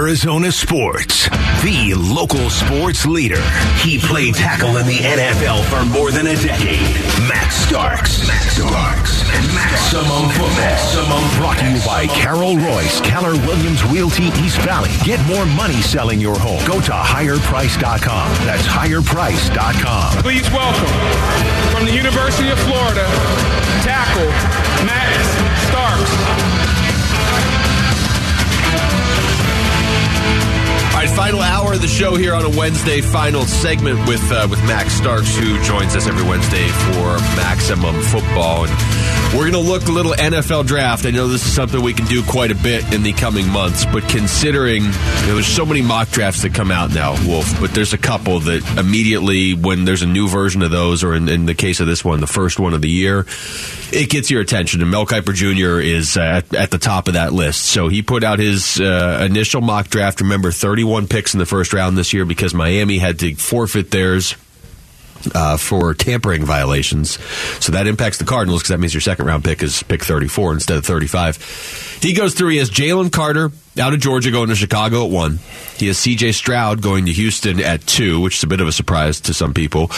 Arizona 0.04 0.52
Sports, 0.52 1.30
the 1.64 1.94
local 1.96 2.50
sports 2.50 3.06
leader. 3.06 3.40
He 3.80 3.98
played 3.98 4.34
tackle 4.34 4.76
in 4.76 4.86
the 4.86 4.98
NFL 4.98 5.64
for 5.64 5.82
more 5.96 6.10
than 6.10 6.26
a 6.26 6.36
decade. 6.36 6.92
Max 7.26 7.56
Starks. 7.56 8.28
Max 8.28 8.52
Starks. 8.52 9.24
Maximum 9.54 10.28
Football. 10.28 10.60
Maximum 10.60 11.24
brought 11.40 11.56
to 11.56 11.70
you 11.70 11.80
by 11.86 12.06
Carol 12.08 12.58
Royce, 12.58 13.00
Keller 13.00 13.32
Williams 13.48 13.82
Realty 13.84 14.24
East 14.44 14.58
Valley. 14.60 14.90
Get 15.04 15.24
more 15.24 15.46
money 15.46 15.80
selling 15.80 16.20
your 16.20 16.38
home. 16.38 16.60
Go 16.68 16.82
to 16.82 16.92
higherprice.com. 16.92 18.28
That's 18.44 18.66
higherprice.com. 18.66 20.22
Please 20.22 20.50
welcome 20.50 20.92
from 21.72 21.86
the 21.86 21.96
University 21.96 22.50
of 22.50 22.58
Florida, 22.60 23.08
tackle 23.80 24.28
Max 24.84 25.16
Starks. 25.64 26.43
Final 31.14 31.40
hour 31.42 31.74
of 31.74 31.80
the 31.80 31.88
show 31.88 32.16
here 32.16 32.34
on 32.34 32.44
a 32.44 32.58
Wednesday. 32.58 33.00
Final 33.00 33.42
segment 33.44 34.08
with 34.08 34.22
uh, 34.32 34.46
with 34.50 34.58
Max 34.64 34.92
Starks, 34.94 35.36
who 35.36 35.62
joins 35.62 35.94
us 35.94 36.06
every 36.06 36.28
Wednesday 36.28 36.66
for 36.68 37.18
Maximum 37.36 38.00
Football, 38.02 38.66
and 38.66 39.34
we're 39.34 39.50
going 39.50 39.64
to 39.64 39.70
look 39.70 39.86
a 39.86 39.92
little 39.92 40.12
NFL 40.12 40.66
draft. 40.66 41.06
I 41.06 41.10
know 41.10 41.26
this 41.26 41.44
is 41.44 41.52
something 41.52 41.82
we 41.82 41.92
can 41.92 42.06
do 42.06 42.22
quite 42.22 42.50
a 42.50 42.54
bit 42.54 42.92
in 42.92 43.02
the 43.02 43.12
coming 43.12 43.48
months, 43.48 43.84
but 43.84 44.08
considering 44.08 44.82
you 44.84 44.90
know, 44.90 45.34
there's 45.34 45.46
so 45.46 45.66
many 45.66 45.82
mock 45.82 46.08
drafts 46.10 46.42
that 46.42 46.54
come 46.54 46.70
out 46.70 46.94
now, 46.94 47.12
Wolf, 47.26 47.60
but 47.60 47.72
there's 47.72 47.92
a 47.92 47.98
couple 47.98 48.40
that 48.40 48.78
immediately 48.78 49.54
when 49.54 49.84
there's 49.84 50.02
a 50.02 50.06
new 50.06 50.28
version 50.28 50.62
of 50.62 50.70
those, 50.70 51.02
or 51.02 51.14
in, 51.14 51.28
in 51.28 51.46
the 51.46 51.54
case 51.54 51.80
of 51.80 51.86
this 51.86 52.04
one, 52.04 52.20
the 52.20 52.26
first 52.26 52.60
one 52.60 52.74
of 52.74 52.82
the 52.82 52.90
year, 52.90 53.26
it 53.92 54.08
gets 54.08 54.30
your 54.30 54.40
attention. 54.40 54.82
And 54.82 54.90
Mel 54.90 55.06
Kiper 55.06 55.34
Jr. 55.34 55.80
is 55.80 56.16
uh, 56.16 56.20
at, 56.20 56.54
at 56.54 56.70
the 56.70 56.78
top 56.78 57.08
of 57.08 57.14
that 57.14 57.32
list. 57.32 57.64
So 57.64 57.88
he 57.88 58.02
put 58.02 58.22
out 58.22 58.38
his 58.38 58.80
uh, 58.80 59.26
initial 59.28 59.60
mock 59.60 59.88
draft. 59.88 60.20
Remember, 60.20 60.52
31 60.52 61.03
picks 61.06 61.34
in 61.34 61.38
the 61.38 61.46
first 61.46 61.72
round 61.72 61.96
this 61.96 62.12
year 62.12 62.24
because 62.24 62.54
Miami 62.54 62.98
had 62.98 63.18
to 63.20 63.34
forfeit 63.34 63.90
theirs. 63.90 64.36
Uh, 65.34 65.56
for 65.56 65.94
tampering 65.94 66.44
violations. 66.44 67.12
So 67.58 67.72
that 67.72 67.86
impacts 67.86 68.18
the 68.18 68.26
Cardinals 68.26 68.60
because 68.60 68.68
that 68.68 68.78
means 68.78 68.92
your 68.92 69.00
second 69.00 69.24
round 69.24 69.42
pick 69.42 69.62
is 69.62 69.82
pick 69.84 70.04
34 70.04 70.52
instead 70.52 70.76
of 70.76 70.84
35. 70.84 71.98
He 72.02 72.12
goes 72.12 72.34
through, 72.34 72.50
he 72.50 72.58
has 72.58 72.70
Jalen 72.70 73.10
Carter 73.10 73.50
out 73.80 73.94
of 73.94 74.00
Georgia 74.00 74.30
going 74.30 74.50
to 74.50 74.54
Chicago 74.54 75.06
at 75.06 75.10
one. 75.10 75.38
He 75.76 75.88
has 75.88 75.98
CJ 75.98 76.34
Stroud 76.34 76.82
going 76.82 77.06
to 77.06 77.12
Houston 77.12 77.60
at 77.60 77.86
two, 77.86 78.20
which 78.20 78.36
is 78.36 78.42
a 78.42 78.46
bit 78.46 78.60
of 78.60 78.68
a 78.68 78.72
surprise 78.72 79.20
to 79.22 79.34
some 79.34 79.54
people. 79.54 79.90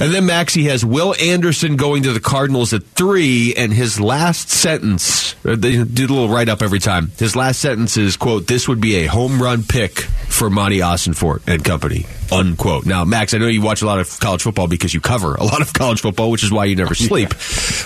And 0.00 0.12
then 0.12 0.26
Max, 0.26 0.54
he 0.54 0.64
has 0.64 0.84
Will 0.84 1.14
Anderson 1.20 1.76
going 1.76 2.04
to 2.04 2.12
the 2.12 2.20
Cardinals 2.20 2.72
at 2.72 2.82
three, 2.84 3.54
and 3.56 3.72
his 3.72 4.00
last 4.00 4.48
sentence, 4.50 5.34
uh, 5.44 5.56
they 5.56 5.82
do 5.84 6.06
a 6.06 6.08
little 6.08 6.28
write 6.28 6.48
up 6.48 6.62
every 6.62 6.78
time. 6.78 7.12
His 7.18 7.36
last 7.36 7.60
sentence 7.60 7.96
is, 7.96 8.16
quote, 8.16 8.46
this 8.46 8.68
would 8.68 8.80
be 8.80 8.96
a 8.96 9.06
home 9.06 9.42
run 9.42 9.62
pick 9.62 10.00
for 10.00 10.48
Monti 10.48 10.78
Ossenfort 10.78 11.46
and 11.46 11.62
company, 11.62 12.06
unquote. 12.32 12.86
Now, 12.86 13.04
Max, 13.04 13.34
I 13.34 13.38
know 13.38 13.48
you 13.48 13.60
watch 13.60 13.82
a 13.82 13.86
lot 13.86 13.98
of 13.98 14.18
college 14.18 14.42
football 14.42 14.66
because 14.66 14.94
you 14.94 15.00
cover 15.00 15.34
a 15.34 15.44
lot 15.44 15.60
of 15.60 15.72
college 15.74 16.00
football, 16.00 16.30
which 16.30 16.42
is 16.42 16.50
why 16.50 16.64
you 16.64 16.76
never 16.76 16.94
sleep. 16.94 17.34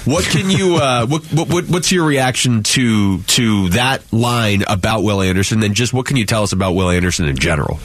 What 0.07 0.25
can 0.25 0.49
you, 0.51 0.77
uh, 0.77 1.07
what, 1.07 1.25
what, 1.33 1.69
what's 1.69 1.91
your 1.91 2.07
reaction 2.07 2.63
to, 2.63 3.19
to 3.23 3.69
that 3.71 4.13
line 4.13 4.63
about 4.69 5.03
Will 5.03 5.21
Anderson? 5.21 5.63
And 5.63 5.75
just 5.75 5.93
what 5.93 6.07
can 6.07 6.17
you 6.17 6.25
tell 6.25 6.45
us 6.45 6.53
about 6.53 6.73
Will 6.73 6.91
Anderson 6.91 7.16
in 7.25 7.37
general? 7.37 7.79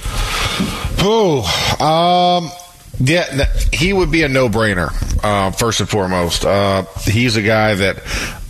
Oh, 1.03 1.41
um, 1.79 2.51
yeah, 2.99 3.45
he 3.71 3.93
would 3.93 4.11
be 4.11 4.23
a 4.23 4.27
no-brainer. 4.27 4.91
Uh, 5.23 5.51
first 5.51 5.79
and 5.79 5.89
foremost, 5.89 6.45
uh, 6.45 6.83
he's 7.05 7.35
a 7.35 7.41
guy 7.41 7.75
that 7.75 8.01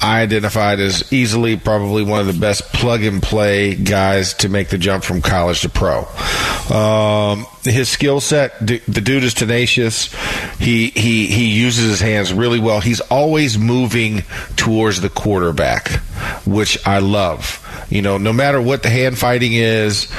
I 0.02 0.22
identified 0.22 0.80
as 0.80 1.12
easily 1.14 1.58
probably 1.58 2.04
one 2.04 2.22
of 2.22 2.28
the 2.28 2.40
best 2.40 2.64
plug-and-play 2.74 3.76
guys 3.76 4.34
to 4.36 4.50
make 4.50 4.70
the 4.70 4.78
jump 4.78 5.04
from 5.04 5.22
college 5.22 5.62
to 5.62 5.70
pro. 5.70 6.06
Um, 6.76 7.46
his 7.64 7.90
skill 7.90 8.20
set, 8.20 8.66
d- 8.66 8.82
the 8.88 9.02
dude 9.02 9.24
is 9.24 9.34
tenacious. 9.34 10.14
He 10.58 10.88
he 10.88 11.28
he 11.28 11.48
uses 11.48 11.90
his 11.90 12.00
hands 12.00 12.34
really 12.34 12.60
well. 12.60 12.80
He's 12.80 13.02
always 13.02 13.58
moving 13.58 14.24
towards 14.56 15.02
the 15.02 15.10
quarterback, 15.10 15.90
which 16.46 16.78
I 16.88 17.00
love. 17.00 17.58
You 17.90 18.02
know, 18.02 18.18
no 18.18 18.32
matter 18.32 18.62
what 18.62 18.84
the 18.84 18.90
hand 18.90 19.18
fighting 19.18 19.54
is, 19.54 20.10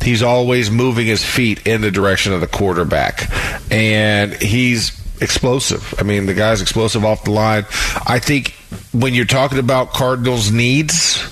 he's 0.00 0.22
always 0.22 0.70
moving 0.70 1.06
his 1.06 1.24
feet 1.24 1.66
in 1.66 1.80
the 1.80 1.90
direction 1.90 2.32
of 2.32 2.40
the 2.40 2.46
quarterback. 2.46 3.30
And 3.70 4.32
he's 4.34 4.98
explosive. 5.20 5.94
I 5.98 6.02
mean, 6.02 6.26
the 6.26 6.34
guy's 6.34 6.62
explosive 6.62 7.04
off 7.04 7.24
the 7.24 7.30
line. 7.30 7.64
I 8.06 8.18
think 8.18 8.54
when 8.92 9.14
you're 9.14 9.24
talking 9.24 9.58
about 9.58 9.92
Cardinals' 9.92 10.50
needs, 10.50 11.28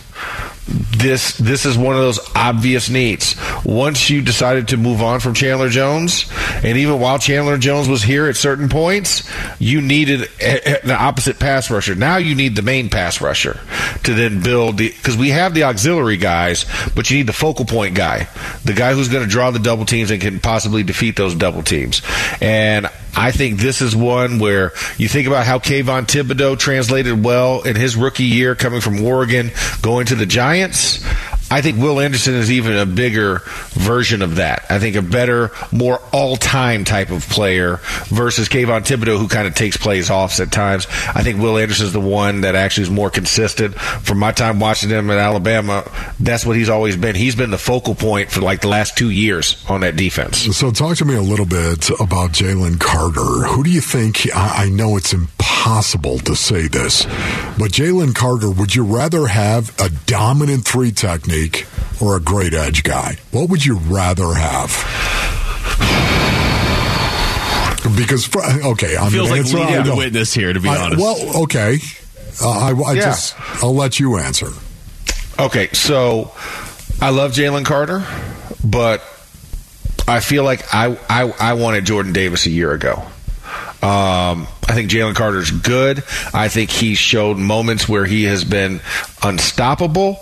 this 0.67 1.37
this 1.39 1.65
is 1.65 1.79
one 1.79 1.95
of 1.95 2.01
those 2.01 2.19
obvious 2.35 2.91
needs. 2.91 3.37
Once 3.65 4.11
you 4.11 4.21
decided 4.21 4.69
to 4.69 4.77
move 4.77 5.01
on 5.01 5.21
from 5.21 5.33
Chandler 5.33 5.69
Jones, 5.69 6.31
and 6.65 6.77
even 6.77 6.99
while 6.99 7.19
Chandler 7.19 7.57
Jones 7.57 7.89
was 7.89 8.03
here 8.03 8.27
at 8.27 8.37
certain 8.37 8.69
points, 8.69 9.31
you 9.61 9.81
needed 9.81 10.21
the 10.41 10.97
opposite 10.99 11.39
pass 11.39 11.71
rusher. 11.71 11.95
Now 11.95 12.17
you 12.17 12.35
need 12.35 12.57
the 12.57 12.63
main 12.63 12.91
pass 12.91 13.21
rusher 13.21 13.61
to 14.05 14.15
then 14.15 14.43
build 14.43 14.79
the 14.79 14.89
because 14.89 15.17
we 15.17 15.31
have 15.31 15.55
the 15.55 15.65
auxiliary 15.65 16.17
guys, 16.17 16.67
but 16.97 17.11
you 17.11 17.19
need 17.19 17.29
the 17.29 17.33
focal 17.33 17.65
point 17.65 17.95
guy, 17.95 18.29
the 18.65 18.73
guy 18.73 18.93
who's 18.93 19.09
going 19.09 19.25
to 19.25 19.31
draw 19.31 19.53
the 19.53 19.61
double 19.61 19.85
teams 19.85 20.11
and 20.11 20.21
can 20.21 20.41
possibly 20.41 20.83
defeat 20.83 21.15
those 21.15 21.35
double 21.37 21.63
teams. 21.63 22.03
And 22.41 22.91
I 23.17 23.33
think 23.33 23.59
this 23.59 23.81
is 23.81 23.97
one 23.97 24.39
where 24.39 24.73
you 24.99 25.09
think 25.09 25.27
about 25.27 25.47
how 25.47 25.59
Kayvon 25.59 26.07
Thibodeaux 26.07 26.59
translated 26.59 27.25
well 27.25 27.63
in 27.63 27.75
his 27.75 27.97
rookie 27.97 28.25
year 28.25 28.55
coming 28.55 28.83
from 28.83 29.03
Oregon, 29.03 29.51
going 29.81 30.07
to 30.07 30.15
the 30.15 30.27
Giants. 30.27 31.03
I 31.51 31.63
think 31.63 31.79
Will 31.79 32.01
Anderson 32.01 32.35
is 32.35 32.51
even 32.51 32.77
a 32.77 32.87
bigger 32.87 33.43
version 33.71 34.23
of 34.23 34.37
that. 34.37 34.67
I 34.69 34.79
think 34.79 34.97
a 34.97 35.03
better, 35.03 35.53
more 35.71 36.01
all-time 36.13 36.85
type 36.85 37.11
of 37.11 37.29
player 37.29 37.77
versus 38.07 38.49
Kayvon 38.49 38.81
Thibodeaux, 38.81 39.19
who 39.19 39.29
kind 39.29 39.47
of 39.47 39.55
takes 39.55 39.77
plays 39.77 40.11
off 40.11 40.39
at 40.41 40.51
times. 40.51 40.87
I 41.15 41.23
think 41.23 41.41
Will 41.41 41.57
Anderson 41.57 41.87
is 41.87 41.93
the 41.93 42.01
one 42.01 42.41
that 42.41 42.55
actually 42.55 42.85
is 42.85 42.91
more 42.91 43.11
consistent. 43.11 43.75
From 43.77 44.19
my 44.19 44.33
time 44.33 44.59
watching 44.59 44.91
him 44.91 45.11
at 45.11 45.19
Alabama, 45.19 45.89
that's 46.19 46.45
what 46.45 46.57
he's 46.57 46.69
always 46.69 46.97
been. 46.97 47.15
He's 47.15 47.37
been 47.37 47.51
the 47.51 47.59
focal 47.59 47.95
point 47.95 48.31
for 48.31 48.41
like 48.41 48.61
the 48.61 48.69
last 48.69 48.97
two 48.97 49.11
years 49.11 49.65
on 49.69 49.83
that 49.83 49.97
defense. 49.97 50.57
So, 50.57 50.71
talk 50.71 50.97
to 50.99 51.05
me 51.05 51.15
a 51.15 51.23
little 51.23 51.47
bit 51.47 51.91
about 52.01 52.33
Jalen 52.33 52.81
Carter. 52.81 53.47
Who 53.49 53.63
do 53.63 53.71
you 53.71 53.81
think? 53.81 54.27
I, 54.35 54.69
know 54.69 54.97
it's 54.97 55.13
impossible 55.13 55.36
to 56.25 56.35
say 56.37 56.69
this, 56.69 57.05
but 57.59 57.73
Jalen 57.73 58.15
Carter, 58.15 58.51
would 58.51 58.75
you 58.75 58.85
rather 58.85 59.27
have 59.27 59.79
a 59.81 59.91
dominant 60.07 60.65
three 60.65 60.93
technique? 60.93 61.67
or 62.01 62.17
a 62.17 62.21
great 62.21 62.55
edge 62.55 62.83
guy? 62.83 63.17
What 63.31 63.49
would 63.51 63.65
you 63.65 63.77
rather 63.77 64.35
have? 64.35 64.71
Because 67.97 68.29
okay, 68.37 68.97
I'm 68.97 69.11
feels 69.11 69.31
like 69.31 69.41
answer, 69.41 69.59
leading 69.59 69.85
the 69.85 69.95
witness 69.97 70.35
here. 70.35 70.53
To 70.53 70.61
be 70.61 70.69
I, 70.69 70.77
honest, 70.77 71.01
well, 71.01 71.43
okay, 71.45 71.79
uh, 72.43 72.49
I, 72.51 72.71
I 72.73 72.93
Yeah. 72.95 73.01
just 73.01 73.35
I'll 73.63 73.75
let 73.75 74.01
you 74.01 74.19
answer. 74.19 74.49
Okay, 75.39 75.69
so 75.73 76.33
I 77.01 77.11
love 77.11 77.33
Jalen 77.33 77.65
Carter, 77.65 78.05
but 78.65 79.03
I 80.09 80.21
feel 80.21 80.45
like 80.45 80.75
I, 80.75 80.99
I, 81.09 81.33
I 81.39 81.53
wanted 81.55 81.85
Jordan 81.85 82.13
Davis 82.13 82.47
a 82.47 82.51
year 82.51 82.73
ago. 82.73 83.05
Um, 83.83 84.47
I 84.69 84.75
think 84.75 84.91
Jalen 84.91 85.15
Carter's 85.15 85.51
good. 85.51 86.03
I 86.35 86.49
think 86.49 86.71
he 86.71 86.95
showed 86.95 87.37
moments 87.37 87.89
where 87.89 88.05
he 88.05 88.25
has 88.25 88.45
been 88.45 88.81
unstoppable, 89.23 90.19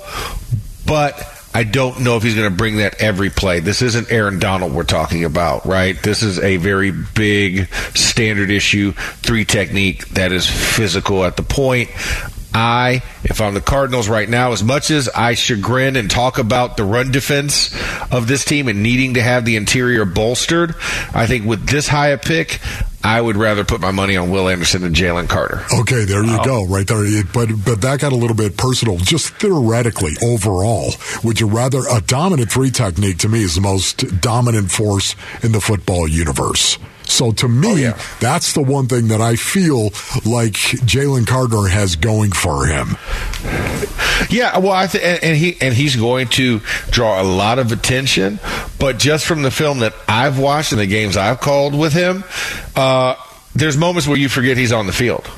but 0.86 1.18
I 1.54 1.62
don't 1.62 2.00
know 2.00 2.16
if 2.16 2.24
he's 2.24 2.34
going 2.34 2.50
to 2.50 2.56
bring 2.56 2.78
that 2.78 3.00
every 3.00 3.30
play. 3.30 3.60
This 3.60 3.80
isn't 3.80 4.10
Aaron 4.10 4.40
Donald 4.40 4.72
we're 4.72 4.82
talking 4.82 5.24
about, 5.24 5.64
right? 5.64 6.00
This 6.02 6.24
is 6.24 6.40
a 6.40 6.56
very 6.56 6.90
big 6.90 7.72
standard 7.94 8.50
issue 8.50 8.90
three 8.92 9.44
technique 9.44 10.08
that 10.08 10.32
is 10.32 10.50
physical 10.50 11.24
at 11.24 11.36
the 11.36 11.44
point. 11.44 11.90
I, 12.54 13.02
if 13.24 13.40
I'm 13.40 13.52
the 13.52 13.60
Cardinals 13.60 14.08
right 14.08 14.28
now, 14.28 14.52
as 14.52 14.62
much 14.62 14.90
as 14.90 15.08
I 15.08 15.34
chagrin 15.34 15.96
and 15.96 16.08
talk 16.08 16.38
about 16.38 16.76
the 16.76 16.84
run 16.84 17.10
defense 17.10 17.74
of 18.12 18.28
this 18.28 18.44
team 18.44 18.68
and 18.68 18.82
needing 18.82 19.14
to 19.14 19.22
have 19.22 19.44
the 19.44 19.56
interior 19.56 20.04
bolstered, 20.04 20.74
I 21.12 21.26
think 21.26 21.44
with 21.44 21.66
this 21.66 21.88
high 21.88 22.08
a 22.08 22.18
pick, 22.18 22.60
I 23.02 23.20
would 23.20 23.36
rather 23.36 23.64
put 23.64 23.80
my 23.80 23.90
money 23.90 24.16
on 24.16 24.30
Will 24.30 24.48
Anderson 24.48 24.82
than 24.82 24.94
Jalen 24.94 25.28
Carter. 25.28 25.62
Okay, 25.80 26.04
there 26.04 26.24
you 26.24 26.42
go, 26.44 26.64
right 26.64 26.86
there. 26.86 27.04
But 27.34 27.50
but 27.64 27.82
that 27.82 27.98
got 28.00 28.12
a 28.12 28.16
little 28.16 28.36
bit 28.36 28.56
personal. 28.56 28.96
Just 28.96 29.34
theoretically, 29.34 30.14
overall, 30.22 30.92
would 31.22 31.38
you 31.38 31.46
rather 31.46 31.80
a 31.90 32.00
dominant 32.00 32.50
three 32.50 32.70
technique? 32.70 33.18
To 33.18 33.28
me, 33.28 33.42
is 33.42 33.56
the 33.56 33.60
most 33.60 34.20
dominant 34.22 34.70
force 34.70 35.16
in 35.42 35.52
the 35.52 35.60
football 35.60 36.08
universe. 36.08 36.78
So 37.06 37.32
to 37.32 37.48
me, 37.48 37.68
Oh, 37.68 37.74
yeah. 37.76 37.98
that's 38.20 38.54
the 38.54 38.62
one 38.62 38.86
thing 38.86 39.08
that 39.08 39.20
I 39.20 39.36
feel 39.36 39.84
like 40.24 40.54
Jalen 40.84 41.26
Carter 41.26 41.68
has 41.68 41.96
going 41.96 42.32
for 42.32 42.66
him. 42.66 42.96
Yeah, 44.30 44.58
well, 44.58 44.72
I 44.72 44.86
think, 44.86 45.04
and, 45.04 45.22
and 45.22 45.36
he 45.36 45.56
and 45.60 45.74
he's 45.74 45.96
going 45.96 46.28
to 46.28 46.60
draw 46.90 47.20
a 47.20 47.24
lot 47.24 47.58
of 47.58 47.72
attention. 47.72 48.38
But 48.78 48.98
just 48.98 49.26
from 49.26 49.42
the 49.42 49.50
film 49.50 49.80
that 49.80 49.94
I've 50.08 50.38
watched 50.38 50.72
and 50.72 50.80
the 50.80 50.86
games 50.86 51.16
I've 51.16 51.40
called 51.40 51.74
with 51.78 51.92
him, 51.92 52.24
uh, 52.74 53.16
there's 53.54 53.76
moments 53.76 54.08
where 54.08 54.16
you 54.18 54.28
forget 54.28 54.56
he's 54.56 54.72
on 54.72 54.86
the 54.86 54.92
field. 54.92 55.28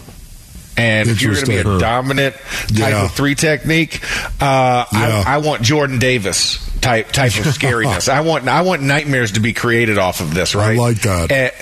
And 0.77 1.09
if 1.09 1.22
you're 1.22 1.33
going 1.35 1.47
to 1.47 1.51
be 1.53 1.57
a 1.59 1.79
dominant 1.79 2.37
type 2.37 2.70
Yeah. 2.93 3.05
of 3.07 3.12
three 3.12 3.35
technique, 3.35 4.03
uh, 4.43 4.85
Yeah. 4.93 5.22
I, 5.27 5.35
I 5.35 5.39
want 5.39 5.62
Jordan 5.62 5.99
Davis 5.99 6.62
type 6.81 7.12
type 7.12 7.35
of 7.39 7.45
scariness. 7.47 8.09
I 8.12 8.20
want 8.20 8.47
I 8.47 8.61
want 8.62 8.83
nightmares 8.83 9.33
to 9.33 9.41
be 9.41 9.53
created 9.55 9.97
off 9.99 10.20
of 10.20 10.35
this. 10.35 10.55
Right, 10.55 10.77
I 10.77 10.81
like 10.81 11.01
that. 11.03 11.33
and, 11.33 11.53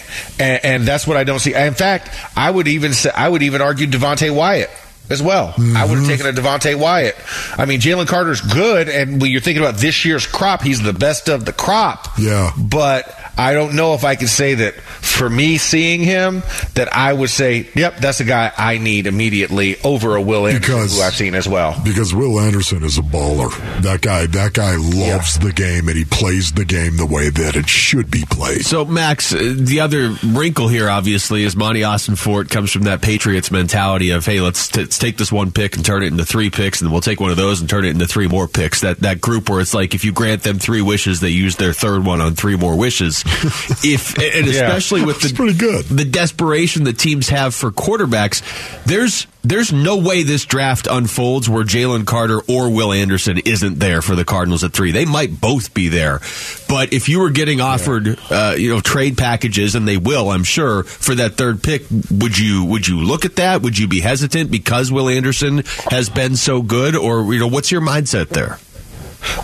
and, 0.41 0.65
and 0.65 0.85
that's 0.89 1.07
what 1.07 1.17
I 1.17 1.23
don't 1.25 1.39
see. 1.39 1.55
In 1.55 1.75
fact, 1.75 2.11
I 2.37 2.51
would 2.51 2.67
even 2.69 2.93
say 2.93 3.11
I 3.15 3.29
would 3.29 3.43
even 3.43 3.61
argue 3.63 3.87
Devonte 3.87 4.35
Wyatt 4.35 4.71
as 5.11 5.23
well. 5.23 5.55
I 5.77 5.85
would 5.85 5.99
have 5.99 6.07
taken 6.09 6.27
a 6.27 6.33
Devonte 6.33 6.77
Wyatt. 6.77 7.15
I 7.59 7.67
mean, 7.67 7.79
Jalen 7.81 8.07
Carter's 8.09 8.41
good, 8.41 8.89
and 8.89 9.21
when 9.21 9.31
you're 9.31 9.43
thinking 9.43 9.63
about 9.63 9.77
this 9.77 10.05
year's 10.05 10.27
crop, 10.27 10.63
he's 10.63 10.83
the 10.83 10.95
best 10.95 11.29
of 11.29 11.45
the 11.45 11.53
crop. 11.53 12.19
Yeah. 12.19 12.51
but 12.57 13.07
I 13.37 13.53
don't 13.55 13.75
know 13.75 13.95
if 13.95 14.05
I 14.05 14.15
can 14.17 14.29
say 14.29 14.55
that 14.55 14.75
for 14.75 15.29
me 15.29 15.59
seeing 15.59 16.01
him 16.03 16.43
that 16.75 16.93
I 16.95 17.13
would 17.13 17.31
say, 17.31 17.69
yep, 17.75 17.97
that's 17.99 18.21
a 18.21 18.25
guy 18.25 18.53
I 18.57 18.79
need 18.79 19.07
immediately 19.07 19.77
over 19.83 20.17
a 20.17 20.23
Will 20.23 20.47
Anderson 20.47 20.61
Because- 20.77 20.97
who 20.97 21.03
I've 21.03 21.15
seen 21.15 21.35
as 21.35 21.49
well. 21.49 21.81
Because 21.85 22.15
Will 22.15 22.39
Anderson 22.41 22.83
is 22.85 22.99
a 22.99 23.03
baller. 23.03 23.51
That 23.83 24.01
guy, 24.01 24.27
that 24.27 24.53
guy 24.53 24.77
loves 24.77 25.39
the 25.39 25.53
game 25.53 25.89
and 25.89 25.97
he 25.97 26.05
plays 26.05 26.53
the 26.53 26.65
game 26.65 26.97
the 26.97 27.07
way 27.07 27.29
that 27.29 27.57
it 27.57 27.69
should 27.69 28.11
be 28.11 28.25
played. 28.31 28.65
So, 28.65 28.85
Max, 28.85 29.35
uh, 29.35 29.55
the 29.57 29.81
other 29.81 30.15
wrinkle 30.25 30.69
here, 30.69 30.89
obviously, 30.89 31.43
is 31.45 31.57
Monti 31.57 31.81
Ossenfort 31.81 32.51
comes 32.51 32.71
from 32.73 32.83
that 32.85 33.03
Patriots 33.03 33.51
mentality 33.51 34.11
of, 34.11 34.25
hey, 34.25 34.41
let's, 34.41 34.69
t- 34.69 34.81
let's 34.81 34.99
take 34.99 35.17
this 35.17 35.33
one 35.33 35.51
pick 35.51 35.77
and 35.77 35.85
turn 35.85 36.03
it 36.03 36.07
into 36.09 36.25
three 36.25 36.51
picks, 36.51 36.81
and 36.81 36.87
then 36.87 36.93
we'll 36.93 37.01
take 37.01 37.21
one 37.21 37.31
of 37.31 37.37
those 37.37 37.61
and 37.61 37.69
turn 37.69 37.85
it 37.85 37.91
into 37.91 38.07
three 38.07 38.29
more 38.29 38.47
picks. 38.49 38.81
That 38.83 39.01
that 39.01 39.21
group 39.21 39.49
where 39.49 39.61
it's 39.61 39.75
like, 39.75 39.95
if 39.95 40.05
you 40.05 40.13
grant 40.13 40.43
them 40.43 40.59
three 40.59 40.83
wishes, 40.83 41.21
they 41.21 41.31
use 41.31 41.57
their 41.57 41.73
third 41.73 42.05
one 42.05 42.21
on 42.21 42.35
three 42.35 42.57
more 42.57 42.77
wishes. 42.77 43.24
if 43.85 44.17
and 44.19 44.47
Yeah. 44.47 44.53
especially 44.67 45.03
with 45.05 45.21
the 45.21 45.29
It's 45.29 45.33
pretty 45.37 45.55
good. 45.59 45.85
the 45.87 46.05
desperation 46.05 46.85
that 46.85 46.99
teams 46.99 47.29
have 47.31 47.55
for 47.55 47.71
quarterbacks, 47.71 48.43
there's 48.85 49.27
there's 49.43 49.73
no 49.73 49.97
way 49.99 50.23
this 50.23 50.45
draft 50.47 50.87
unfolds 50.91 51.49
where 51.51 51.65
Jalen 51.65 52.07
Carter 52.07 52.41
or 52.49 52.71
Will 52.71 52.93
Anderson 52.93 53.39
isn't 53.45 53.79
there 53.79 54.01
for 54.01 54.15
the 54.15 54.25
Cardinals 54.25 54.65
at 54.65 54.73
three. 54.73 54.91
They 54.93 55.05
might 55.05 55.39
both 55.41 55.75
be 55.75 55.89
there, 55.89 56.21
but 56.69 56.93
if 56.95 57.09
you 57.11 57.21
were 57.21 57.29
getting 57.31 57.61
offered, 57.61 58.19
uh, 58.31 58.55
you 58.57 58.71
know, 58.71 58.81
trade 58.81 59.19
packages, 59.19 59.75
and 59.75 59.87
they 59.87 59.99
will, 59.99 60.31
I'm 60.31 60.45
sure, 60.45 60.85
for 60.85 61.15
that 61.17 61.37
third 61.37 61.63
pick, 61.63 61.83
would 62.11 62.39
you 62.39 62.65
would 62.65 62.89
you 62.89 63.01
look 63.03 63.25
at 63.27 63.37
that? 63.37 63.61
Would 63.63 63.79
you 63.79 63.87
be 63.89 64.01
hesitant 64.01 64.51
because 64.51 64.91
Will 64.91 65.09
Anderson 65.11 65.63
has 65.91 66.09
been 66.09 66.37
so 66.37 66.63
good, 66.63 66.97
or 66.97 67.33
you 67.35 67.41
know, 67.41 67.49
what's 67.49 67.71
your 67.71 67.83
mindset 67.83 68.29
there? 68.31 68.59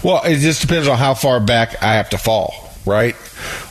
Well, 0.03 0.23
it 0.25 0.39
just 0.39 0.61
depends 0.63 0.89
on 0.89 0.97
how 0.99 1.15
far 1.15 1.41
back 1.41 1.83
I 1.83 1.95
have 1.95 2.11
to 2.11 2.19
fall, 2.19 2.70
right? 2.87 3.15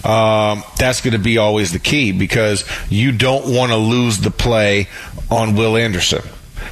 Um, 0.06 0.64
that's 0.78 1.02
going 1.02 1.14
to 1.14 1.20
be 1.20 1.38
always 1.38 1.72
the 1.72 1.80
key 1.80 2.12
because 2.12 2.66
you 2.90 3.12
don't 3.12 3.54
want 3.54 3.72
to 3.72 3.78
lose 3.78 4.18
the 4.18 4.32
play 4.32 4.88
on 5.30 5.56
Will 5.56 5.78
Anderson. 5.78 6.22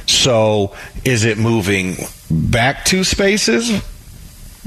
So, 0.06 0.74
is 1.04 1.24
it 1.24 1.38
moving 1.38 1.96
back 2.30 2.84
two 2.84 3.04
spaces 3.04 3.82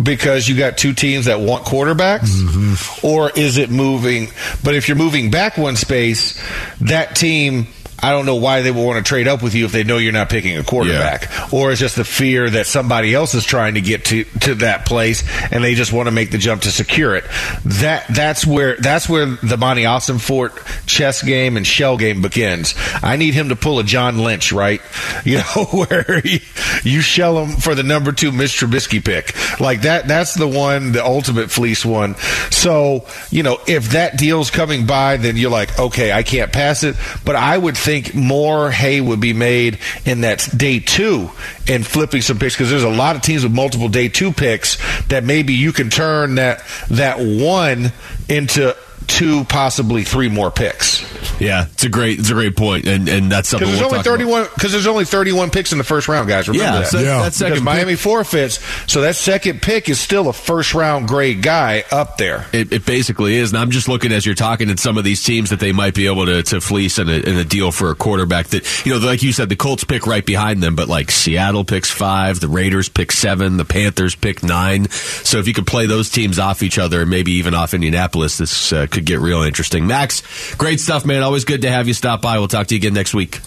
because 0.01 0.47
you 0.47 0.57
got 0.57 0.77
two 0.77 0.93
teams 0.93 1.25
that 1.25 1.39
want 1.39 1.65
quarterbacks, 1.65 3.03
or 3.03 3.31
is 3.31 3.57
it 3.57 3.69
moving? 3.69 4.27
But 4.63 4.75
if 4.75 4.87
you're 4.87 4.97
moving 4.97 5.31
back 5.31 5.57
one 5.57 5.75
space, 5.75 6.41
that 6.81 7.15
team. 7.15 7.67
I 8.01 8.11
don't 8.11 8.25
know 8.25 8.35
why 8.35 8.61
they 8.61 8.71
would 8.71 8.85
want 8.85 9.03
to 9.03 9.07
trade 9.07 9.27
up 9.27 9.43
with 9.43 9.53
you 9.55 9.65
if 9.65 9.71
they 9.71 9.83
know 9.83 9.97
you're 9.97 10.11
not 10.13 10.29
picking 10.29 10.57
a 10.57 10.63
quarterback 10.63 11.53
or 11.53 11.71
it's 11.71 11.79
just 11.79 11.95
the 11.95 12.03
fear 12.03 12.49
that 12.49 12.65
somebody 12.65 13.13
else 13.13 13.33
is 13.33 13.43
trying 13.43 13.75
to 13.75 13.81
get 13.81 14.05
to 14.05 14.23
to 14.41 14.55
that 14.55 14.85
place 14.85 15.23
and 15.51 15.63
they 15.63 15.75
just 15.75 15.93
want 15.93 16.07
to 16.07 16.11
make 16.11 16.31
the 16.31 16.37
jump 16.37 16.63
to 16.63 16.71
secure 16.71 17.15
it. 17.15 17.23
That 17.65 18.05
that's 18.09 18.45
where 18.45 18.75
that's 18.77 19.07
where 19.07 19.25
the 19.25 19.57
Monti 19.57 19.83
Ossenfort 19.83 20.85
chess 20.87 21.21
game 21.23 21.57
and 21.57 21.65
shell 21.65 21.97
game 21.97 22.21
begins. 22.21 22.73
I 23.01 23.17
need 23.17 23.33
him 23.33 23.49
to 23.49 23.55
pull 23.55 23.79
a 23.79 23.83
John 23.83 24.19
Lynch, 24.19 24.51
right? 24.51 24.81
You 25.23 25.37
know, 25.37 25.65
where 25.71 26.21
he, 26.21 26.41
you 26.83 27.01
shell 27.01 27.43
him 27.43 27.57
for 27.57 27.75
the 27.75 27.83
number 27.83 28.11
two 28.11 28.31
Mitch 28.31 28.59
Trubisky 28.59 29.03
pick. 29.03 29.35
Like 29.59 29.81
that 29.81 30.07
that's 30.07 30.33
the 30.33 30.47
one, 30.47 30.93
the 30.93 31.05
ultimate 31.05 31.51
fleece 31.51 31.85
one. 31.85 32.15
So, 32.49 33.05
you 33.29 33.43
know, 33.43 33.59
if 33.67 33.91
that 33.91 34.17
deal's 34.17 34.49
coming 34.49 34.87
by, 34.87 35.17
then 35.17 35.37
you're 35.37 35.51
like, 35.51 35.77
okay, 35.77 36.11
I 36.11 36.23
can't 36.23 36.51
pass 36.51 36.83
it. 36.83 36.95
But 37.23 37.35
I 37.35 37.57
would 37.57 37.77
think 37.77 37.90
more 38.13 38.71
hay 38.71 39.01
would 39.01 39.19
be 39.19 39.33
made 39.33 39.79
in 40.05 40.21
that 40.21 40.47
day 40.55 40.79
two 40.79 41.29
and 41.67 41.85
flipping 41.85 42.21
some 42.21 42.39
picks 42.39 42.55
because 42.55 42.69
there's 42.69 42.83
a 42.83 42.89
lot 42.89 43.15
of 43.15 43.21
teams 43.21 43.43
with 43.43 43.53
multiple 43.53 43.89
day 43.89 44.07
two 44.07 44.31
picks 44.31 44.77
that 45.07 45.23
maybe 45.23 45.53
you 45.53 45.71
can 45.71 45.89
turn 45.89 46.35
that 46.35 46.63
that 46.89 47.17
one 47.19 47.91
into 48.29 48.75
two, 49.11 49.43
possibly 49.45 50.03
three 50.03 50.29
more 50.29 50.49
picks. 50.51 51.01
Yeah, 51.39 51.65
it's 51.71 51.83
a 51.83 51.89
great 51.89 52.19
it's 52.19 52.29
a 52.29 52.33
great 52.33 52.55
point, 52.55 52.87
and 52.87 53.07
and 53.09 53.31
that's 53.31 53.49
something 53.49 53.67
Because 53.67 53.79
there's 53.79 53.91
we'll 53.91 53.99
only 53.99 54.03
talk 54.03 54.45
31 54.45 54.47
because 54.55 54.71
there's 54.71 54.87
only 54.87 55.05
31 55.05 55.49
picks 55.49 55.71
in 55.71 55.77
the 55.77 55.83
first 55.83 56.07
round, 56.07 56.27
guys. 56.27 56.47
Remember 56.47 56.63
Yeah, 56.65 56.79
that. 56.81 56.87
so 56.87 56.99
Yeah. 56.99 57.03
that 57.05 57.17
because 57.19 57.35
second 57.35 57.55
pick- 57.55 57.63
Miami 57.63 57.95
forfeits, 57.95 58.59
so 58.87 59.01
that 59.01 59.15
second 59.15 59.61
pick 59.61 59.89
is 59.89 59.99
still 59.99 60.29
a 60.29 60.33
first 60.33 60.73
round 60.73 61.07
grade 61.07 61.41
guy 61.41 61.83
up 61.91 62.17
there. 62.17 62.45
It, 62.53 62.71
it 62.71 62.85
basically 62.85 63.35
is, 63.35 63.51
and 63.51 63.59
I'm 63.59 63.71
just 63.71 63.87
looking 63.87 64.11
as 64.11 64.25
you're 64.25 64.35
talking 64.35 64.69
at 64.69 64.79
some 64.79 64.97
of 64.97 65.03
these 65.03 65.23
teams 65.23 65.49
that 65.49 65.59
they 65.59 65.71
might 65.71 65.93
be 65.95 66.05
able 66.07 66.25
to, 66.27 66.43
to 66.43 66.61
fleece 66.61 66.99
in 66.99 67.09
a, 67.09 67.13
in 67.13 67.37
a 67.37 67.43
deal 67.43 67.71
for 67.71 67.89
a 67.91 67.95
quarterback 67.95 68.47
that 68.47 68.85
you 68.85 68.93
know, 68.93 69.05
like 69.05 69.23
you 69.23 69.31
said, 69.33 69.49
the 69.49 69.55
Colts 69.55 69.83
pick 69.83 70.05
right 70.07 70.25
behind 70.25 70.61
them, 70.61 70.75
but 70.75 70.87
like 70.87 71.09
Seattle 71.11 71.65
picks 71.65 71.89
five, 71.89 72.39
the 72.39 72.47
Raiders 72.47 72.87
pick 72.89 73.11
seven, 73.11 73.57
the 73.57 73.65
Panthers 73.65 74.15
pick 74.15 74.43
nine. 74.43 74.89
So 74.89 75.39
if 75.39 75.47
you 75.47 75.53
could 75.53 75.67
play 75.67 75.85
those 75.87 76.09
teams 76.09 76.37
off 76.39 76.61
each 76.63 76.77
other, 76.77 77.01
and 77.01 77.09
maybe 77.09 77.33
even 77.33 77.53
off 77.55 77.73
Indianapolis, 77.73 78.37
this 78.37 78.71
uh, 78.73 78.85
could 79.01 79.07
get 79.07 79.19
real 79.19 79.41
interesting. 79.41 79.87
Max, 79.87 80.23
great 80.55 80.79
stuff, 80.79 81.05
man. 81.05 81.23
Always 81.23 81.45
good 81.45 81.63
to 81.63 81.69
have 81.69 81.87
you 81.87 81.93
stop 81.93 82.21
by. 82.21 82.37
We'll 82.37 82.47
talk 82.47 82.67
to 82.67 82.75
you 82.75 82.79
again 82.79 82.93
next 82.93 83.13
week. 83.13 83.39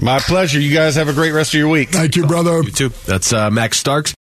My 0.00 0.18
pleasure. 0.18 0.60
You 0.60 0.72
guys 0.74 0.96
have 0.96 1.08
a 1.08 1.12
great 1.12 1.32
rest 1.32 1.54
of 1.54 1.58
your 1.58 1.68
week. 1.68 1.90
Thank 1.90 2.16
you, 2.16 2.26
brother. 2.26 2.62
You 2.62 2.70
too. 2.70 2.88
That's 3.06 3.32
uh, 3.32 3.50
Max 3.50 3.78
Starks. 3.78 4.12